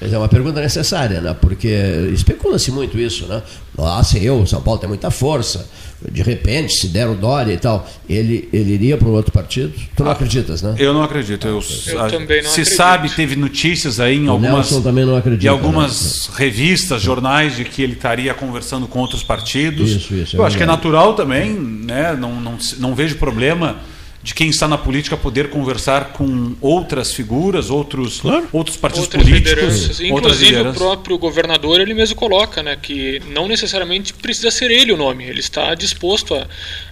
[0.00, 1.36] É uma pergunta necessária, né?
[1.38, 1.68] porque
[2.14, 3.26] especula-se muito isso.
[3.26, 3.42] Né?
[3.76, 5.68] Nossa, eu, São Paulo tem muita força.
[6.10, 9.74] De repente, se der o Dória e tal, ele, ele iria para um outro partido?
[9.94, 10.74] Tu não ah, acreditas, né?
[10.78, 11.46] Eu não acredito.
[11.46, 12.76] Eu, eu a, também não se acredito.
[12.76, 16.34] sabe, teve notícias aí em o algumas, também não acredita, de algumas né?
[16.38, 19.90] revistas, jornais, de que ele estaria conversando com outros partidos.
[19.90, 20.36] Isso, isso.
[20.36, 22.16] É eu acho que é natural também, né?
[22.18, 23.76] não, não, não vejo problema
[24.22, 28.46] de quem está na política poder conversar com outras figuras, outros, claro.
[28.52, 29.50] outros partidos outras políticos.
[29.50, 30.00] Lideranças.
[30.00, 34.96] Inclusive o próprio governador ele mesmo coloca, né, que não necessariamente precisa ser ele o
[34.96, 35.24] nome.
[35.24, 36.46] Ele está disposto a,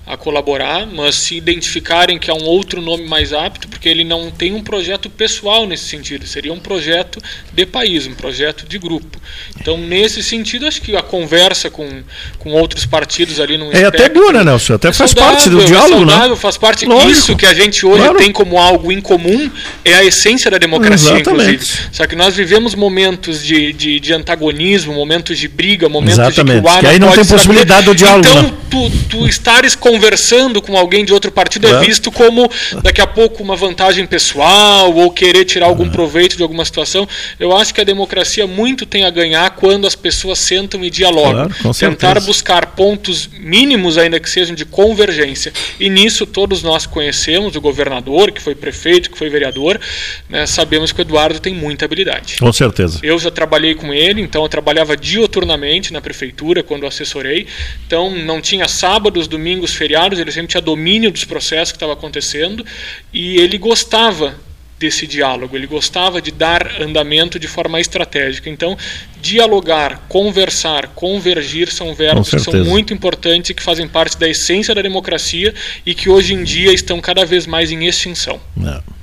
[0.08, 4.30] a colaborar, mas se identificarem que há um outro nome mais apto, porque ele não
[4.30, 7.20] tem um projeto pessoal nesse sentido, seria um projeto
[7.52, 9.20] de país, um projeto de grupo.
[9.60, 12.02] Então, nesse sentido, acho que a conversa com,
[12.38, 14.74] com outros partidos ali no É até boa, né, Nelson?
[14.74, 16.36] Até é faz saudável, parte do diálogo, é saudável, né?
[16.36, 17.10] Faz parte Lógico.
[17.10, 18.18] isso que a gente hoje claro.
[18.18, 19.50] tem como algo em comum
[19.84, 21.50] é a essência da democracia, Exatamente.
[21.50, 21.88] inclusive.
[21.92, 26.56] Só que nós vivemos momentos de, de, de antagonismo, momentos de briga, momentos Exatamente.
[26.56, 28.26] de que o ar que aí não, tem possibilidade do diálogo.
[28.26, 28.52] Então, né?
[28.70, 32.48] tu, tu estares com conversando com alguém de outro partido é, visto como
[32.82, 37.06] daqui a pouco uma vantagem pessoal ou querer tirar algum proveito de alguma situação.
[37.38, 41.48] Eu acho que a democracia muito tem a ganhar quando as pessoas sentam e dialogam.
[41.48, 45.52] Claro, Tentar buscar pontos mínimos, ainda que sejam de convergência.
[45.80, 49.80] E nisso todos nós conhecemos o governador, que foi prefeito, que foi vereador.
[50.28, 52.36] Né, sabemos que o Eduardo tem muita habilidade.
[52.38, 53.00] Com certeza.
[53.02, 57.46] Eu já trabalhei com ele, então eu trabalhava dioturnamente na prefeitura quando assessorei.
[57.86, 61.94] Então não tinha sábados, domingos, feriados feriados, ele sempre tinha domínio dos processos que estavam
[61.94, 62.64] acontecendo
[63.12, 64.34] e ele gostava
[64.78, 68.48] desse diálogo, ele gostava de dar andamento de forma estratégica.
[68.48, 68.76] Então,
[69.20, 74.74] dialogar, conversar, convergir são verbos que são muito importantes e que fazem parte da essência
[74.74, 75.52] da democracia
[75.84, 78.40] e que hoje em dia estão cada vez mais em extinção.
[78.56, 78.97] Não.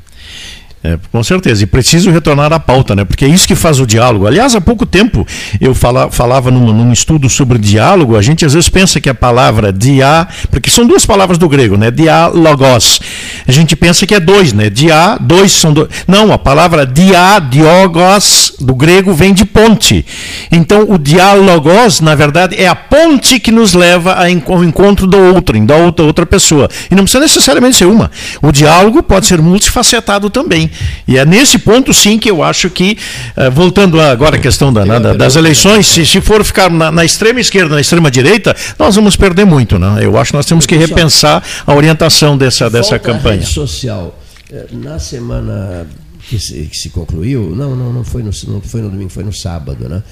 [0.86, 3.03] É, com certeza, e preciso retornar à pauta, né?
[3.03, 4.28] porque é isso que faz o diálogo.
[4.28, 5.26] Aliás, há pouco tempo
[5.60, 9.16] eu fala, falava num, num, estudo sobre diálogo, a gente às vezes pensa que a
[9.16, 11.90] palavra dia, porque são duas palavras do grego, né?
[11.90, 12.99] diálogos.
[13.48, 14.70] A gente pensa que é dois, né?
[14.70, 15.90] Dia, dois são dois.
[16.07, 20.06] Não, a palavra dia, diogos, do grego vem de ponte.
[20.52, 24.14] Então, o diálogos, na verdade, é a ponte que nos leva
[24.45, 26.70] ao encontro do outro, da outra, outra pessoa.
[26.91, 28.12] E não precisa necessariamente ser uma.
[28.40, 30.70] O diálogo pode ser multifacetado também.
[31.07, 32.97] E é nesse ponto, sim, que eu acho que,
[33.35, 37.06] eh, voltando agora à questão da, né, das eleições, se, se for ficar na, na,
[37.06, 39.77] extrema esquerda, na extrema direita, nós vamos perder muito.
[39.77, 39.99] Né?
[40.03, 43.39] Eu acho que nós temos que repensar a orientação dessa, dessa campanha.
[43.39, 44.19] rede social.
[44.52, 45.88] Eh, na semana
[46.30, 49.23] que se, que se, concluiu, não, não, não foi, no, não foi no domingo, foi
[49.23, 50.03] no sábado, né?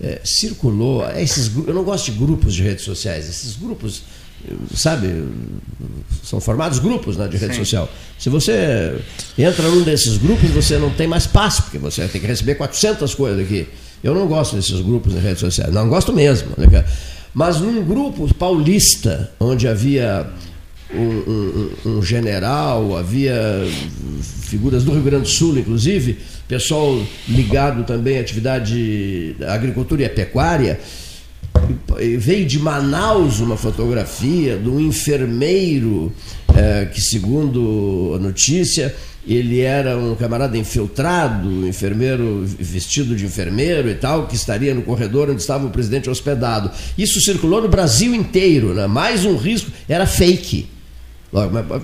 [0.00, 4.02] É, circulou, esses, eu não gosto de grupos de redes sociais, esses grupos
[4.74, 5.24] sabe,
[6.22, 7.60] são formados grupos né, de rede Sim.
[7.60, 7.88] social.
[8.18, 8.98] Se você
[9.36, 13.14] entra num desses grupos, você não tem mais passo, porque você tem que receber 400
[13.14, 13.66] coisas aqui.
[14.02, 16.50] Eu não gosto desses grupos de redes sociais, não gosto mesmo.
[16.56, 16.84] Né,
[17.34, 20.26] Mas num grupo paulista, onde havia
[20.94, 23.34] um, um, um, general, havia
[24.22, 26.98] figuras do Rio Grande do Sul, inclusive, pessoal
[27.28, 30.80] ligado também à atividade da agricultura e à pecuária,
[32.18, 36.12] veio de Manaus uma fotografia de um enfermeiro
[36.56, 38.94] é, que, segundo a notícia,
[39.26, 44.82] ele era um camarada infiltrado, um enfermeiro vestido de enfermeiro e tal, que estaria no
[44.82, 46.70] corredor onde estava o presidente hospedado.
[46.96, 48.86] Isso circulou no Brasil inteiro, né?
[48.86, 50.68] mais um risco, era fake.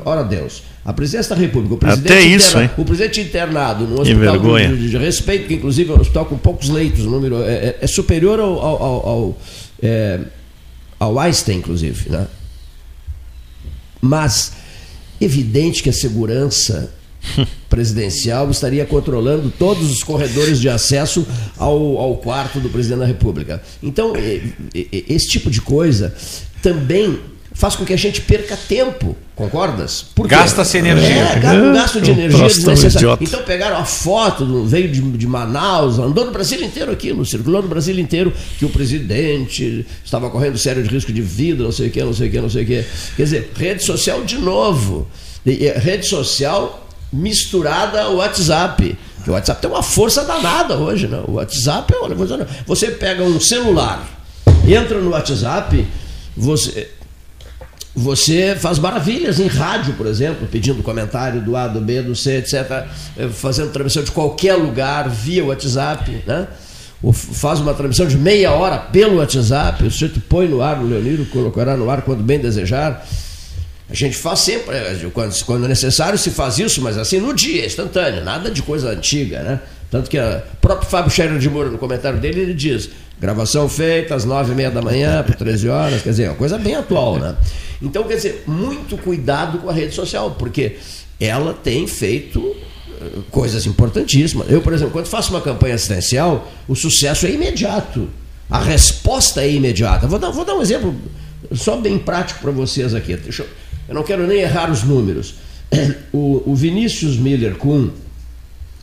[0.06, 4.00] Ora Deus, a presidência da República, o presidente, Até isso, interna, o presidente internado no
[4.00, 7.42] hospital de, de, de, respeito, que inclusive é um hospital com poucos leitos, o número
[7.42, 9.38] é, é, é superior ao, ao, ao
[9.84, 10.20] é,
[10.98, 12.08] ao Einstein, inclusive.
[12.08, 12.26] Né?
[14.00, 14.52] Mas,
[15.20, 16.92] evidente que a segurança
[17.68, 21.26] presidencial estaria controlando todos os corredores de acesso
[21.58, 23.62] ao, ao quarto do presidente da República.
[23.82, 24.14] Então,
[24.74, 26.14] esse tipo de coisa
[26.62, 27.20] também
[27.54, 30.06] faz com que a gente perca tempo, concordas?
[30.26, 31.08] Gasta-se energia.
[31.08, 33.16] É, gasta um gasto de energia desnecessário.
[33.20, 37.68] Então pegaram a foto, veio de, de, Manaus, andou no Brasil inteiro aquilo, circulou no
[37.68, 41.90] Brasil inteiro, que o presidente estava correndo sério de risco de vida, não sei o
[41.90, 42.84] que, não sei o que, não sei o que.
[43.16, 45.06] Quer dizer, rede social de novo.
[45.46, 48.98] Rede social misturada ao WhatsApp.
[49.26, 51.22] o WhatsApp tem uma força danada hoje, né?
[51.28, 52.16] O WhatsApp, olha,
[52.66, 54.08] você pega um celular,
[54.66, 55.86] entra no WhatsApp,
[56.36, 56.88] você
[57.94, 62.38] você faz maravilhas em rádio, por exemplo, pedindo comentário do A, do B, do C,
[62.38, 66.48] etc., eh, fazendo transmissão de qualquer lugar via WhatsApp, né?
[67.12, 71.24] Faz uma transmissão de meia hora pelo WhatsApp, o sujeito põe no ar, o Leoniro
[71.26, 73.06] colocará no ar quando bem desejar.
[73.88, 77.64] A gente faz sempre, eh, quando, quando necessário se faz isso, mas assim no dia,
[77.64, 79.60] instantâneo, nada de coisa antiga, né?
[79.88, 84.14] Tanto que o próprio Fábio Scherer de Moura, no comentário dele, ele diz: gravação feita
[84.14, 86.74] às nove e meia da manhã, por 13 horas, quer dizer, é uma coisa bem
[86.74, 87.36] atual, né?
[87.82, 90.76] Então, quer dizer, muito cuidado com a rede social, porque
[91.20, 92.54] ela tem feito
[93.00, 94.50] eh, coisas importantíssimas.
[94.50, 98.08] Eu, por exemplo, quando faço uma campanha assistencial, o sucesso é imediato.
[98.50, 100.06] A resposta é imediata.
[100.06, 100.94] Vou dar, vou dar um exemplo
[101.52, 103.12] só bem prático para vocês aqui.
[103.12, 103.46] Eu,
[103.88, 105.34] eu, não quero nem errar os números.
[106.12, 107.90] O, o Vinícius Miller Kuhn,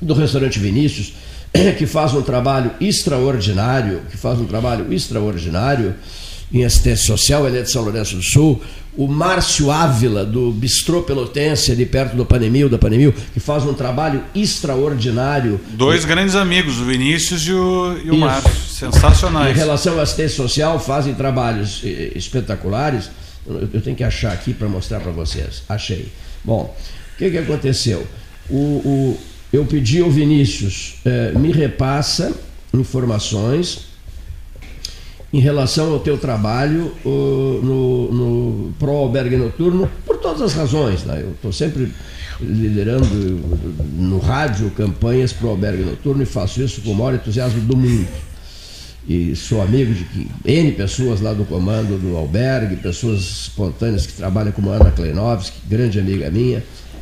[0.01, 1.13] do restaurante Vinícius,
[1.77, 5.95] que faz um trabalho extraordinário, que faz um trabalho extraordinário
[6.53, 8.61] em assistência social, ele é de São Lourenço do Sul,
[8.95, 13.73] o Márcio Ávila, do Bistrô Pelotense, ali perto do Panemil, da Panemil, que faz um
[13.73, 15.61] trabalho extraordinário.
[15.69, 19.55] Dois grandes amigos, o Vinícius e o, e o Márcio, sensacionais.
[19.55, 23.09] Em relação à assistência social, fazem trabalhos eh, espetaculares.
[23.47, 25.63] Eu tenho que achar aqui para mostrar para vocês.
[25.69, 26.11] Achei.
[26.43, 26.75] Bom,
[27.13, 28.05] o que, que aconteceu?
[28.49, 29.19] O, o,
[29.51, 32.31] eu pedi ao Vinícius, eh, me repassa
[32.73, 33.91] informações
[35.33, 41.03] em relação ao teu trabalho uh, no, no Pro Albergue Noturno, por todas as razões.
[41.05, 41.21] Né?
[41.21, 41.91] Eu estou sempre
[42.41, 43.05] liderando
[43.93, 47.77] no rádio campanhas para o Albergue Noturno e faço isso com o maior entusiasmo do
[47.77, 48.07] mundo.
[49.07, 54.13] E sou amigo de que, N pessoas lá do comando do albergue, pessoas espontâneas que
[54.13, 56.61] trabalham como Ana Kleinovski, grande amiga minha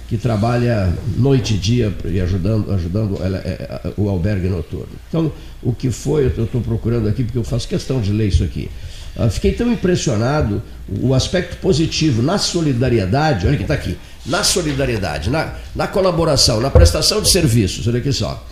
[0.09, 4.89] que trabalha noite e dia e ajudando, ajudando ela, é, é, o albergue noturno.
[5.07, 5.31] Então,
[5.61, 8.71] o que foi, eu estou procurando aqui, porque eu faço questão de ler isso aqui.
[9.15, 10.63] Uh, fiquei tão impressionado,
[10.99, 13.95] o aspecto positivo na solidariedade, olha que está aqui,
[14.25, 18.43] na solidariedade, na, na colaboração, na prestação de serviços, olha aqui só.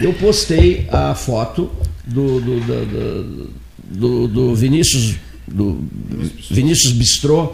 [0.00, 1.70] Eu postei a foto
[2.06, 3.50] do, do, do,
[3.84, 5.16] do, do Vinícius,
[5.46, 5.84] do
[6.50, 7.52] Vinícius Bistrô,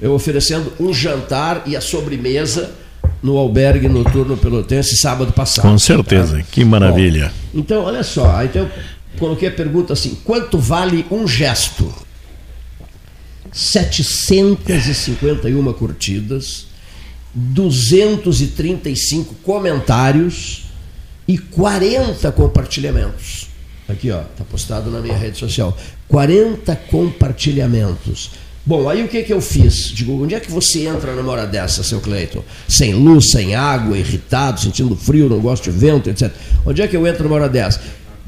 [0.00, 2.78] eu oferecendo um jantar e a sobremesa
[3.22, 5.62] no albergue noturno pelotense sábado passado.
[5.62, 6.44] Com certeza, tá?
[6.50, 7.32] que maravilha.
[7.52, 8.70] Bom, então, olha só, então eu
[9.18, 11.92] coloquei a pergunta assim: quanto vale um gesto?
[13.52, 16.66] 751 curtidas,
[17.34, 20.66] 235 comentários
[21.26, 23.48] e 40 compartilhamentos.
[23.88, 25.74] Aqui, ó, tá postado na minha rede social.
[26.08, 28.30] 40 compartilhamentos.
[28.64, 29.90] Bom, aí o que, que eu fiz?
[29.94, 32.44] Digo, onde é que você entra numa hora dessa, seu Cleiton?
[32.68, 36.30] Sem luz, sem água, irritado, sentindo frio, não gosto de vento, etc.
[36.66, 37.80] Onde é que eu entro numa hora dessa?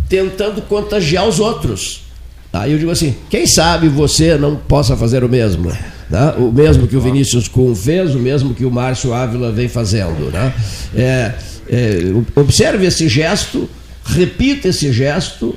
[0.08, 2.04] Tentando contagiar os outros.
[2.52, 5.70] Aí eu digo assim, quem sabe você não possa fazer o mesmo?
[6.10, 6.34] Né?
[6.38, 10.30] O mesmo que o Vinícius Kuhn fez, o mesmo que o Márcio Ávila vem fazendo.
[10.30, 10.52] Né?
[10.94, 11.32] É,
[11.68, 11.98] é,
[12.34, 13.68] observe esse gesto,
[14.04, 15.54] repita esse gesto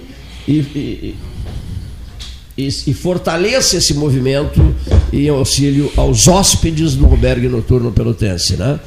[0.47, 1.15] e, e
[2.57, 4.76] e, e fortaleça esse movimento
[5.11, 8.56] em auxílio aos hóspedes do albergue noturno pelotense.
[8.56, 8.80] Né?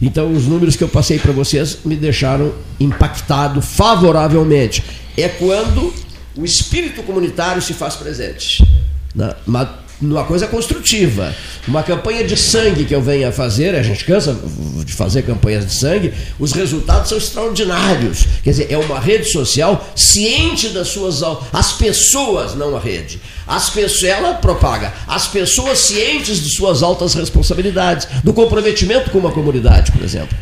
[0.00, 4.82] Então, os números que eu passei para vocês me deixaram impactado favoravelmente.
[5.16, 5.92] É quando
[6.36, 8.62] o espírito comunitário se faz presente.
[9.14, 9.34] Né?
[10.00, 11.34] Numa coisa construtiva.
[11.66, 14.36] Uma campanha de sangue que eu venho a fazer, a gente cansa
[14.84, 18.26] de fazer campanhas de sangue, os resultados são extraordinários.
[18.42, 21.22] Quer dizer, é uma rede social ciente das suas.
[21.52, 23.20] As pessoas, não a rede.
[23.46, 24.92] As pessoas, ela propaga.
[25.06, 30.36] As pessoas cientes de suas altas responsabilidades, do comprometimento com uma comunidade, por exemplo.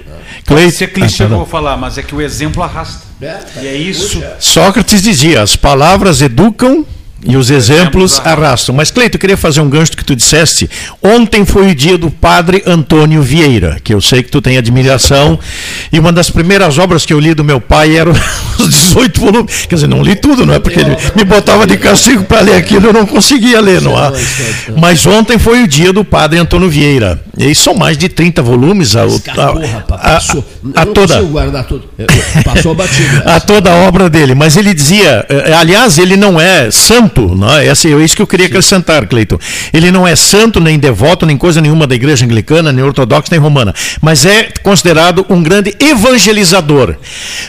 [0.45, 3.03] Cleiton, é clichê ah, que eu vou falar, mas é que o exemplo arrasta.
[3.21, 4.23] É, e é isso.
[4.39, 6.85] Sócrates dizia: as palavras educam
[7.25, 8.75] e os exemplos arrastam.
[8.75, 10.69] Mas, Cleito, eu queria fazer um gancho do que tu disseste.
[11.03, 15.39] Ontem foi o dia do padre Antônio Vieira, que eu sei que tu tem admiração.
[15.93, 18.13] E uma das primeiras obras que eu li do meu pai eram
[18.59, 19.67] os 18 volumes.
[19.67, 20.59] Quer dizer, não li tudo, não é?
[20.59, 24.13] Porque ele me botava de castigo para ler aquilo, eu não conseguia ler, não é?
[24.79, 27.23] Mas ontem foi o dia do padre Antônio Vieira.
[27.37, 28.95] E são mais de 30 volumes.
[28.97, 31.89] A, a, a, a toda guardar tudo.
[32.45, 33.23] Passou batido.
[33.27, 34.35] a toda a obra dele.
[34.35, 37.67] Mas ele dizia, eh, aliás, ele não é santo, não é?
[37.67, 39.39] Esse, é isso que eu queria acrescentar, Cleiton.
[39.73, 43.41] Ele não é santo, nem devoto, nem coisa nenhuma da igreja anglicana, nem ortodoxa, nem
[43.41, 43.75] romana.
[44.01, 46.97] Mas é considerado um grande evangelizador.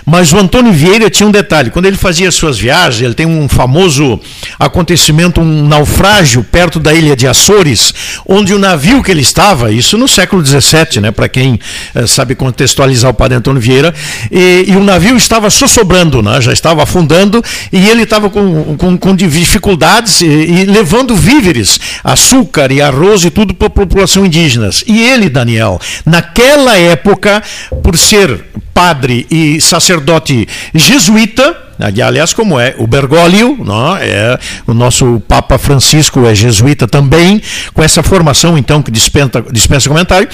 [0.06, 1.70] Mas o Antônio Vieira tinha um detalhe.
[1.70, 4.20] Quando ele fazia suas viagens, ele tem um famoso
[4.60, 7.94] acontecimento, um naufrágio perto da ilha de Açores,
[8.26, 11.12] onde o navio que ele estava, isso no século XVII, né?
[11.12, 11.60] Para quem
[11.94, 13.94] eh, sabe contextualizar o padre Antônio Vieira,
[14.32, 16.40] e, e o navio estava sossobrando, né?
[16.42, 19.16] já estava afundando, e ele estava com, com, com
[19.56, 24.84] dificuldades e, e, levando víveres, açúcar e arroz e tudo para a população indígenas.
[24.86, 27.42] E ele, Daniel, naquela época,
[27.82, 35.22] por ser padre e sacerdote jesuíta, aliás, como é o Bergoglio, não, é, o nosso
[35.28, 37.42] Papa Francisco é jesuíta também,
[37.74, 40.28] com essa formação então que dispensa, dispensa comentário.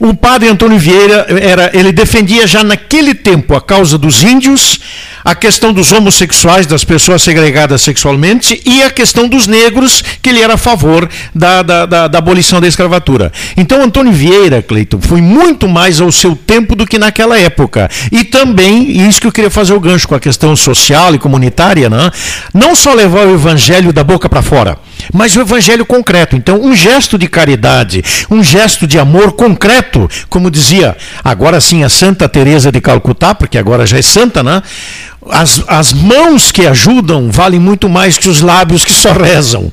[0.00, 4.80] O padre Antônio Vieira era, ele defendia já naquele tempo a causa dos índios,
[5.24, 10.40] a questão dos homossexuais, das pessoas segregadas sexualmente, e a questão dos negros, que ele
[10.40, 13.30] era a favor da, da, da, da abolição da escravatura.
[13.56, 17.88] Então, Antônio Vieira, Cleiton, foi muito mais ao seu tempo do que naquela época.
[18.10, 20.79] E também, e isso que eu queria fazer o gancho com a questão social
[21.14, 22.10] e comunitária, né?
[22.54, 24.78] não só levar o evangelho da boca para fora,
[25.12, 26.36] mas o evangelho concreto.
[26.36, 31.88] Então, um gesto de caridade, um gesto de amor concreto, como dizia agora sim a
[31.88, 34.62] Santa Teresa de Calcutá, porque agora já é santa, né?
[35.28, 39.70] As, as mãos que ajudam valem muito mais que os lábios que só rezam.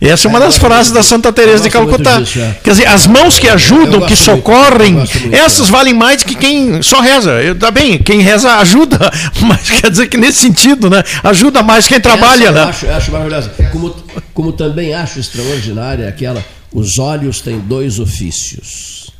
[0.00, 2.20] Essa é uma das frases da Santa Teresa de Calcutá.
[2.20, 2.56] Disso, é.
[2.62, 5.02] Quer dizer, as mãos que ajudam, que socorrem,
[5.32, 7.32] essas valem mais que quem só reza.
[7.58, 8.98] Tá bem, quem reza ajuda,
[9.40, 11.02] mas quer dizer que nesse sentido, né?
[11.24, 12.60] Ajuda mais quem trabalha, Essa, né?
[12.60, 13.50] Eu acho, eu acho maravilhosa.
[13.70, 13.96] Como,
[14.34, 19.10] como também acho extraordinária aquela, os olhos têm dois ofícios.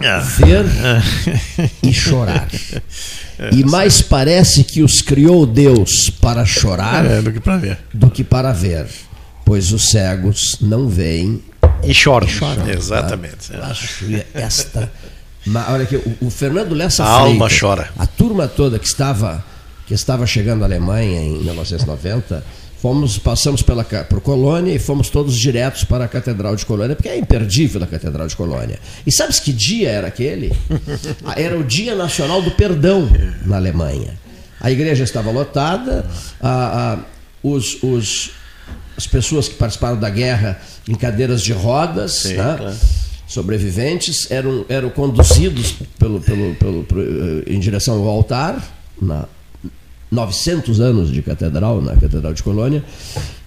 [0.00, 0.18] É.
[0.18, 1.70] Ver é.
[1.82, 2.48] e chorar.
[3.42, 7.78] É, e mais parece que os criou Deus para chorar é, do que para ver.
[7.92, 8.86] Do que para ver.
[9.44, 11.42] Pois os cegos não veem
[11.82, 12.28] e choram.
[12.28, 12.72] E choram tá?
[12.72, 13.50] Exatamente.
[13.50, 13.66] Tá?
[13.66, 14.92] Acho esta.
[15.68, 17.90] olha aqui, o, o Fernando Lessa a alma chora.
[17.98, 19.44] A turma toda que estava,
[19.88, 25.38] que estava chegando à Alemanha em 1990 Fomos, passamos pela, por Colônia e fomos todos
[25.38, 28.80] diretos para a Catedral de Colônia, porque é imperdível a Catedral de Colônia.
[29.06, 30.52] E sabes que dia era aquele?
[31.24, 33.08] Ah, era o Dia Nacional do Perdão
[33.46, 34.18] na Alemanha.
[34.60, 36.04] A igreja estava lotada,
[36.40, 36.98] a, a,
[37.40, 38.30] os, os,
[38.96, 42.56] as pessoas que participaram da guerra em cadeiras de rodas, Sim, né?
[42.58, 42.76] claro.
[43.28, 48.60] sobreviventes, eram, eram conduzidos pelo, pelo, pelo, pelo, em direção ao altar,
[49.00, 49.28] na
[50.12, 52.84] 900 anos de catedral, na Catedral de Colônia,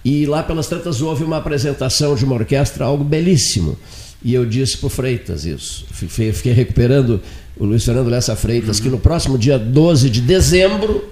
[0.04, 3.78] e lá pelas tantas houve uma apresentação de uma orquestra, algo belíssimo.
[4.22, 5.86] E eu disse para Freitas isso.
[5.92, 7.20] Fiquei recuperando
[7.56, 11.04] o Luiz Fernando Lessa Freitas, que no próximo dia 12 de dezembro,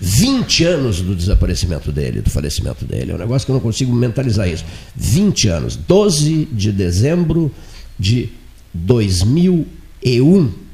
[0.00, 3.12] 20 anos do desaparecimento dele, do falecimento dele.
[3.12, 4.64] É um negócio que eu não consigo mentalizar isso.
[4.96, 5.76] 20 anos.
[5.76, 7.52] 12 de dezembro
[7.96, 8.30] de
[8.74, 10.65] 2001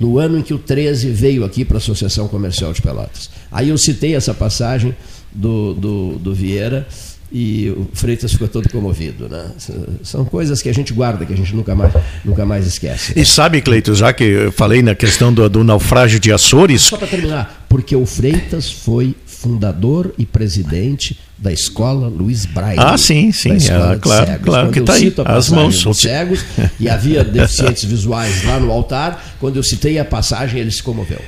[0.00, 3.30] no ano em que o 13 veio aqui para a Associação Comercial de Pelotas.
[3.52, 4.96] Aí eu citei essa passagem
[5.30, 6.88] do, do, do Vieira
[7.30, 9.28] e o Freitas ficou todo comovido.
[9.28, 9.50] Né?
[10.02, 11.92] São coisas que a gente guarda, que a gente nunca mais,
[12.24, 13.14] nunca mais esquece.
[13.14, 13.22] Né?
[13.22, 16.82] E sabe, Cleito, já que eu falei na questão do, do naufrágio de Açores.
[16.82, 22.78] Só para terminar, porque o Freitas foi fundador e presidente da escola Luiz Braille.
[22.78, 24.44] Ah, sim, sim, é, claro, cegos.
[24.44, 25.14] claro quando que está aí.
[25.24, 26.44] As mãos são cegos
[26.78, 29.36] e havia deficientes visuais lá no altar.
[29.40, 31.20] Quando eu citei a passagem, ele se comoveu.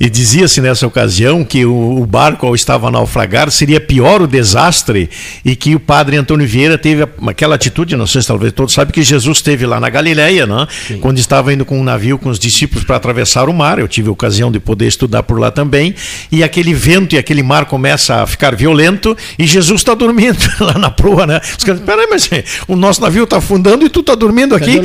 [0.00, 5.10] E dizia-se nessa ocasião que o, barco, ao estava a naufragar, seria pior o desastre
[5.44, 8.92] e que o padre Antônio Vieira teve aquela atitude, não sei se talvez todos sabem,
[8.92, 10.66] que Jesus teve lá na Galileia, né?
[11.00, 13.78] quando estava indo com um navio com os discípulos para atravessar o mar.
[13.78, 15.94] Eu tive a ocasião de poder estudar por lá também.
[16.30, 20.74] E aquele vento e aquele mar começa a ficar violento e Jesus está dormindo lá
[20.74, 21.40] na proa, né?
[21.56, 22.28] Os caras, peraí, mas
[22.66, 24.80] o nosso navio está afundando e tu está dormindo aqui.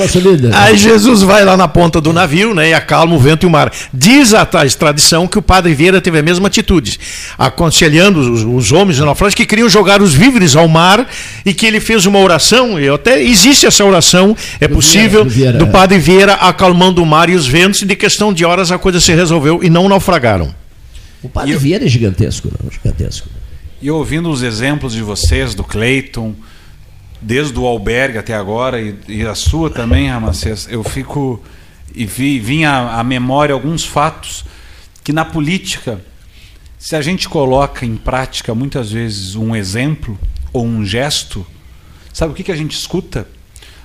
[0.56, 3.50] Aí Jesus vai lá na ponta do navio né, e acalma o vento e o
[3.50, 3.72] mar.
[3.94, 7.00] Diz a, a tradição que o padre Vieira teve a mesma atitude,
[7.38, 11.10] aconselhando os, os homens naufrágio que queriam jogar os víveres ao mar
[11.46, 15.68] e que ele fez uma oração, e até existe essa oração, é possível, Vieira, do
[15.68, 19.00] padre Vieira acalmando o mar e os ventos, e de questão de horas a coisa
[19.00, 20.54] se resolveu e não naufragaram.
[21.22, 22.70] O padre Vieira é gigantesco, não?
[22.70, 23.30] Gigantesco.
[23.82, 26.36] E ouvindo os exemplos de vocês, do Cleiton,
[27.22, 31.42] desde o albergue até agora, e, e a sua também, Ramacés, eu fico.
[31.96, 34.44] E vi, vinha à memória alguns fatos
[35.04, 36.04] que na política,
[36.78, 40.18] se a gente coloca em prática muitas vezes um exemplo
[40.52, 41.46] ou um gesto,
[42.14, 43.28] sabe o que, que a gente escuta?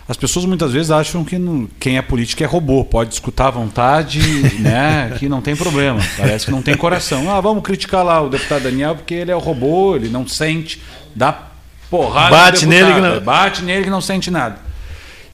[0.09, 3.51] as pessoas muitas vezes acham que não, quem é político é robô, pode escutar à
[3.51, 4.21] vontade,
[4.59, 6.01] né, que não tem problema.
[6.17, 7.31] Parece que não tem coração.
[7.31, 10.81] Ah, vamos criticar lá o deputado Daniel porque ele é o robô, ele não sente,
[11.15, 11.49] dá
[11.91, 12.35] porrada.
[12.35, 13.21] Bate nele que não...
[13.21, 14.59] Bate nele que não sente nada.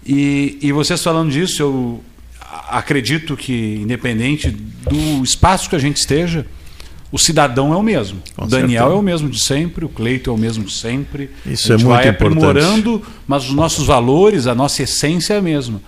[0.04, 2.04] E, e vocês falando disso, eu
[2.68, 6.46] acredito que, independente do espaço que a gente esteja,
[7.10, 8.20] o cidadão é o mesmo.
[8.34, 8.96] Com o Daniel certeza.
[8.96, 11.30] é o mesmo de sempre, o Cleito é o mesmo de sempre.
[11.46, 15.38] Isso a gente é muito vai aprimorando, mas os nossos valores, a nossa essência é
[15.38, 15.80] a mesma.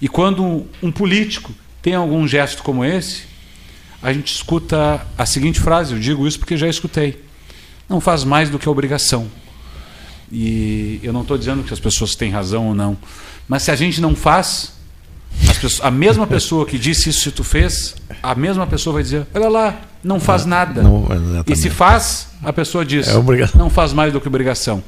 [0.00, 1.52] E quando um político
[1.82, 3.24] tem algum gesto como esse,
[4.02, 7.22] a gente escuta a seguinte frase, eu digo isso porque já escutei.
[7.88, 9.28] Não faz mais do que a obrigação.
[10.32, 12.96] E eu não estou dizendo que as pessoas têm razão ou não,
[13.46, 14.73] mas se a gente não faz,
[15.60, 19.26] Pessoas, a mesma pessoa que disse isso se tu fez, a mesma pessoa vai dizer,
[19.34, 20.82] olha lá, não faz nada.
[20.82, 21.06] Não,
[21.46, 23.14] e se faz, a pessoa diz, é
[23.56, 24.82] não faz mais do que obrigação.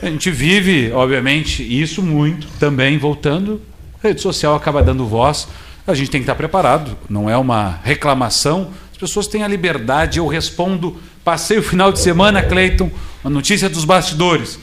[0.00, 3.60] A gente vive, obviamente, isso muito também, voltando,
[4.02, 5.48] a rede social acaba dando voz,
[5.86, 10.18] a gente tem que estar preparado, não é uma reclamação, as pessoas têm a liberdade,
[10.18, 12.90] eu respondo, passei o final de semana, Cleiton,
[13.24, 14.58] uma notícia dos bastidores,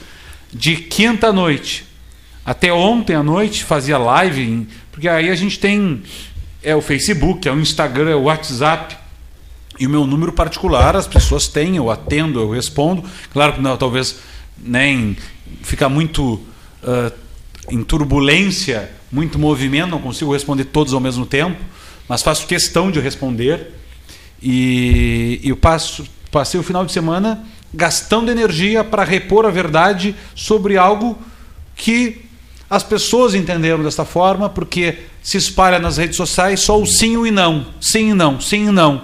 [0.52, 1.90] de quinta noite
[2.44, 6.02] até ontem à noite, fazia live em porque aí a gente tem
[6.62, 8.96] é o Facebook, é o Instagram, é o WhatsApp.
[9.78, 13.02] E o meu número particular, as pessoas têm, eu atendo, eu respondo.
[13.32, 14.20] Claro que não, talvez
[14.58, 15.16] nem
[15.62, 17.12] fica muito uh,
[17.70, 21.58] em turbulência, muito movimento, não consigo responder todos ao mesmo tempo,
[22.06, 23.74] mas faço questão de responder.
[24.42, 27.42] E, e eu passo, passei o final de semana
[27.72, 31.18] gastando energia para repor a verdade sobre algo
[31.74, 32.26] que
[32.70, 37.30] as pessoas entenderam dessa forma porque se espalha nas redes sociais só o sim e
[37.32, 39.02] não, sim e não, sim e não.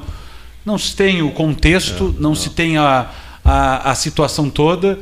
[0.64, 3.10] Não se tem o contexto, não, não, se tem a,
[3.44, 4.98] a, a situação toda,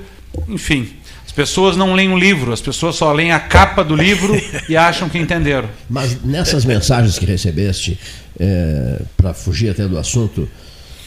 [0.49, 0.89] enfim.
[1.27, 4.35] As pessoas não leem o livro, as pessoas só leem a capa do livro
[4.69, 5.69] e acham que entenderam.
[5.89, 7.99] Mas nessas mensagens que recebeste,
[8.39, 10.49] é, para fugir até do assunto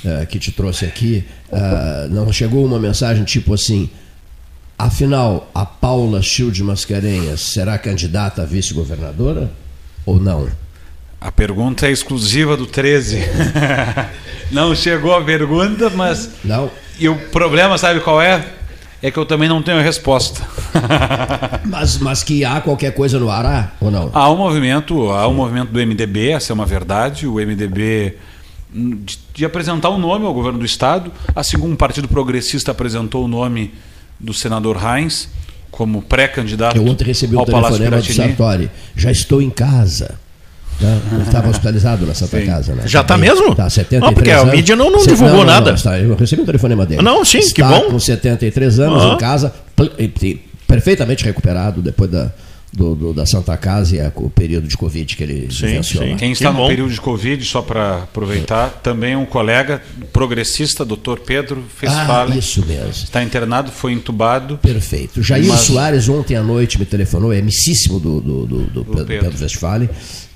[0.05, 3.89] é, que te trouxe aqui, é, não chegou uma mensagem tipo assim
[4.77, 9.51] Afinal, a Paula Schild Mascarenhas será candidata a vice-governadora
[10.05, 10.47] ou não?
[11.19, 13.17] A pergunta é exclusiva do 13.
[14.51, 16.29] não chegou a pergunta, mas.
[16.43, 16.69] Não.
[16.99, 18.45] E o problema, sabe qual é?
[19.01, 20.47] É que eu também não tenho resposta.
[21.65, 24.11] mas, mas que há qualquer coisa no ar, há, ou não?
[24.13, 27.25] Há um movimento, há um movimento do MDB, essa é uma verdade.
[27.25, 28.15] O MDB
[28.73, 32.07] hum, de, de apresentar o um nome ao governo do Estado, assim como o Partido
[32.07, 33.73] Progressista apresentou o nome
[34.19, 35.29] do senador Heinz
[35.69, 38.71] como pré-candidato Eu ontem recebi um telefonema do Sartori.
[38.95, 40.15] Já estou em casa.
[40.79, 41.01] Né?
[41.11, 42.45] Ele estava hospitalizado na Santa sim.
[42.45, 42.75] Casa.
[42.75, 42.83] Né?
[42.85, 43.51] Já está mesmo?
[43.51, 44.53] Está 73 não, porque anos.
[44.53, 45.71] a mídia não, não divulgou não, não, nada.
[45.71, 47.01] Está, eu recebi um telefonema dele.
[47.01, 47.91] Não, sim, está que bom.
[47.91, 49.13] com 73 anos uhum.
[49.13, 49.53] em casa,
[50.67, 52.31] perfeitamente recuperado depois da,
[52.77, 55.81] do, do, da Santa Casa e a, o período de Covid que ele sim.
[55.81, 56.15] Sim.
[56.15, 56.67] Quem está que no bom.
[56.67, 59.81] período de Covid, só para aproveitar, também um colega
[60.13, 62.33] progressista, doutor Pedro Fesfale.
[62.33, 62.89] Ah, isso mesmo.
[62.91, 64.59] Está internado, foi entubado.
[64.59, 65.23] Perfeito.
[65.23, 65.61] Jair mas...
[65.61, 69.31] Soares ontem à noite me telefonou, é amicíssimo do, do, do, do Pedro, Pedro.
[69.31, 69.89] Pedro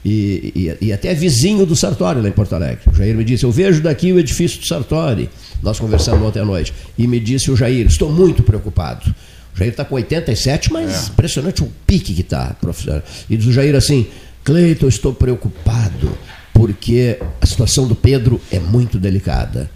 [0.04, 0.52] e,
[0.82, 2.80] e, e, até vizinho do Sartori lá em Porto Alegre.
[2.92, 5.30] O Jair me disse, eu vejo daqui o edifício do Sartori.
[5.62, 6.74] Nós conversamos ontem à noite.
[6.98, 9.14] E me disse o Jair, estou muito preocupado
[9.56, 11.12] Jair está com 87, mas é.
[11.12, 13.04] impressionante o pique que está, professor.
[13.30, 14.08] E diz o Jair assim:
[14.44, 16.18] Cleiton, estou preocupado,
[16.54, 19.70] porque a situação do Pedro é muito delicada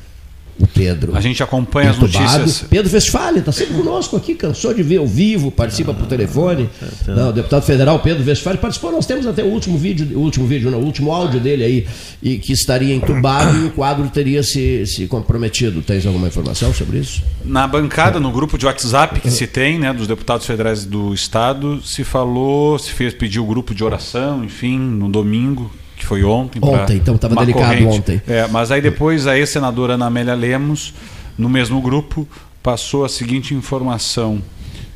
[0.57, 1.15] o Pedro.
[1.15, 2.64] A gente acompanha as notícias.
[2.69, 6.69] Pedro Westphalen está sempre conosco aqui, cansou de ver ao vivo, participa ah, por telefone.
[6.80, 7.15] Tá, tá.
[7.15, 8.91] Não, o deputado federal Pedro Westphalen participou.
[8.91, 11.88] Nós temos até o último vídeo, o último vídeo, não, o último áudio dele aí,
[12.23, 15.82] e que estaria entubado e o quadro teria se, se comprometido.
[15.82, 17.22] Tens alguma informação sobre isso?
[17.44, 21.82] Na bancada, no grupo de WhatsApp que se tem, né, dos deputados federais do estado,
[21.84, 26.59] se falou, se fez pedir o grupo de oração, enfim, no domingo, que foi ontem.
[26.61, 27.97] Ontem, então estava delicado corrente.
[27.97, 28.22] ontem.
[28.27, 30.93] É, mas aí depois a ex-senadora Ana Amélia Lemos,
[31.38, 32.27] no mesmo grupo,
[32.61, 34.41] passou a seguinte informação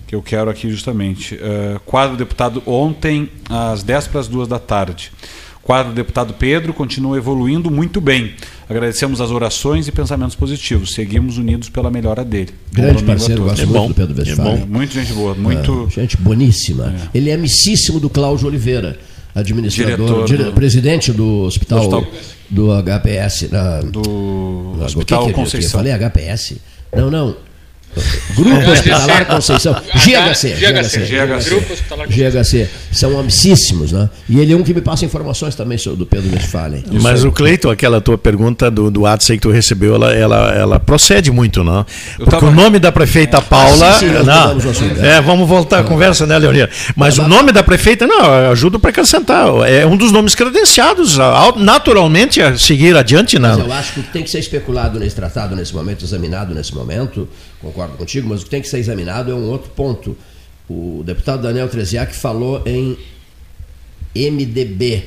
[0.08, 1.36] que eu quero aqui justamente.
[1.36, 5.12] Uh, quadro deputado ontem, às 10 para as 2 da tarde.
[5.62, 8.34] Quadro deputado Pedro continua evoluindo muito bem.
[8.68, 10.96] Agradecemos as orações e pensamentos positivos.
[10.96, 12.50] Seguimos unidos pela melhora dele.
[12.74, 14.48] Grande parceiro, gosto é muito bom, do Pedro Westphal.
[14.48, 15.88] É muito gente boa, muito.
[15.88, 16.96] É, gente boníssima.
[17.14, 17.18] É.
[17.20, 18.98] Ele é amicíssimo do Cláudio Oliveira
[19.36, 23.50] administrador, dire, do, presidente do hospital, do, hospital, do HPS.
[23.52, 25.82] Na, do Hospital que Conceição.
[25.82, 26.56] Eu falei HPS?
[26.96, 27.49] Não, não.
[28.36, 29.74] Grupo Hospitalar Conceição.
[29.74, 30.56] GHC.
[30.56, 31.00] GHC.
[31.06, 31.60] GHC.
[32.08, 32.70] GHC.
[32.92, 34.10] São amicíssimos, né?
[34.28, 36.84] E ele é um que me passa informações também sobre do Pedro Westphalen.
[37.02, 40.80] Mas o Cleiton, aquela tua pergunta do, do WhatsApp que tu recebeu, ela, ela, ela
[40.80, 41.86] procede muito, não?
[42.18, 42.48] Porque tava...
[42.48, 43.90] o nome da prefeita Paula.
[43.90, 46.70] Ah, sim, sim, não, vamos é, vamos voltar à conversa, né, Leonir?
[46.96, 49.48] Mas o nome da prefeita, não, ajuda para acrescentar.
[49.68, 51.18] É um dos nomes credenciados,
[51.58, 53.58] naturalmente, a seguir adiante, não.
[53.58, 57.28] Mas eu acho que tem que ser especulado nesse tratado, nesse momento, examinado nesse momento
[57.62, 60.18] concordo contigo, mas o que tem que ser examinado é um outro ponto.
[60.70, 62.98] O deputado Daniel Treziak falou em
[64.16, 65.04] MDB.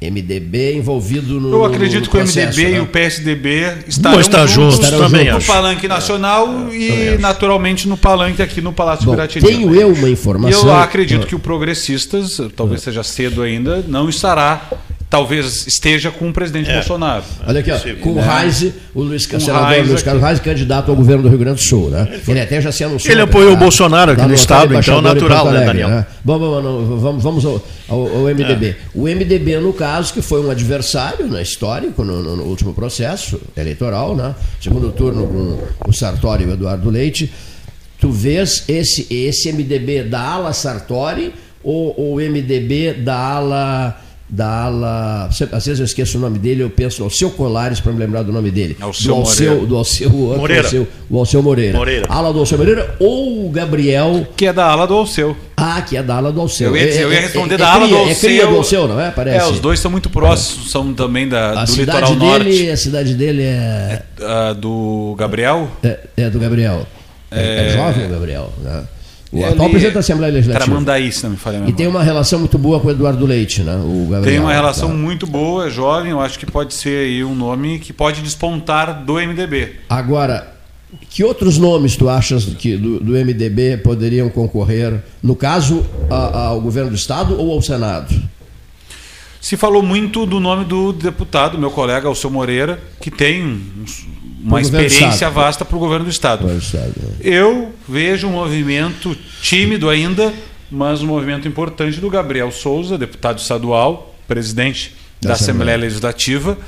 [0.00, 1.50] MDB envolvido no.
[1.50, 2.78] Eu acredito no processo, que o MDB né?
[2.78, 7.96] e o PSDB estarão estar juntos, juntos também no palanque nacional é, e naturalmente no
[7.96, 10.66] palanque aqui no Palácio Bom, Tenho eu uma informação.
[10.66, 14.70] E eu acredito que o Progressistas, talvez seja cedo ainda, não estará
[15.10, 16.74] talvez esteja com o presidente é.
[16.74, 17.24] Bolsonaro.
[17.46, 21.22] Olha aqui, ó, com o Reis, o Luiz, senador Luiz Carlos Reis, candidato ao governo
[21.22, 21.90] do Rio Grande do Sul.
[21.90, 22.20] Né?
[22.26, 23.12] Ele até já se anunciou.
[23.12, 25.88] Ele apoiou o Bolsonaro aqui no Estado, então natural, né, Alegre, né, Daniel?
[25.88, 26.06] Né?
[26.22, 28.66] Bom, bom, vamos, vamos ao, ao, ao MDB.
[28.68, 28.76] É.
[28.94, 33.40] O MDB, no caso, que foi um adversário né, histórico no, no, no último processo
[33.56, 34.34] eleitoral, né?
[34.60, 35.26] segundo turno
[35.78, 37.32] com o Sartori e o Eduardo Leite,
[37.98, 41.32] tu vês esse, esse MDB da ala Sartori
[41.64, 45.28] ou o MDB da ala da ala.
[45.28, 48.22] Às vezes eu esqueço o nome dele, eu penso no Alceu Colares para me lembrar
[48.22, 48.76] do nome dele.
[48.80, 49.66] Alceu do Alceu, Moreira.
[49.66, 50.62] do Alceu, Moreira.
[50.64, 51.78] Alceu, o Alceu Moreira.
[51.78, 52.06] Moreira.
[52.08, 54.26] Ala do Alceu Moreira ou o Gabriel.
[54.36, 55.36] Que é da ala do Alceu.
[55.56, 56.76] Ah, que é da ala do Alceu.
[56.76, 58.12] Eu ia, eu ia é, responder é, é, da ala cria, do Alceu.
[58.12, 59.10] É cria do Alceu, não é?
[59.10, 59.46] Parece.
[59.46, 62.70] É, os dois são muito próximos, são também da, a do litoral dele, norte.
[62.70, 64.02] A cidade dele é.
[64.20, 65.70] é do Gabriel?
[65.82, 66.86] É, é do Gabriel.
[67.30, 68.84] É, jovem o Gabriel, né?
[69.30, 70.64] O atual presidente da Assembleia Legislativa.
[70.64, 73.62] Tramandaí, se não me falha E tem uma relação muito boa com o Eduardo Leite,
[73.62, 73.76] né?
[73.76, 74.94] O Gabriel, tem uma relação tá.
[74.94, 79.04] muito boa, é jovem, eu acho que pode ser aí um nome que pode despontar
[79.04, 79.72] do MDB.
[79.88, 80.54] Agora,
[81.10, 86.60] que outros nomes tu achas que do, do MDB poderiam concorrer, no caso, a, ao
[86.60, 88.14] governo do Estado ou ao Senado?
[89.40, 93.60] Se falou muito do nome do deputado, meu colega Alceu Moreira, que tem
[94.42, 96.46] uma experiência vasta para o governo do Estado.
[96.46, 96.58] Né?
[97.20, 100.32] Eu vejo um movimento tímido ainda,
[100.70, 105.34] mas um movimento importante do Gabriel Souza, deputado estadual, presidente da, da Assembleia.
[105.34, 106.58] Assembleia Legislativa,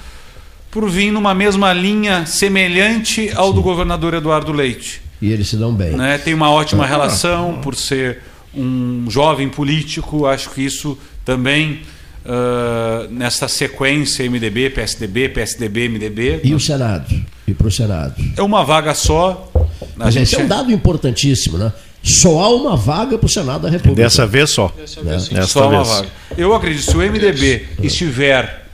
[0.71, 3.55] por vir numa mesma linha semelhante ao Sim.
[3.55, 5.03] do governador Eduardo Leite.
[5.21, 5.91] E eles se dão bem.
[5.91, 6.19] Né?
[6.19, 8.23] Tem uma ótima ah, relação por ser
[8.55, 11.83] um jovem político, acho que isso também
[12.31, 16.41] uh, nessa sequência MDB, PSDB, PSDB, MDB.
[16.45, 17.07] E o Senado?
[17.47, 18.15] E para o Senado?
[18.37, 19.51] É uma vaga só.
[19.55, 20.25] A Mas gente...
[20.25, 21.73] Esse é um dado importantíssimo, né?
[22.03, 24.03] Só há uma vaga para o Senado da República.
[24.03, 24.73] Dessa vez só.
[24.75, 25.43] Dessa vez, né?
[25.43, 25.73] só vez.
[25.73, 26.09] uma vaga.
[26.37, 28.69] Eu acredito, se o MDB estiver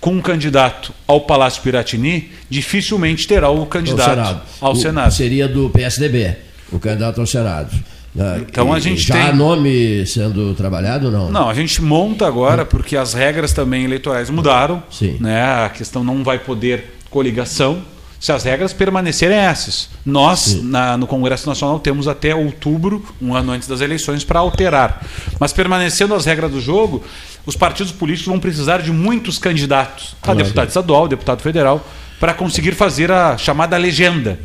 [0.00, 4.42] com um candidato ao Palácio Piratini, dificilmente terá o candidato Senado.
[4.60, 5.08] ao Senado.
[5.08, 6.36] O, seria do PSDB,
[6.70, 7.76] o candidato ao Senado.
[8.14, 8.44] Né?
[8.48, 9.22] Então a gente já tem...
[9.22, 11.30] há nome sendo trabalhado não?
[11.30, 14.82] Não, a gente monta agora porque as regras também eleitorais mudaram.
[14.90, 15.16] Sim.
[15.20, 15.42] Né?
[15.42, 17.82] A questão não vai poder coligação
[18.20, 19.88] se as regras permanecerem essas.
[20.04, 25.02] Nós, na, no Congresso Nacional, temos até outubro, um ano antes das eleições, para alterar.
[25.38, 27.02] Mas permanecendo as regras do jogo,
[27.46, 31.82] os partidos políticos vão precisar de muitos candidatos a deputado estadual, deputado federal,
[32.20, 34.38] para conseguir fazer a chamada legenda.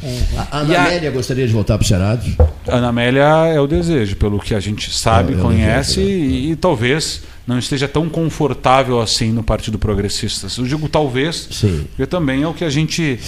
[0.49, 2.23] A Ana Amélia gostaria de voltar para o Senado?
[2.65, 3.23] Ana Amélia
[3.53, 7.87] é o desejo, pelo que a gente sabe, é, conhece e, e, talvez não esteja
[7.87, 10.57] tão confortável assim no Partido Progressistas.
[10.57, 11.85] Eu digo talvez, Sim.
[11.89, 13.19] porque também é o que a gente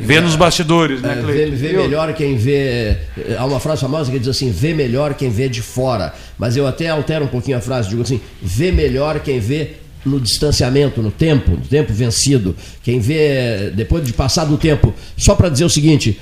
[0.00, 1.00] vê nos bastidores.
[1.00, 2.98] Né, vê, vê melhor quem vê.
[3.38, 6.12] Há uma frase famosa que diz assim: vê melhor quem vê de fora.
[6.36, 10.20] Mas eu até altero um pouquinho a frase, digo assim: vê melhor quem vê no
[10.20, 12.54] distanciamento, no tempo, no tempo vencido.
[12.82, 16.20] Quem vê depois de passar do tempo, só para dizer o seguinte,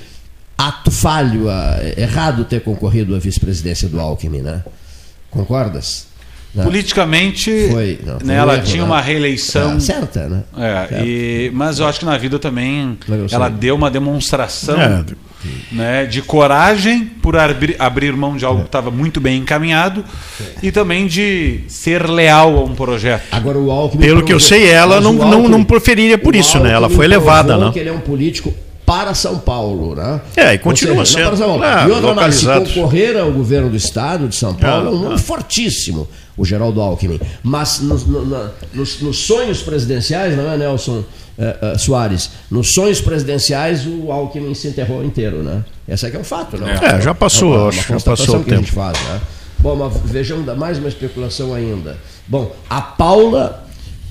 [0.57, 1.45] ato falho,
[1.97, 4.63] errado ter concorrido à vice-presidência do Alckmin, né?
[5.29, 6.07] Concordas?
[6.53, 6.65] Não.
[6.65, 8.87] Politicamente, foi, não, foi né, ela erro, tinha né?
[8.87, 9.71] uma reeleição.
[9.71, 10.43] Ah, certa, né?
[10.55, 12.95] É, e, mas eu acho que na vida também
[13.31, 15.03] ela deu uma demonstração é.
[15.71, 20.03] Né, de coragem por abrir, abrir mão de algo que estava muito bem encaminhado
[20.61, 23.23] e também de ser leal a um projeto.
[23.31, 26.59] Agora, o Alckmin Pelo que eu sei, ela não, Alckmin, não, não preferiria por isso,
[26.59, 26.71] né?
[26.71, 27.71] Ela foi elevada, né?
[27.75, 28.53] ele é um político
[28.85, 30.21] para São Paulo, né?
[30.35, 31.27] É, e continua seja, sendo.
[31.27, 31.63] Para São Paulo.
[31.63, 34.99] Ah, e outra, se concorrer ao governo do estado de São Paulo, ah, é um
[34.99, 35.17] nome ah.
[35.17, 36.07] fortíssimo
[36.37, 37.19] o Geraldo Alckmin.
[37.43, 42.31] Mas nos, no, nos, nos sonhos presidenciais, não é, Nelson uh, uh, Soares?
[42.49, 45.63] Nos sonhos presidenciais, o Alckmin se enterrou inteiro, né?
[45.87, 46.97] Esse aqui é um fato, não é?
[46.97, 47.91] é já passou, é uma, acho.
[47.91, 48.55] Uma já passou o que tempo.
[48.55, 49.21] a gente faz, né?
[49.59, 51.97] Bom, mas vejamos mais uma especulação ainda.
[52.27, 53.63] Bom, a Paula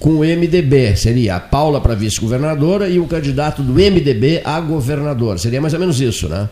[0.03, 5.39] com o MDB, seria a Paula para vice-governadora e o candidato do MDB a governador.
[5.39, 6.49] Seria mais ou menos isso, né?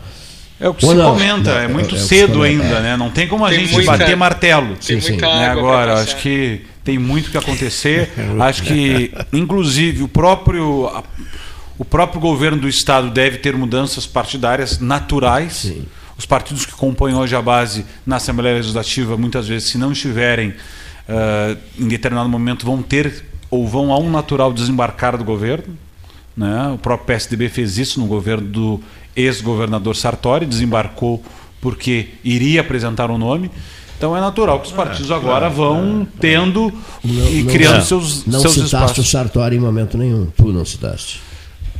[0.61, 2.79] É o que Ou se não, comenta, não, é, é muito é, é cedo ainda,
[2.81, 2.95] né?
[2.95, 4.75] Não tem como a tem gente muita, bater martelo.
[4.75, 5.33] Tem sim, muita sim.
[5.33, 5.49] Né?
[5.49, 8.11] Agora, acho que tem muito que acontecer.
[8.39, 11.03] acho que, inclusive, o próprio,
[11.79, 15.53] o próprio governo do Estado deve ter mudanças partidárias naturais.
[15.53, 15.87] Sim.
[16.15, 20.49] Os partidos que compõem hoje a base na Assembleia Legislativa, muitas vezes, se não estiverem
[20.49, 25.75] uh, em determinado momento, vão ter ou vão a um natural desembarcar do governo.
[26.37, 26.67] Né?
[26.67, 28.83] O próprio PSDB fez isso no governo do
[29.15, 31.23] ex-governador Sartori, desembarcou
[31.61, 33.51] porque iria apresentar um nome.
[33.97, 36.73] Então é natural que os partidos é, agora vão é, tendo
[37.03, 38.97] não, e criando não, seus, não seus citaste espaços.
[38.97, 41.21] o Sartori em momento nenhum, tu não citaste.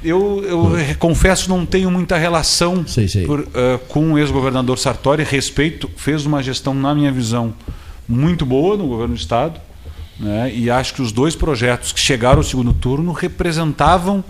[0.03, 0.95] Eu, eu hum.
[0.99, 3.25] confesso não tenho muita relação sei, sei.
[3.25, 3.47] Por, uh,
[3.87, 5.23] com o ex-governador Sartori.
[5.23, 7.53] Respeito, fez uma gestão, na minha visão,
[8.07, 9.59] muito boa no governo do Estado.
[10.19, 10.53] Né?
[10.53, 14.23] E acho que os dois projetos que chegaram ao segundo turno representavam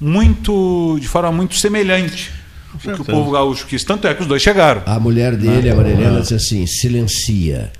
[0.00, 2.41] muito, de forma muito semelhante
[2.74, 3.84] o que o povo gaúcho quis.
[3.84, 4.82] Tanto é que os dois chegaram.
[4.86, 7.70] A mulher dele, a Marilena, disse assim: silencia.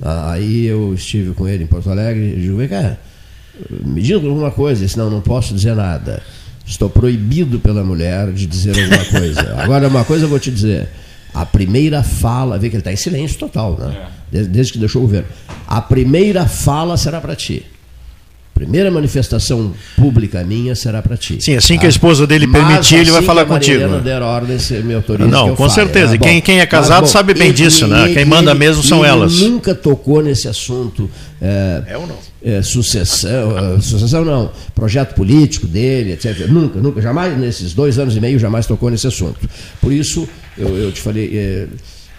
[0.00, 2.96] Ah, aí eu estive com ele em Porto Alegre e digo: vem cá,
[3.70, 6.22] me diga alguma coisa, senão não posso dizer nada.
[6.66, 9.56] Estou proibido pela mulher de dizer alguma coisa.
[9.62, 10.88] Agora, uma coisa eu vou te dizer.
[11.32, 13.96] A primeira fala, vê que ele está em silêncio total, né?
[13.96, 14.08] É.
[14.30, 15.28] Desde, desde que deixou o governo.
[15.66, 17.64] A primeira fala será para ti
[18.58, 21.38] primeira manifestação pública minha será para ti.
[21.40, 21.80] Sim, assim tá?
[21.80, 24.00] que a esposa dele permitir, assim ele vai assim falar que a contigo.
[24.00, 25.70] der ordem, você me autoriza Não, com fale.
[25.70, 26.16] certeza.
[26.16, 28.06] É, quem, quem é casado bom, sabe bem ele, disso, né?
[28.06, 29.38] Ele, quem manda ele, mesmo são elas.
[29.40, 31.08] nunca tocou nesse assunto.
[31.40, 32.16] É, é ou não?
[32.42, 36.48] É, sucessão, é, sucessão não, projeto político dele, etc.
[36.48, 39.38] Nunca, nunca, jamais, nesses dois anos e meio, jamais tocou nesse assunto.
[39.80, 41.66] Por isso, eu, eu te falei, é,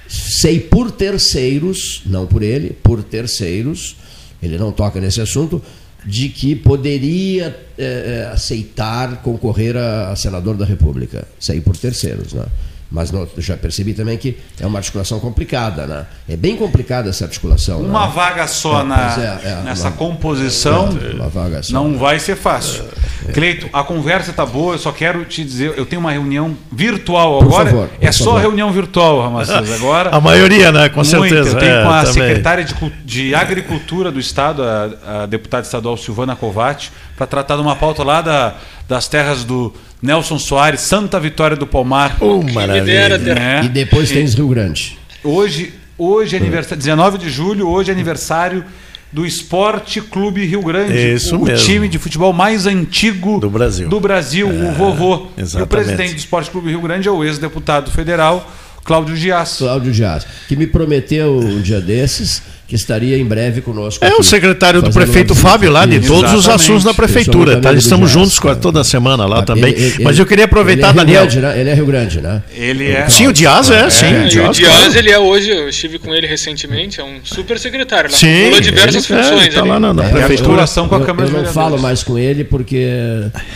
[0.07, 3.97] sei por terceiros, não por ele, por terceiros,
[4.41, 5.61] ele não toca nesse assunto,
[6.05, 12.45] de que poderia é, aceitar concorrer a, a, senador da República, sair por terceiros, né?
[12.91, 16.07] Mas não, já percebi também que é uma articulação complicada, né?
[16.27, 17.81] É bem complicada essa articulação.
[17.81, 18.13] Uma né?
[18.15, 22.83] vaga só é, na, é, é, nessa uma, composição só, não vai ser fácil.
[23.27, 26.55] É, Cleito, a conversa está boa, eu só quero te dizer, eu tenho uma reunião
[26.71, 27.69] virtual por agora.
[27.69, 28.41] Favor, é só favor.
[28.41, 30.09] reunião virtual, Ramacés, agora.
[30.15, 30.89] a maioria, né?
[30.89, 31.49] Com certeza.
[31.49, 32.13] Eu tenho com a também.
[32.13, 37.61] secretária de, de Agricultura do Estado, a, a deputada estadual Silvana Covatti, para tratar de
[37.61, 38.55] uma pauta lá da,
[38.87, 42.17] das terras do Nelson Soares, Santa Vitória do Palmar.
[42.21, 43.17] Oh, maravilha.
[43.17, 43.61] Né?
[43.65, 44.97] E depois tem Rio Grande.
[45.23, 48.63] Hoje, hoje é aniversário, 19 de julho, hoje é aniversário
[49.11, 51.13] do Esporte Clube Rio Grande.
[51.13, 51.65] Isso o mesmo.
[51.65, 53.89] time de futebol mais antigo do Brasil.
[53.89, 55.27] Do Brasil, é, o vovô.
[55.37, 55.59] Exatamente.
[55.59, 58.49] E o presidente do Esporte Clube Rio Grande é o ex-deputado federal
[58.89, 59.57] Cláudio Gias.
[59.59, 64.03] Cláudio Gias, que me prometeu um dia desses que estaria em breve conosco.
[64.03, 66.39] É aqui, o secretário do prefeito Fábio lá, de todos Exatamente.
[66.39, 67.59] os assuntos da prefeitura.
[67.59, 67.71] Tá?
[67.73, 69.73] Estamos juntos Dias, toda semana lá também.
[69.73, 71.21] Ele, ele, Mas eu queria aproveitar, ele é Daniel.
[71.21, 71.59] Grande, né?
[71.59, 72.43] Ele é Rio Grande, né?
[72.55, 73.09] Ele é.
[73.09, 74.05] Sim, o Dias é, é sim.
[74.05, 74.25] É.
[74.25, 77.59] O Dias, o Dias ele é hoje, eu estive com ele recentemente, é um super
[77.59, 78.09] secretário.
[78.11, 78.51] Lá, sim.
[78.59, 79.47] diversas ele, funções.
[79.47, 80.65] É, tá lá na, na prefeitura.
[80.75, 82.87] Eu, com a Câmara eu, eu não falo mais com ele porque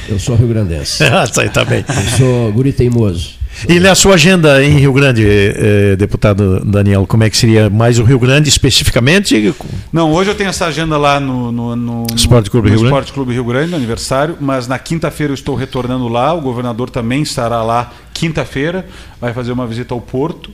[0.10, 1.04] eu sou rio-grandense.
[1.06, 1.86] ah, tá aí, tá bem.
[1.88, 3.43] Eu sou guri teimoso.
[3.68, 8.00] E a sua agenda em Rio Grande, eh, deputado Daniel, como é que seria mais
[8.00, 9.54] o Rio Grande especificamente?
[9.92, 13.06] Não, hoje eu tenho essa agenda lá no, no, no Esporte Clube, no Rio, Esporte
[13.06, 13.14] Grande?
[13.14, 17.22] Clube Rio Grande, no aniversário, mas na quinta-feira eu estou retornando lá, o governador também
[17.22, 18.86] estará lá quinta-feira,
[19.22, 20.52] vai fazer uma visita ao Porto.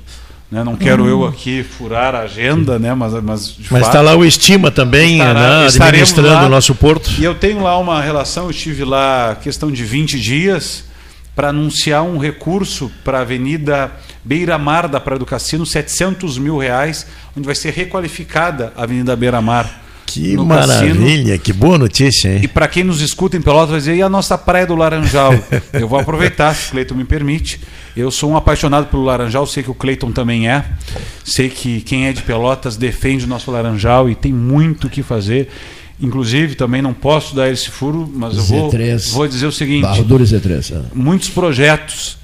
[0.51, 0.63] Né?
[0.63, 1.07] Não quero hum.
[1.07, 2.93] eu aqui furar a agenda, né?
[2.93, 5.67] mas, mas Mas está lá o Estima também, estará, né?
[5.67, 7.11] administrando lá, o nosso porto.
[7.19, 10.88] E eu tenho lá uma relação, eu estive lá questão de 20 dias
[11.39, 13.89] para anunciar um recurso para a Avenida
[14.25, 19.81] Beira-Mar da Praia do Cassino, 700 mil reais, onde vai ser requalificada a Avenida Beira-Mar.
[20.05, 21.39] Que maravilha, Cassino.
[21.39, 22.41] que boa notícia, hein?
[22.43, 25.33] E para quem nos escuta em Pelotas vai dizer, e a nossa Praia do Laranjal?
[25.71, 27.61] Eu vou aproveitar, se o Cleiton me permite.
[27.95, 30.65] Eu sou um apaixonado pelo Laranjal, sei que o Cleiton também é.
[31.23, 35.01] Sei que quem é de Pelotas defende o nosso Laranjal e tem muito o que
[35.01, 35.47] fazer.
[36.01, 38.71] Inclusive, também não posso dar esse furo, mas eu vou,
[39.11, 39.85] vou dizer o seguinte:
[40.23, 40.81] Z3, é.
[40.93, 42.17] muitos projetos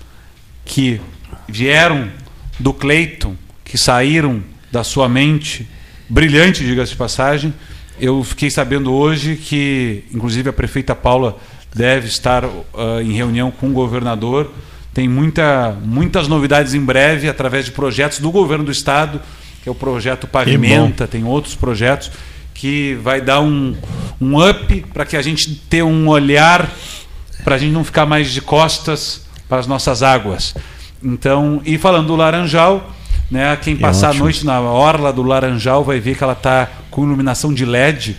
[0.64, 1.02] que
[1.48, 2.10] vieram
[2.58, 3.36] do Cleiton,
[3.66, 4.42] que saíram
[4.72, 5.68] da sua mente,
[6.10, 7.54] brilhante, diga-se de passagem,
[8.00, 11.38] eu fiquei sabendo hoje que, inclusive, a prefeita Paula
[11.74, 14.52] deve estar uh, em reunião com o governador.
[14.94, 19.22] Tem muita, muitas novidades em breve através de projetos do governo do estado,
[19.62, 22.12] que é o projeto Pavimenta, tem outros projetos
[22.56, 23.76] que vai dar um,
[24.20, 26.68] um up para que a gente tenha um olhar,
[27.44, 30.56] para a gente não ficar mais de costas para as nossas águas.
[31.04, 32.90] Então, e falando do Laranjal,
[33.30, 37.04] né, quem passar a noite na orla do Laranjal vai ver que ela está com
[37.04, 38.18] iluminação de LED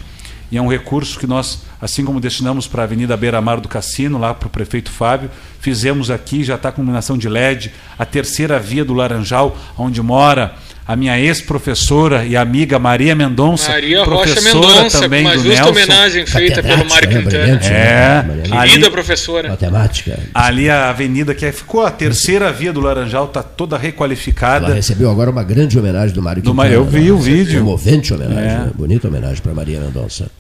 [0.51, 3.69] e é um recurso que nós, assim como destinamos para a Avenida Beira Mar do
[3.69, 8.05] Cassino, lá para o prefeito Fábio, fizemos aqui, já está com iluminação de LED, a
[8.05, 10.55] terceira via do Laranjal, onde mora
[10.89, 14.41] a minha ex-professora e amiga Maria Mendonça, Maria professora Rocha
[14.77, 15.71] Mendonça, também uma do justa Nelson.
[15.71, 17.47] homenagem feita pelo Mário né, Quintana.
[17.57, 17.61] né?
[17.63, 19.49] É, Maria ali- Querida professora.
[19.49, 20.19] Matemática.
[20.33, 24.73] Ali a avenida que é- ficou a terceira via do Laranjal, está toda Ela requalificada.
[24.75, 26.69] recebeu agora uma grande homenagem do Mário Do Quintana.
[26.69, 27.11] Ma- eu vi né?
[27.11, 27.61] o vídeo.
[27.65, 28.59] Comovente homenagem, É.
[28.59, 28.71] né?
[28.75, 30.31] bonita homenagem para Maria Mendonça.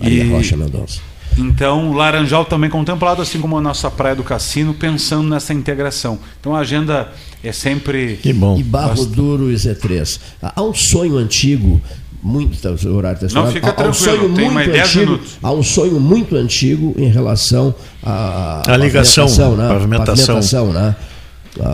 [0.00, 0.98] Maria E- Rocha Mendonça.
[1.36, 6.18] Então, Laranjal também contemplado, assim como a nossa Praia do Cassino, pensando nessa integração.
[6.40, 7.08] Então a agenda
[7.44, 8.18] é sempre.
[8.22, 8.56] Que bom.
[8.58, 10.18] E Barro Duro e Z3.
[10.42, 11.80] Há um sonho antigo,
[12.22, 12.58] muito.
[12.60, 13.52] tá, O horário está estourado.
[13.52, 15.04] fica há, há um tranquilo, sonho tem muito mais 10 antigo.
[15.04, 15.38] minutos.
[15.42, 19.68] Há um sonho muito antigo em relação à A ligação, pavimentação, né?
[19.68, 20.26] pavimentação.
[20.36, 20.96] Pavimentação, né?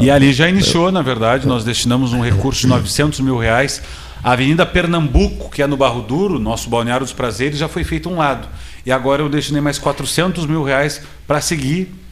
[0.00, 3.82] E ali já iniciou, na verdade, nós destinamos um recurso de 900 mil reais.
[4.22, 8.08] A Avenida Pernambuco, que é no Barro Duro, nosso Balneário dos Prazeres, já foi feito
[8.08, 8.46] um lado.
[8.84, 12.02] E agora eu destinei mais 400 mil reais para seguir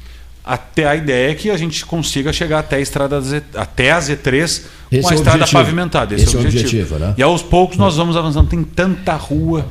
[0.44, 3.98] até a ideia é que a gente consiga chegar até a estrada Z, até a
[3.98, 5.62] Z3 Esse com a é estrada objetivo.
[5.62, 6.14] pavimentada.
[6.14, 6.98] Esse, é o objetivo.
[6.98, 7.14] né?
[7.16, 8.48] E aos poucos nós vamos avançando.
[8.48, 9.66] Tem tanta rua,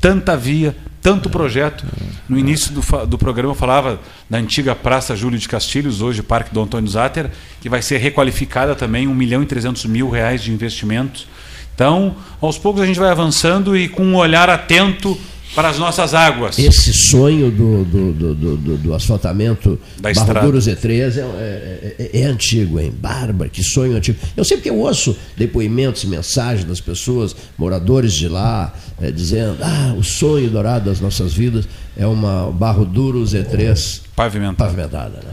[0.00, 1.84] tanta via, tanto projeto.
[2.28, 3.98] No início do, do programa eu falava
[4.28, 8.74] da antiga Praça Júlio de Castilhos, hoje Parque do Antônio Zatter, que vai ser requalificada
[8.74, 11.26] também, 1 milhão e 300 mil reais de investimentos.
[11.74, 15.18] Então, aos poucos a gente vai avançando e com um olhar atento
[15.54, 16.58] para as nossas águas.
[16.58, 20.46] Esse sonho do, do, do, do- do- asfaltamento Da Barro.
[20.46, 22.92] Duro Z3 é, é- é- é antigo, hein?
[22.96, 24.18] Bárbara, que sonho antigo.
[24.36, 29.94] Eu sei porque eu ouço depoimentos, mensagens das pessoas, moradores de lá, eh, dizendo: ah,
[29.98, 34.70] o sonho dourado das nossas vidas é uma Barro Duro Z3 Pavimentado.
[34.70, 35.32] pavimentada, né?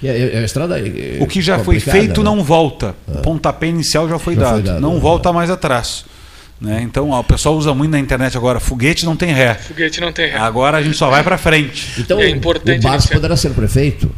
[0.00, 2.24] Que é, é a estrada é O que já foi feito né?
[2.24, 2.94] não volta.
[3.06, 4.52] O pontapé inicial já foi Já dado.
[4.54, 5.00] foi dado, não né?
[5.00, 6.04] volta mais atrás.
[6.62, 6.80] Né?
[6.82, 9.54] Então, ó, o pessoal usa muito na internet agora, foguete não tem ré.
[9.54, 10.38] Foguete não tem ré.
[10.38, 12.00] Agora a gente só vai para frente.
[12.00, 14.08] Então, É importante o Bars poderá ser prefeito.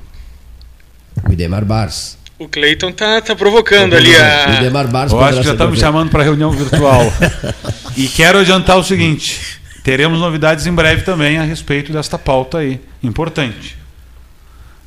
[1.26, 2.18] O Idemar Bars.
[2.38, 4.56] O Cleiton tá, tá provocando ali O a.
[4.60, 5.80] Idemar Bars Eu acho que já estão me prefeito.
[5.80, 7.00] chamando para reunião virtual.
[7.96, 9.40] e quero adiantar o seguinte:
[9.82, 12.78] teremos novidades em breve também a respeito desta pauta aí.
[13.02, 13.78] Importante.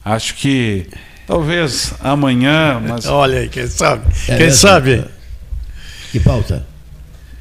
[0.05, 0.85] Acho que
[1.25, 4.03] talvez amanhã, mas Olha aí, quem sabe?
[4.27, 4.59] É quem mesmo?
[4.59, 5.05] sabe?
[6.11, 6.76] Que pauta?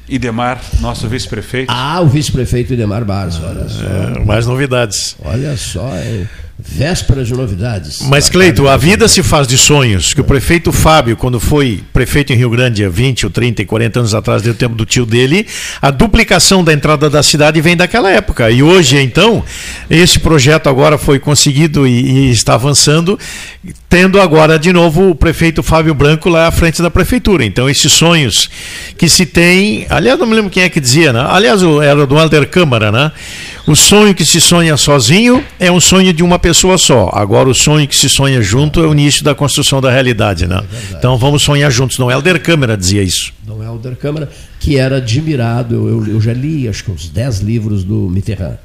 [0.09, 1.71] Idemar, nosso vice-prefeito.
[1.71, 3.83] Ah, o vice-prefeito Idemar Bars, olha só.
[3.83, 5.15] É, mais novidades.
[5.23, 6.27] Olha só, hein?
[6.59, 7.99] Véspera de novidades.
[8.01, 10.11] Mas, Cleito, a vida se faz de sonhos.
[10.13, 13.65] Que o prefeito Fábio, quando foi prefeito em Rio Grande há 20 ou 30 e
[13.65, 15.45] 40 anos atrás, deu tempo do tio dele,
[15.79, 18.49] a duplicação da entrada da cidade vem daquela época.
[18.49, 19.43] E hoje, então,
[19.87, 21.91] esse projeto agora foi conseguido e,
[22.27, 23.19] e está avançando,
[23.87, 27.45] tendo agora de novo o prefeito Fábio Branco lá à frente da prefeitura.
[27.45, 28.49] Então, esses sonhos
[28.97, 29.85] que se tem.
[29.91, 31.23] Aliás, não me lembro quem é que dizia, né?
[31.29, 33.11] Aliás, o- era do Alder Câmara, né?
[33.67, 37.09] O sonho que se sonha sozinho é um sonho de uma pessoa só.
[37.13, 40.63] Agora, o sonho que se sonha junto é o início da construção da realidade, né?
[40.91, 41.97] Então, vamos sonhar juntos.
[41.97, 43.33] Não, Helder Câmara dizia isso.
[43.47, 44.29] Não é o Der Câmara,
[44.59, 45.75] que era admirado.
[45.87, 48.57] Eu, eu já li, acho que uns 10 livros do Mitterrand,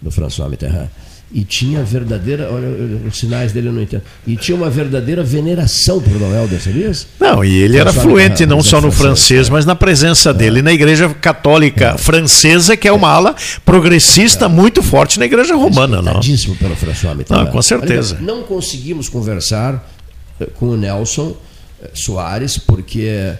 [0.00, 0.88] do François Mitterrand.
[1.34, 2.68] E tinha verdadeira, olha,
[3.08, 4.02] os sinais dele eu não entendo.
[4.26, 7.06] E tinha uma verdadeira veneração por Dom Helder, sabias?
[7.18, 9.74] Não, e ele era fluente Mitterrand, não mas é só no francês, francês, mas na
[9.74, 13.34] presença dele na Igreja Católica Francesa, que é uma ala
[13.64, 16.20] progressista muito forte na Igreja Romana, não?
[16.58, 17.46] Pelo François Mitterrand.
[17.48, 18.18] Ah, com certeza.
[18.20, 19.88] Não conseguimos conversar
[20.38, 21.34] eh, com o Nelson
[21.82, 23.32] eh, Soares, porque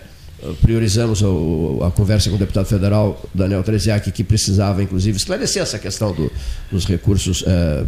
[0.60, 5.78] priorizamos o- a conversa com o deputado federal Daniel Treziak, que precisava, inclusive, esclarecer essa
[5.78, 6.30] questão do-
[6.70, 7.44] dos recursos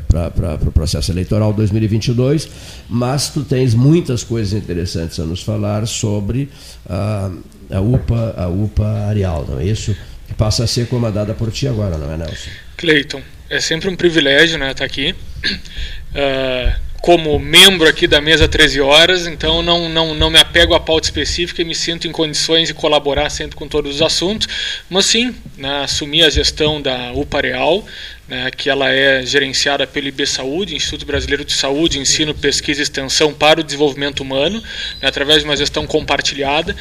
[0.08, 2.48] para o pro processo eleitoral 2022,
[2.88, 6.48] mas tu tens muitas coisas interessantes a nos falar sobre
[6.88, 7.30] ah,
[7.70, 9.96] a UPA, a UPA Areal, não é isso?
[10.28, 12.50] Que passa a ser comandada por ti agora, não é, Nelson?
[12.76, 13.20] Cleiton,
[13.50, 15.14] é sempre um privilégio né, estar aqui.
[16.14, 20.80] Ah, como membro aqui da mesa 13 horas, então não, não, não me apego à
[20.80, 24.48] pauta específica e me sinto em condições de colaborar sempre com todos os assuntos,
[24.88, 27.84] mas sim, né, assumi a gestão da UPA Real,
[28.26, 32.84] né, que ela é gerenciada pelo IB Saúde, Instituto Brasileiro de Saúde, Ensino, Pesquisa e
[32.84, 34.62] Extensão para o Desenvolvimento Humano,
[35.02, 36.74] né, através de uma gestão compartilhada.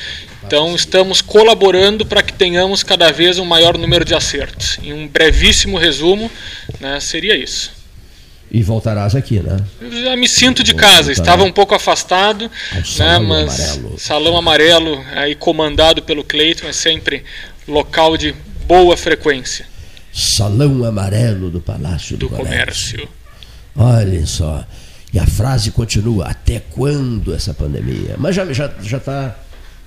[0.45, 4.79] Então, estamos colaborando para que tenhamos cada vez um maior número de acertos.
[4.81, 6.31] Em um brevíssimo resumo,
[6.79, 7.82] né, seria isso.
[8.53, 9.57] E voltarás aqui, né?
[10.03, 13.99] Já me sinto de casa, estava um pouco afastado, Ao né, Salão mas Amarelo.
[13.99, 17.23] Salão Amarelo, aí comandado pelo Cleiton, é sempre
[17.67, 18.35] local de
[18.67, 19.65] boa frequência
[20.13, 23.09] Salão Amarelo do Palácio do, do comércio.
[23.75, 24.63] Olhem só.
[25.11, 28.15] E a frase continua: até quando essa pandemia?
[28.19, 29.35] Mas já já já está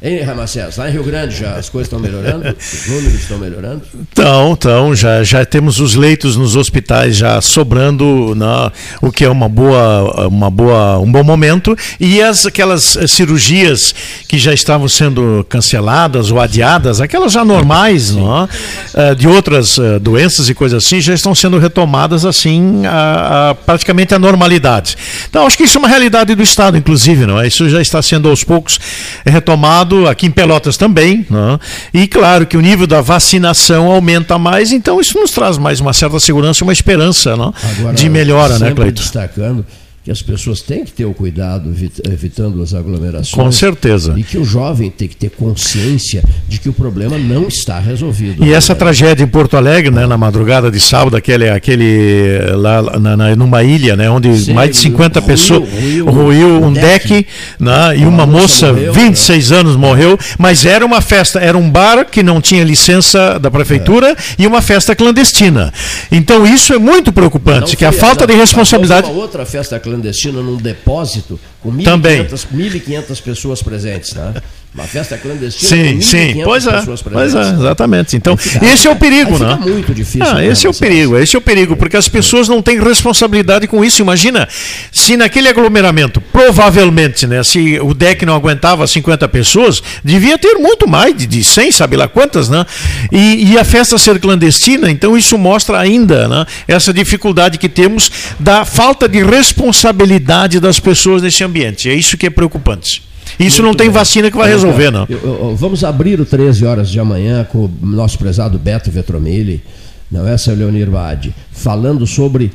[0.03, 0.77] Hein, Ramacés?
[0.77, 2.45] Lá em Rio Grande já as coisas estão melhorando?
[2.61, 3.83] Os números estão melhorando?
[4.13, 8.71] Então, então já, já temos os leitos nos hospitais já sobrando, né,
[9.01, 11.75] o que é uma boa, uma boa, um bom momento.
[11.99, 13.95] E as, aquelas cirurgias
[14.29, 18.49] que já estavam sendo canceladas ou adiadas, aquelas já normais, não,
[18.95, 19.15] é?
[19.15, 24.15] de outras eh, doenças e coisas assim, já estão sendo retomadas assim, a, a, praticamente
[24.15, 24.97] a normalidade.
[25.29, 27.47] Então, acho que isso é uma realidade do Estado, inclusive, não é?
[27.47, 28.79] Isso já está sendo aos poucos
[29.25, 31.59] retomado aqui em Pelotas também, né?
[31.93, 35.93] e claro que o nível da vacinação aumenta mais, então isso nos traz mais uma
[35.93, 37.53] certa segurança e uma esperança né?
[37.79, 39.01] Agora, de melhora, né, Cleiton?
[39.01, 39.65] destacando
[40.07, 41.75] que as pessoas têm que ter o cuidado
[42.09, 43.35] evitando as aglomerações.
[43.35, 44.15] Com certeza.
[44.17, 48.45] E que o jovem tem que ter consciência de que o problema não está resolvido.
[48.45, 53.17] E essa tragédia em Porto Alegre, né, na madrugada de sábado, aquele, aquele lá na,
[53.17, 57.09] na, numa ilha, né, onde Sim, mais de 50 ruiu, pessoas ruiu, ruiu um deck,
[57.09, 57.27] deck
[57.59, 59.59] né, e uma, uma moça, morreu, 26 né?
[59.59, 64.13] anos, morreu, mas era uma festa, era um bar que não tinha licença da prefeitura
[64.13, 64.17] é.
[64.39, 65.73] e uma festa clandestina.
[66.13, 69.11] Então isso é muito preocupante, não que a falta de responsabilidade.
[69.11, 74.13] Uma outra festa clandestina clandestina num depósito com 1.500 pessoas presentes.
[74.13, 74.43] Tá?
[74.77, 76.41] Uma festa clandestina sim, com sim.
[76.45, 78.15] Pois é, pois é, exatamente.
[78.15, 79.59] Então, fica, esse é o perigo, né?
[79.59, 80.23] muito difícil.
[80.23, 83.67] Ah, esse é o perigo, esse é o perigo, porque as pessoas não têm responsabilidade
[83.67, 84.03] com isso.
[84.03, 84.47] Imagina,
[84.93, 90.87] se naquele aglomeramento, provavelmente, né, se o deck não aguentava 50 pessoas, devia ter muito
[90.87, 92.67] mais de, de 100, sabe lá quantas, né?
[93.11, 98.13] E, e a festa ser clandestina, então isso mostra ainda né, essa dificuldade que temos
[98.39, 101.89] da falta de responsabilidade das pessoas nesse ambiente.
[101.89, 103.07] É isso que é preocupante.
[103.39, 103.95] Isso Muito não tem bem.
[103.95, 105.07] vacina que vai resolver, não.
[105.09, 109.63] Eu, eu, vamos abrir o 13 horas de amanhã com o nosso prezado Beto Vetromilli,
[110.11, 112.53] não é, seu Leonir Vade, falando sobre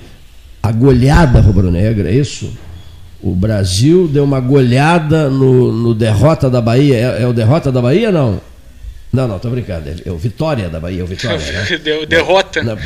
[0.63, 2.51] a goleada rubro-negra, é isso?
[3.21, 6.95] O Brasil deu uma goleada no, no derrota da Bahia.
[6.95, 8.41] É, é, o derrota da Bahia, não?
[9.13, 9.89] Não, não, tô brincando.
[9.89, 11.77] É, é o Vitória da Bahia, o Vitória, né?
[11.77, 12.63] Deu, derrota.
[12.63, 12.77] Não,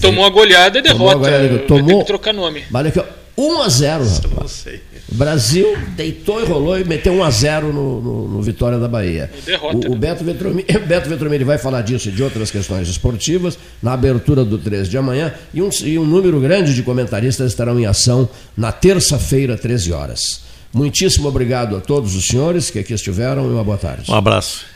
[0.00, 0.98] tomou a goleada e derrota.
[0.98, 2.64] Tomou, a goleada, tomou, Vai ter que trocar nome.
[2.70, 3.04] Vale aqui, ó.
[3.36, 4.22] 1 a 0 rapaz.
[4.36, 4.80] Não sei.
[5.10, 8.88] O Brasil deitou e rolou e meteu 1 a 0 no, no, no Vitória da
[8.88, 9.30] Bahia.
[9.44, 9.98] Derrota, o, o, né?
[9.98, 14.58] Beto Vetromini, Beto Vetromini vai falar disso e de outras questões esportivas na abertura do
[14.58, 18.72] 13 de amanhã e um, e um número grande de comentaristas estarão em ação na
[18.72, 20.42] terça-feira, 13 horas.
[20.72, 24.10] Muitíssimo obrigado a todos os senhores que aqui estiveram e uma boa tarde.
[24.10, 24.73] Um abraço.